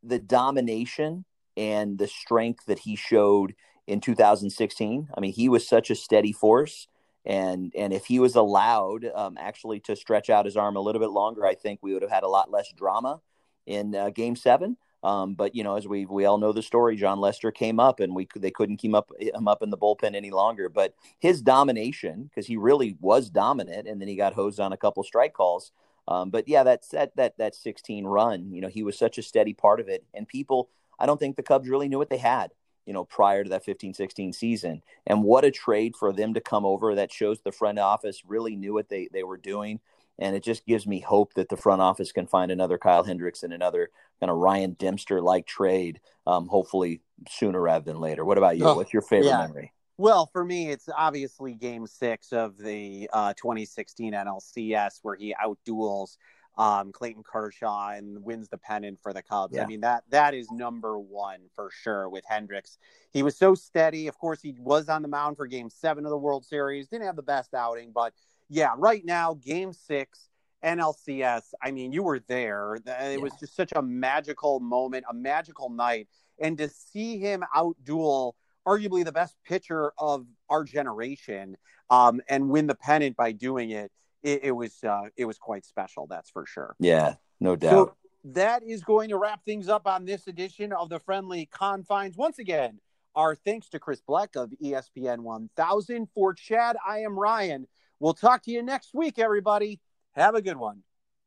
the 0.03 0.19
domination 0.19 1.25
and 1.57 1.99
the 1.99 2.09
strength 2.09 2.67
that 2.67 2.81
he 2.81 2.97
showed 2.97 3.55
in 3.87 4.01
2016. 4.01 5.09
I 5.15 5.21
mean, 5.21 5.33
he 5.33 5.49
was 5.49 5.67
such 5.69 5.91
a 5.91 5.95
steady 5.95 6.33
force 6.33 6.89
and 7.27 7.73
and 7.77 7.93
if 7.93 8.07
he 8.07 8.21
was 8.21 8.37
allowed 8.37 9.05
um, 9.15 9.37
actually 9.39 9.81
to 9.81 9.97
stretch 9.97 10.31
out 10.31 10.45
his 10.45 10.57
arm 10.57 10.77
a 10.77 10.81
little 10.81 11.01
bit 11.01 11.11
longer, 11.11 11.45
I 11.45 11.55
think 11.55 11.81
we 11.83 11.93
would 11.93 12.03
have 12.03 12.11
had 12.11 12.23
a 12.23 12.29
lot 12.29 12.51
less 12.53 12.73
drama 12.73 13.21
in 13.67 13.95
uh, 13.95 14.11
Game 14.11 14.37
Seven. 14.37 14.77
Um, 15.03 15.35
but 15.35 15.55
you 15.55 15.65
know, 15.65 15.77
as 15.77 15.89
we 15.89 16.07
we 16.07 16.25
all 16.25 16.39
know 16.39 16.53
the 16.53 16.63
story, 16.63 16.97
Jon 16.97 17.19
Lester 17.19 17.51
came 17.51 17.81
up 17.81 17.99
and 17.99 18.15
we 18.15 18.29
they 18.37 18.53
couldn't 18.53 18.77
keep 18.77 18.95
up 18.95 19.11
him 19.19 19.49
up 19.49 19.63
in 19.63 19.71
the 19.71 19.77
bullpen 19.77 20.15
any 20.15 20.31
longer. 20.31 20.69
But 20.69 20.95
his 21.19 21.43
domination, 21.43 22.25
because 22.25 22.47
he 22.47 22.57
really 22.57 22.97
was 23.01 23.29
dominant, 23.29 23.89
and 23.89 24.01
then 24.01 24.09
he 24.09 24.15
got 24.15 24.35
hosed 24.35 24.61
on 24.61 24.73
a 24.73 24.77
couple 24.77 25.03
strike 25.03 25.33
calls. 25.33 25.73
Um, 26.09 26.31
but 26.31 26.47
yeah, 26.47 26.63
that's 26.63 26.89
that 26.89 27.17
that 27.17 27.37
that 27.39 27.57
16 27.57 28.07
run. 28.07 28.53
You 28.53 28.61
know, 28.61 28.69
he 28.69 28.85
was 28.85 28.97
such 28.97 29.19
a 29.19 29.23
steady 29.23 29.53
part 29.53 29.81
of 29.81 29.89
it, 29.89 30.05
and 30.15 30.29
people. 30.29 30.71
I 30.99 31.05
don't 31.05 31.21
think 31.21 31.37
the 31.37 31.43
Cubs 31.43 31.69
really 31.69 31.89
knew 31.89 31.99
what 31.99 32.09
they 32.09 32.17
had 32.17 32.53
you 32.87 32.93
know, 32.93 33.05
prior 33.05 33.45
to 33.45 33.51
that 33.51 33.65
15 33.65 33.95
16 33.95 34.33
season. 34.33 34.83
And 35.07 35.23
what 35.23 35.45
a 35.45 35.51
trade 35.51 35.97
for 35.97 36.13
them 36.13 36.35
to 36.35 36.41
come 36.41 36.65
over. 36.65 36.95
That 36.95 37.13
shows 37.13 37.41
the 37.41 37.53
front 37.53 37.79
office 37.79 38.23
really 38.27 38.57
knew 38.57 38.73
what 38.73 38.89
they, 38.89 39.09
they 39.13 39.25
were 39.25 39.37
doing. 39.37 39.81
And 40.19 40.35
it 40.35 40.43
just 40.43 40.65
gives 40.65 40.87
me 40.87 41.01
hope 41.01 41.35
that 41.35 41.51
the 41.51 41.59
front 41.59 41.83
office 41.83 42.11
can 42.11 42.27
find 42.27 42.51
another 42.51 42.79
Kyle 42.79 43.05
Hendricks 43.05 43.43
and 43.43 43.53
another 43.53 43.91
kind 44.19 44.31
of 44.31 44.39
Ryan 44.39 44.75
Dempster 44.79 45.21
like 45.21 45.47
trade, 45.47 46.01
um, 46.27 46.47
hopefully 46.49 47.03
sooner 47.29 47.61
rather 47.61 47.85
than 47.85 48.01
later. 48.01 48.25
What 48.25 48.39
about 48.39 48.57
you? 48.57 48.65
Oh, 48.65 48.77
What's 48.77 48.95
your 48.95 49.03
favorite 49.03 49.29
yeah. 49.29 49.47
memory? 49.47 49.73
Well, 49.99 50.29
for 50.31 50.45
me, 50.45 50.71
it's 50.71 50.89
obviously 50.95 51.55
game 51.55 51.87
six 51.87 52.33
of 52.33 52.59
the 52.59 53.09
uh, 53.13 53.33
2016 53.35 54.13
NLCS 54.13 55.01
where 55.03 55.17
he 55.17 55.35
outduels 55.43 56.19
um, 56.57 56.93
Clayton 56.93 57.23
Kershaw 57.23 57.91
and 57.91 58.23
wins 58.23 58.49
the 58.49 58.59
pennant 58.59 58.99
for 59.03 59.13
the 59.13 59.23
Cubs. 59.23 59.55
Yeah. 59.55 59.63
I 59.63 59.67
mean 59.67 59.81
that 59.81 60.05
that 60.11 60.35
is 60.35 60.51
number 60.51 60.99
one 60.99 61.41
for 61.55 61.71
sure 61.71 62.09
with 62.09 62.25
Hendricks. 62.27 62.79
He 63.13 63.23
was 63.23 63.37
so 63.37 63.55
steady. 63.55 64.09
Of 64.09 64.19
course, 64.19 64.41
he 64.41 64.55
was 64.59 64.89
on 64.89 65.03
the 65.03 65.09
mound 65.09 65.37
for 65.37 65.47
Game 65.47 65.71
Seven 65.71 66.05
of 66.05 66.11
the 66.11 66.19
World 66.19 66.45
Series. 66.45 66.89
Didn't 66.89 67.07
have 67.07 67.17
the 67.17 67.23
best 67.23 67.55
outing, 67.55 67.93
but 67.95 68.13
yeah, 68.49 68.75
right 68.77 69.05
now, 69.05 69.35
Game 69.35 69.73
Six. 69.73 70.29
NLCS, 70.65 71.53
I 71.63 71.71
mean, 71.71 71.93
you 71.93 72.03
were 72.03 72.19
there. 72.27 72.77
It 72.77 72.83
yeah. 72.87 73.17
was 73.19 73.33
just 73.39 73.55
such 73.55 73.73
a 73.77 73.83
magical 73.83 74.59
moment, 74.59 75.05
a 75.09 75.15
magical 75.15 75.71
night. 75.71 76.09
And 76.41 76.59
to 76.59 76.69
see 76.69 77.19
him 77.19 77.45
outduel 77.55 78.33
arguably 78.67 79.05
the 79.05 79.13
best 79.13 79.37
pitcher 79.45 79.93
of 79.99 80.27
our 80.51 80.65
generation 80.65 81.57
um, 81.89 82.21
and 82.29 82.51
win 82.51 82.67
the 82.67 82.75
pennant 82.75 83.17
by 83.17 83.33
doing 83.33 83.71
it 83.71 83.93
it, 84.23 84.45
it 84.45 84.53
was 84.53 84.83
uh, 84.85 85.03
it 85.17 85.25
was 85.25 85.39
quite 85.39 85.65
special. 85.65 86.07
That's 86.07 86.31
for 86.31 86.47
sure. 86.47 86.77
Yeah, 86.79 87.15
no 87.41 87.57
doubt. 87.57 87.71
So 87.71 87.95
that 88.33 88.63
is 88.65 88.83
going 88.83 89.11
to 89.11 89.19
wrap 89.19 89.45
things 89.45 89.69
up 89.69 89.87
on 89.87 90.05
this 90.05 90.27
edition 90.27 90.73
of 90.73 90.89
the 90.89 90.99
Friendly 90.99 91.47
Confines. 91.47 92.17
Once 92.17 92.39
again, 92.39 92.81
our 93.15 93.35
thanks 93.35 93.69
to 93.71 93.79
Chris 93.79 94.01
Black 94.01 94.37
of 94.37 94.53
ESPN 94.63 95.21
1000. 95.21 96.09
For 96.15 96.35
Chad, 96.35 96.77
I 96.87 97.01
am 97.01 97.19
Ryan. 97.19 97.67
We'll 98.01 98.15
talk 98.15 98.43
to 98.43 98.51
you 98.51 98.63
next 98.63 98.95
week, 98.95 99.19
everybody. 99.19 99.81
Have 100.15 100.35
a 100.35 100.43
good 100.43 100.57
one. 100.57 100.83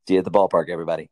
See 0.07 0.15
you 0.15 0.19
at 0.19 0.25
the 0.25 0.31
ballpark, 0.31 0.69
everybody. 0.69 1.09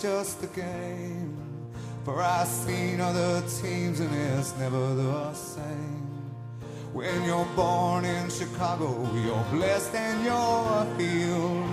Just 0.00 0.42
a 0.42 0.46
game. 0.48 1.36
For 2.04 2.22
I've 2.22 2.46
seen 2.46 3.00
other 3.00 3.42
teams 3.60 4.00
and 4.00 4.14
it's 4.14 4.56
never 4.58 4.94
the 4.94 5.32
same. 5.32 6.06
When 6.92 7.24
you're 7.24 7.48
born 7.56 8.04
in 8.04 8.30
Chicago, 8.30 8.88
you're 9.14 9.44
blessed 9.50 9.94
and 9.94 10.24
you're 10.24 10.84
healed. 10.98 11.68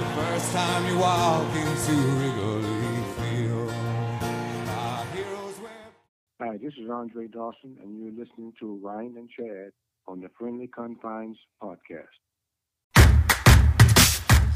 The 0.00 0.08
first 0.16 0.52
time 0.52 0.86
you 0.88 0.98
walk 0.98 1.54
into 1.54 1.92
Wrigley 2.18 3.02
Field. 3.16 3.70
Hi, 6.40 6.56
this 6.58 6.74
is 6.74 6.90
Andre 6.90 7.28
Dawson, 7.28 7.78
and 7.82 7.98
you're 7.98 8.24
listening 8.24 8.52
to 8.60 8.80
Ryan 8.82 9.14
and 9.16 9.30
Chad 9.30 9.72
on 10.08 10.20
the 10.20 10.28
Friendly 10.38 10.66
Confines 10.66 11.38
podcast. 11.62 12.18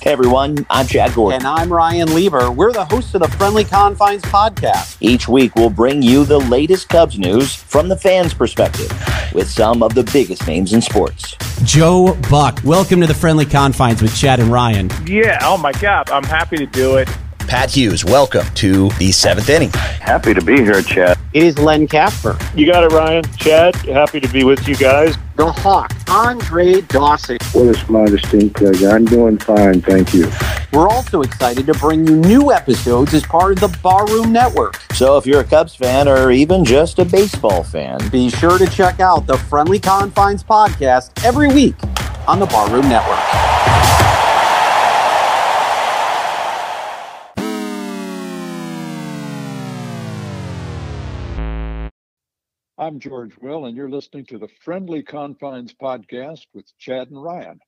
Hey 0.06 0.12
everyone, 0.12 0.64
I'm 0.70 0.86
Chad 0.86 1.14
Gordon. 1.14 1.40
And 1.40 1.48
I'm 1.48 1.72
Ryan 1.72 2.14
Lieber. 2.14 2.52
We're 2.52 2.70
the 2.70 2.84
hosts 2.84 3.12
of 3.16 3.22
the 3.22 3.26
Friendly 3.26 3.64
Confines 3.64 4.22
podcast. 4.22 4.96
Each 5.00 5.26
week 5.26 5.56
we'll 5.56 5.68
bring 5.68 6.00
you 6.00 6.24
the 6.24 6.38
latest 6.38 6.88
Cubs 6.88 7.18
news 7.18 7.56
from 7.56 7.88
the 7.88 7.96
fans' 7.96 8.32
perspective 8.32 8.88
with 9.34 9.50
some 9.50 9.82
of 9.82 9.96
the 9.96 10.04
biggest 10.12 10.46
names 10.46 10.72
in 10.72 10.80
sports. 10.80 11.34
Joe 11.64 12.16
Buck, 12.30 12.60
welcome 12.62 13.00
to 13.00 13.08
the 13.08 13.14
Friendly 13.14 13.46
Confines 13.46 14.00
with 14.00 14.16
Chad 14.16 14.38
and 14.38 14.52
Ryan. 14.52 14.92
Yeah, 15.06 15.40
oh 15.42 15.58
my 15.58 15.72
God, 15.72 16.08
I'm 16.10 16.22
happy 16.22 16.56
to 16.58 16.66
do 16.66 16.98
it. 16.98 17.08
Pat 17.46 17.70
Hughes, 17.70 18.04
welcome 18.04 18.44
to 18.54 18.88
the 18.98 19.12
seventh 19.12 19.48
inning. 19.48 19.70
Happy 19.70 20.34
to 20.34 20.42
be 20.42 20.56
here, 20.56 20.82
Chad. 20.82 21.16
It 21.32 21.44
is 21.44 21.58
Len 21.58 21.86
Kasper. 21.86 22.36
You 22.56 22.70
got 22.70 22.82
it, 22.82 22.92
Ryan. 22.92 23.24
Chad, 23.36 23.76
happy 23.76 24.18
to 24.18 24.28
be 24.28 24.42
with 24.42 24.66
you 24.66 24.74
guys. 24.74 25.14
The 25.36 25.52
Hawk, 25.52 25.92
Andre 26.08 26.80
Dawson. 26.80 27.38
What 27.52 27.68
a 27.68 27.74
small 27.74 28.06
distinct 28.06 28.56
pleasure. 28.56 28.90
I'm 28.90 29.04
doing 29.04 29.38
fine, 29.38 29.80
thank 29.80 30.12
you. 30.12 30.30
We're 30.72 30.88
also 30.88 31.22
excited 31.22 31.66
to 31.66 31.74
bring 31.74 32.06
you 32.06 32.16
new 32.16 32.52
episodes 32.52 33.14
as 33.14 33.22
part 33.22 33.52
of 33.52 33.60
the 33.60 33.78
Barroom 33.80 34.32
Network. 34.32 34.80
So 34.94 35.16
if 35.16 35.24
you're 35.24 35.40
a 35.40 35.44
Cubs 35.44 35.74
fan 35.74 36.08
or 36.08 36.32
even 36.32 36.64
just 36.64 36.98
a 36.98 37.04
baseball 37.04 37.62
fan, 37.62 38.00
be 38.10 38.28
sure 38.28 38.58
to 38.58 38.66
check 38.66 38.98
out 38.98 39.26
the 39.26 39.38
Friendly 39.38 39.78
Confines 39.78 40.42
podcast 40.42 41.24
every 41.24 41.48
week 41.48 41.76
on 42.26 42.40
the 42.40 42.46
Barroom 42.46 42.88
Network. 42.88 44.05
I'm 52.86 53.00
George 53.00 53.36
Will, 53.38 53.64
and 53.66 53.76
you're 53.76 53.90
listening 53.90 54.26
to 54.26 54.38
the 54.38 54.46
Friendly 54.46 55.02
Confines 55.02 55.74
podcast 55.74 56.46
with 56.54 56.66
Chad 56.78 57.10
and 57.10 57.20
Ryan. 57.20 57.58